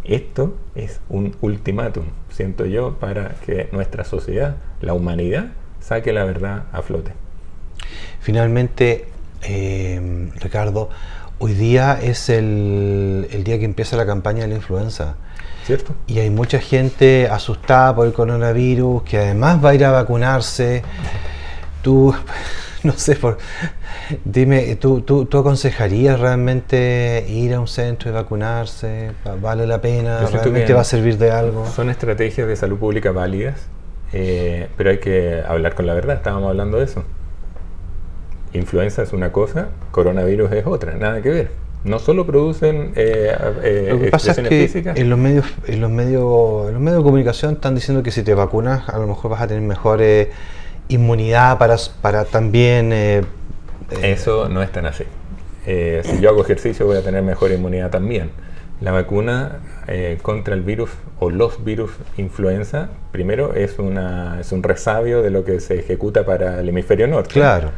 Esto 0.03 0.55
es 0.75 1.01
un 1.09 1.35
ultimátum, 1.41 2.05
siento 2.29 2.67
yo, 2.67 2.99
para 2.99 3.29
que 3.43 3.69
nuestra 3.71 4.03
sociedad, 4.03 4.57
la 4.81 4.93
humanidad, 4.93 5.47
saque 5.79 6.13
la 6.13 6.25
verdad 6.25 6.65
a 6.71 6.83
flote. 6.83 7.26
Finalmente, 8.19 9.07
eh, 9.43 10.29
Ricardo, 10.39 10.89
hoy 11.39 11.53
día 11.53 11.99
es 12.01 12.29
el, 12.29 13.27
día 13.43 13.59
que 13.59 13.65
empieza 13.65 13.95
la 13.95 14.05
campaña 14.05 14.41
de 14.41 14.49
la 14.49 14.55
influenza. 14.55 15.15
¿Cierto? 15.65 15.93
Y 16.07 16.19
hay 16.19 16.29
mucha 16.29 16.59
gente 16.59 17.27
asustada 17.27 17.93
por 17.93 18.07
el 18.07 18.13
coronavirus, 18.13 19.03
que 19.03 19.17
además 19.17 19.63
va 19.63 19.71
a 19.71 19.75
ir 19.75 19.83
a 19.83 19.91
vacunarse. 19.91 20.81
Tú, 21.81 22.15
no 22.83 22.93
sé, 22.93 23.15
por, 23.15 23.37
dime, 24.23 24.77
¿tú, 24.77 25.01
tú, 25.01 25.25
tú 25.25 25.39
aconsejarías 25.39 26.19
realmente 26.19 27.25
ir 27.27 27.53
a 27.53 27.59
un 27.59 27.67
centro 27.67 28.09
y 28.09 28.13
vacunarse? 28.13 29.11
¿Vale 29.41 29.67
la 29.67 29.81
pena? 29.81 30.25
¿Realmente 30.25 30.73
va 30.73 30.81
a 30.81 30.85
servir 30.85 31.17
de 31.17 31.31
algo? 31.31 31.65
Son 31.67 31.89
estrategias 31.89 32.47
de 32.47 32.55
salud 32.55 32.77
pública 32.77 33.11
válidas, 33.11 33.67
eh, 34.13 34.69
pero 34.77 34.91
hay 34.91 34.99
que 34.99 35.43
hablar 35.45 35.75
con 35.75 35.85
la 35.85 35.93
verdad. 35.93 36.15
Estábamos 36.15 36.49
hablando 36.49 36.77
de 36.77 36.85
eso 36.85 37.03
influenza 38.53 39.03
es 39.03 39.13
una 39.13 39.31
cosa, 39.31 39.69
coronavirus 39.91 40.51
es 40.51 40.65
otra, 40.65 40.95
nada 40.95 41.21
que 41.21 41.29
ver. 41.29 41.67
No 41.83 41.99
solo 41.99 42.25
producen 42.25 42.91
eh, 42.95 43.33
eh, 43.63 43.87
Lo 43.91 43.99
que 43.99 44.09
pasa 44.09 44.31
es 44.31 44.39
que 44.39 44.93
En 44.95 45.09
los 45.09 45.17
medios, 45.17 45.45
en 45.67 45.79
los 45.79 45.89
medios, 45.89 46.67
en 46.67 46.73
los 46.73 46.81
medios 46.81 46.99
de 46.99 47.03
comunicación 47.03 47.53
están 47.53 47.75
diciendo 47.75 48.03
que 48.03 48.11
si 48.11 48.23
te 48.23 48.33
vacunas, 48.33 48.89
a 48.89 48.97
lo 48.97 49.07
mejor 49.07 49.31
vas 49.31 49.41
a 49.41 49.47
tener 49.47 49.63
mejor 49.63 50.01
eh, 50.01 50.29
inmunidad 50.89 51.57
para, 51.57 51.77
para 52.01 52.25
también. 52.25 52.91
Eh, 52.91 53.21
Eso 54.01 54.49
no 54.49 54.61
es 54.61 54.71
tan 54.71 54.85
así. 54.85 55.05
si 55.65 56.19
yo 56.19 56.29
hago 56.29 56.41
ejercicio, 56.41 56.85
voy 56.85 56.97
a 56.97 57.03
tener 57.03 57.23
mejor 57.23 57.51
inmunidad 57.51 57.89
también. 57.89 58.31
La 58.81 58.91
vacuna 58.91 59.59
contra 60.21 60.53
el 60.53 60.61
virus 60.61 60.91
o 61.19 61.29
los 61.29 61.63
virus 61.63 61.91
influenza, 62.17 62.89
primero 63.11 63.53
es, 63.55 63.79
una, 63.79 64.39
es 64.39 64.51
un 64.51 64.61
resabio 64.61 65.23
de 65.23 65.31
lo 65.31 65.45
que 65.45 65.59
se 65.61 65.79
ejecuta 65.79 66.25
para 66.25 66.59
el 66.59 66.69
hemisferio 66.69 67.07
norte. 67.07 67.31
Claro 67.33 67.71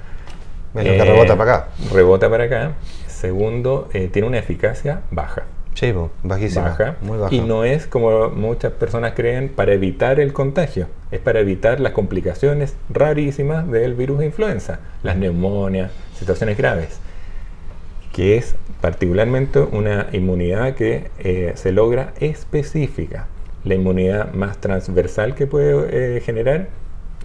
eh, 0.75 1.03
rebota 1.03 1.37
para 1.37 1.55
acá. 1.55 1.67
Rebota 1.91 2.29
para 2.29 2.43
acá. 2.45 2.73
Segundo, 3.07 3.89
eh, 3.93 4.07
tiene 4.07 4.27
una 4.27 4.37
eficacia 4.37 5.01
baja. 5.11 5.43
Sí, 5.73 5.93
bajísima. 6.23 6.69
Baja. 6.69 6.95
Muy 7.01 7.17
baja. 7.17 7.33
Y 7.33 7.41
no 7.41 7.63
es 7.63 7.87
como 7.87 8.29
muchas 8.29 8.73
personas 8.73 9.13
creen 9.15 9.49
para 9.49 9.73
evitar 9.73 10.19
el 10.19 10.33
contagio. 10.33 10.87
Es 11.11 11.19
para 11.19 11.39
evitar 11.39 11.79
las 11.79 11.93
complicaciones 11.93 12.75
rarísimas 12.89 13.69
del 13.69 13.93
virus 13.93 14.19
de 14.19 14.25
influenza. 14.25 14.79
Las 15.03 15.15
neumonias, 15.15 15.91
situaciones 16.17 16.57
graves. 16.57 16.99
Que 18.11 18.37
es 18.37 18.55
particularmente 18.81 19.59
una 19.59 20.07
inmunidad 20.11 20.75
que 20.75 21.09
eh, 21.19 21.53
se 21.55 21.71
logra 21.71 22.13
específica. 22.19 23.27
La 23.63 23.75
inmunidad 23.75 24.33
más 24.33 24.57
transversal 24.59 25.35
que 25.35 25.47
puede 25.47 26.21
generar 26.21 26.67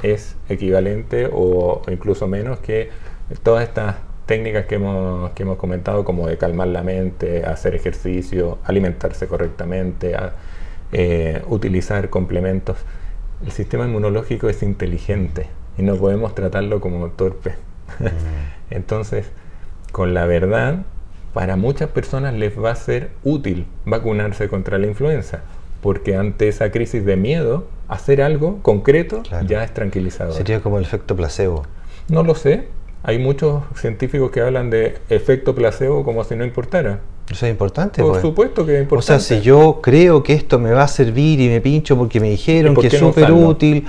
es 0.03 0.36
equivalente 0.49 1.28
o 1.32 1.82
incluso 1.88 2.28
menos 2.28 2.59
que 2.59 2.90
todas 3.43 3.64
estas 3.64 3.97
técnicas 4.27 4.66
que 4.66 4.77
hemos, 4.77 5.31
que 5.33 5.43
hemos 5.43 5.59
comentado, 5.59 6.05
como 6.05 6.27
de 6.27 6.39
calmar 6.39 6.68
la 6.68 6.83
mente, 6.83 7.45
hacer 7.45 7.75
ejercicio, 7.75 8.59
alimentarse 8.64 9.27
correctamente, 9.27 10.16
eh, 10.93 11.43
utilizar 11.49 12.09
complementos, 12.11 12.79
el 13.45 13.53
sistema 13.53 13.85
inmunológico 13.85 14.49
es 14.49 14.62
inteligente 14.62 15.49
y 15.77 15.83
no 15.83 15.97
podemos 15.97 16.35
tratarlo 16.35 16.81
como 16.81 17.09
torpe. 17.11 17.51
Mm. 17.99 18.07
Entonces, 18.70 19.27
con 19.93 20.14
la 20.14 20.27
verdad, 20.27 20.85
para 21.33 21.57
muchas 21.57 21.91
personas 21.91 22.35
les 22.35 22.59
va 22.59 22.70
a 22.70 22.77
ser 22.77 23.11
útil 23.22 23.66
vacunarse 23.85 24.49
contra 24.49 24.79
la 24.79 24.87
influenza, 24.87 25.43
porque 25.83 26.16
ante 26.16 26.49
esa 26.49 26.70
crisis 26.70 27.05
de 27.05 27.16
miedo, 27.16 27.66
hacer 27.89 28.22
algo 28.22 28.61
concreto 28.62 29.22
ya 29.47 29.64
es 29.64 29.75
tranquilizador. 29.75 30.33
Sería 30.33 30.61
como 30.61 30.79
el 30.79 30.85
efecto 30.85 31.14
placebo. 31.14 31.64
No 32.09 32.22
lo 32.22 32.35
sé, 32.35 32.68
hay 33.07 33.19
muchos 33.19 33.63
científicos 33.77 34.31
que 34.31 34.41
hablan 34.41 34.71
de 34.71 34.97
efecto 35.11 35.55
placebo 35.55 36.05
como 36.05 36.25
si 36.25 36.35
no 36.37 36.45
importara. 36.45 37.01
Eso 37.31 37.45
es 37.47 37.53
importante. 37.53 38.01
Por 38.01 38.13
pues. 38.13 38.23
supuesto 38.23 38.65
que 38.65 38.77
es 38.77 38.83
importante. 38.83 39.13
O 39.15 39.21
sea, 39.21 39.39
si 39.39 39.43
yo 39.43 39.81
creo 39.83 40.23
que 40.23 40.33
esto 40.33 40.59
me 40.59 40.73
va 40.73 40.85
a 40.85 40.89
servir 40.89 41.39
y 41.41 41.49
me 41.49 41.61
pincho 41.61 41.99
porque 41.99 42.19
me 42.19 42.31
dijeron 42.31 42.75
que 42.75 42.87
es 42.87 42.99
súper 42.99 43.31
útil 43.31 43.87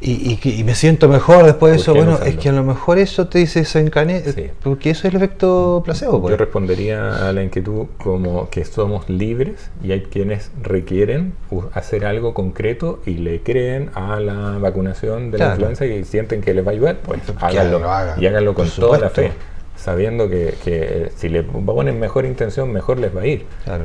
y, 0.00 0.62
me 0.64 0.74
siento 0.74 1.08
mejor 1.08 1.44
después 1.44 1.72
de 1.72 1.78
eso, 1.78 1.94
bueno, 1.94 2.18
es 2.24 2.36
que 2.36 2.48
a 2.48 2.52
lo 2.52 2.62
mejor 2.62 2.98
eso 2.98 3.28
te 3.28 3.38
dice 3.38 3.60
desencadenar, 3.60 4.22
porque 4.62 4.90
eso 4.90 5.08
es 5.08 5.14
el 5.14 5.16
efecto 5.16 5.82
placebo. 5.84 6.20
Pues. 6.20 6.32
Yo 6.32 6.36
respondería 6.36 7.28
a 7.28 7.32
la 7.32 7.42
inquietud 7.42 7.86
como 7.98 8.48
que 8.50 8.64
somos 8.64 9.08
libres 9.08 9.70
y 9.82 9.92
hay 9.92 10.02
quienes 10.02 10.50
requieren 10.62 11.32
hacer 11.74 12.06
algo 12.06 12.34
concreto 12.34 13.00
y 13.06 13.14
le 13.14 13.42
creen 13.42 13.90
a 13.94 14.20
la 14.20 14.58
vacunación 14.58 15.30
de 15.30 15.38
la 15.38 15.50
influenza 15.50 15.86
y 15.86 16.04
sienten 16.04 16.40
que 16.40 16.54
les 16.54 16.64
va 16.64 16.70
a 16.70 16.74
ayudar, 16.74 16.98
pues 16.98 17.20
háganlo 17.40 17.80
y 18.18 18.26
háganlo 18.26 18.54
con 18.54 18.68
toda 18.70 18.98
la 18.98 19.10
fe 19.10 19.32
sabiendo 19.78 20.28
que, 20.28 21.10
si 21.16 21.28
le 21.28 21.42
ponen 21.42 21.98
mejor 21.98 22.26
intención, 22.26 22.72
mejor 22.72 22.98
les 22.98 23.16
va 23.16 23.22
a 23.22 23.26
ir. 23.26 23.46
Claro. 23.64 23.84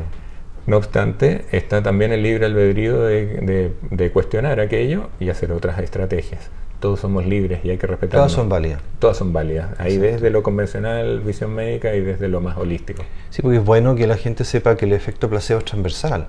No 0.66 0.78
obstante, 0.78 1.46
está 1.52 1.84
también 1.84 2.12
el 2.12 2.24
libre 2.24 2.46
albedrío 2.46 3.02
de, 3.04 4.12
cuestionar 4.14 4.60
aquello 4.60 5.10
y 5.20 5.30
hacer 5.30 5.52
otras 5.52 5.80
estrategias. 5.80 6.50
Todos 6.80 7.00
somos 7.00 7.26
libres 7.26 7.60
y 7.64 7.70
hay 7.70 7.78
que 7.78 7.88
respetar. 7.88 8.20
Todas 8.20 8.32
son 8.32 8.50
válidas. 8.50 8.82
Todas 9.00 9.18
son 9.18 9.32
válidas. 9.32 9.70
Ahí 9.80 9.98
desde 9.98 10.30
lo 10.30 10.44
convencional, 10.44 11.22
visión 11.22 11.54
médica 11.54 11.96
y 11.96 12.02
desde 12.02 12.28
lo 12.28 12.42
más 12.42 12.58
holístico. 12.58 13.04
Sí, 13.30 13.42
porque 13.42 13.58
es 13.58 13.64
bueno 13.64 13.96
que 13.96 14.06
la 14.06 14.18
gente 14.18 14.44
sepa 14.44 14.76
que 14.76 14.86
el 14.86 14.94
efecto 14.94 15.30
placebo 15.30 15.60
es 15.60 15.66
transversal 15.66 16.28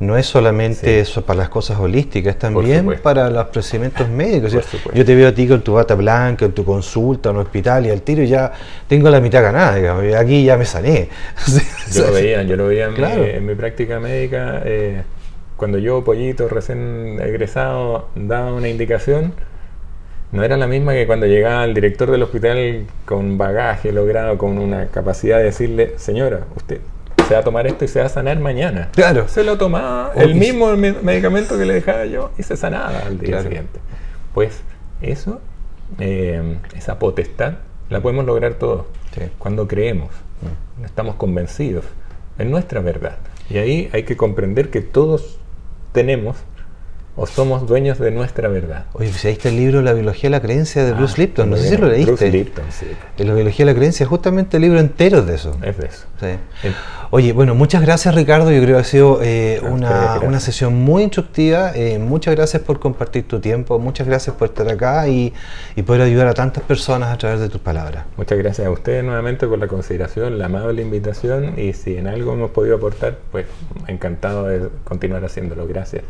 no 0.00 0.16
es 0.16 0.24
solamente 0.24 0.98
eso 0.98 1.22
para 1.26 1.40
las 1.40 1.50
cosas 1.50 1.78
holísticas, 1.78 2.32
es 2.32 2.38
también 2.38 2.98
para 3.02 3.28
los 3.28 3.46
procedimientos 3.48 4.08
médicos. 4.08 4.56
Yo 4.94 5.04
te 5.04 5.14
veo 5.14 5.28
a 5.28 5.34
ti 5.34 5.46
con 5.46 5.60
tu 5.60 5.74
bata 5.74 5.94
blanca, 5.94 6.46
en 6.46 6.52
tu 6.52 6.64
consulta, 6.64 7.28
en 7.28 7.36
un 7.36 7.42
hospital 7.42 7.86
y 7.86 7.90
al 7.90 8.00
tiro 8.00 8.24
ya 8.24 8.50
tengo 8.88 9.10
la 9.10 9.20
mitad 9.20 9.42
ganada, 9.42 9.76
digamos, 9.76 10.14
aquí 10.14 10.42
ya 10.42 10.56
me 10.56 10.64
sané. 10.64 11.10
yo 11.94 12.06
lo 12.06 12.12
veía, 12.14 12.42
yo 12.44 12.56
lo 12.56 12.66
veía 12.66 12.86
en, 12.86 13.46
mi, 13.46 13.54
práctica 13.54 14.00
médica. 14.00 14.62
Eh, 14.64 15.02
cuando 15.58 15.76
yo, 15.76 16.02
pollito, 16.02 16.48
recién 16.48 17.18
egresado, 17.20 18.08
daba 18.14 18.54
una 18.54 18.70
indicación, 18.70 19.34
no 20.32 20.42
era 20.42 20.56
la 20.56 20.66
misma 20.66 20.94
que 20.94 21.06
cuando 21.06 21.26
llegaba 21.26 21.62
el 21.64 21.74
director 21.74 22.10
del 22.10 22.22
hospital 22.22 22.86
con 23.04 23.36
bagaje 23.36 23.92
logrado, 23.92 24.38
con 24.38 24.56
una 24.56 24.86
capacidad 24.86 25.36
de 25.36 25.44
decirle, 25.44 25.92
señora, 25.98 26.46
usted 26.56 26.80
se 27.30 27.34
va 27.34 27.42
a 27.42 27.44
tomar 27.44 27.64
esto 27.68 27.84
y 27.84 27.88
se 27.88 28.00
va 28.00 28.06
a 28.06 28.08
sanar 28.08 28.40
mañana. 28.40 28.88
Claro. 28.90 29.28
Se 29.28 29.44
lo 29.44 29.56
tomaba 29.56 30.12
el 30.16 30.34
mismo 30.34 30.76
medicamento 30.76 31.56
que 31.56 31.64
le 31.64 31.74
dejaba 31.74 32.04
yo 32.06 32.32
y 32.36 32.42
se 32.42 32.56
sanaba 32.56 32.98
al 33.06 33.20
día 33.20 33.40
siguiente. 33.40 33.78
Pues 34.34 34.62
eso, 35.00 35.40
eh, 36.00 36.56
esa 36.76 36.98
potestad, 36.98 37.54
la 37.88 38.00
podemos 38.00 38.24
lograr 38.24 38.54
todos 38.54 38.86
cuando 39.38 39.68
creemos, 39.68 40.10
mm. 40.80 40.84
estamos 40.84 41.14
convencidos 41.14 41.84
en 42.36 42.50
nuestra 42.50 42.80
verdad. 42.80 43.18
Y 43.48 43.58
ahí 43.58 43.88
hay 43.92 44.02
que 44.02 44.16
comprender 44.16 44.70
que 44.70 44.80
todos 44.80 45.38
tenemos 45.92 46.36
o 47.20 47.26
somos 47.26 47.66
dueños 47.66 47.98
de 47.98 48.10
nuestra 48.10 48.48
verdad. 48.48 48.86
Oye, 48.94 49.12
ahí 49.24 49.32
está 49.32 49.50
el 49.50 49.56
libro 49.56 49.82
La 49.82 49.92
biología 49.92 50.30
de 50.30 50.30
la 50.30 50.40
creencia 50.40 50.86
de 50.86 50.94
Bruce 50.94 51.16
ah, 51.18 51.20
Lipton, 51.20 51.50
no 51.50 51.56
sé 51.58 51.68
si 51.68 51.76
lo 51.76 51.86
leíste. 51.86 52.12
Bruce 52.12 52.30
Lipton, 52.30 52.64
sí. 52.70 52.86
La 53.18 53.34
biología 53.34 53.66
de 53.66 53.72
la 53.72 53.76
creencia, 53.76 54.06
justamente 54.06 54.56
el 54.56 54.62
libro 54.62 54.80
entero 54.80 55.20
de 55.20 55.34
eso. 55.34 55.54
Es 55.62 55.76
de 55.76 55.86
eso. 55.86 56.06
Sí. 56.18 56.70
Oye, 57.10 57.34
bueno, 57.34 57.54
muchas 57.54 57.82
gracias 57.82 58.14
Ricardo, 58.14 58.50
yo 58.50 58.62
creo 58.62 58.76
que 58.76 58.80
ha 58.80 58.84
sido 58.84 59.20
eh, 59.22 59.60
una, 59.62 60.20
una, 60.22 60.40
sesión 60.40 60.74
muy 60.76 61.02
instructiva, 61.02 61.72
eh, 61.74 61.98
muchas 61.98 62.34
gracias 62.34 62.62
por 62.62 62.80
compartir 62.80 63.28
tu 63.28 63.38
tiempo, 63.38 63.78
muchas 63.78 64.06
gracias 64.06 64.34
por 64.36 64.48
estar 64.48 64.66
acá 64.70 65.06
y, 65.08 65.34
y 65.76 65.82
poder 65.82 66.00
ayudar 66.00 66.26
a 66.28 66.32
tantas 66.32 66.62
personas 66.62 67.12
a 67.12 67.18
través 67.18 67.40
de 67.40 67.50
tus 67.50 67.60
palabras. 67.60 68.04
Muchas 68.16 68.38
gracias 68.38 68.66
a 68.66 68.70
ustedes 68.70 69.04
nuevamente 69.04 69.46
por 69.46 69.58
la 69.58 69.66
consideración, 69.66 70.38
la 70.38 70.46
amable 70.46 70.80
invitación 70.80 71.58
y 71.58 71.74
si 71.74 71.98
en 71.98 72.06
algo 72.06 72.32
hemos 72.32 72.52
podido 72.52 72.76
aportar, 72.76 73.18
pues 73.30 73.44
encantado 73.88 74.46
de 74.46 74.70
continuar 74.84 75.22
haciéndolo. 75.22 75.66
Gracias. 75.66 76.04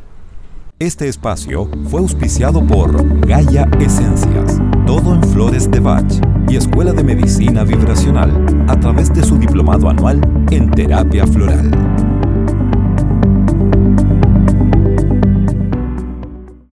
Este 0.80 1.08
espacio 1.08 1.68
fue 1.90 2.00
auspiciado 2.00 2.66
por 2.66 3.26
Gaia 3.26 3.68
Esencias, 3.78 4.58
todo 4.86 5.14
en 5.14 5.22
flores 5.24 5.70
de 5.70 5.78
Bach 5.78 6.10
y 6.48 6.56
Escuela 6.56 6.94
de 6.94 7.04
Medicina 7.04 7.64
Vibracional 7.64 8.64
a 8.66 8.80
través 8.80 9.12
de 9.12 9.22
su 9.22 9.36
diplomado 9.36 9.90
anual 9.90 10.22
en 10.50 10.70
terapia 10.70 11.26
floral. 11.26 11.99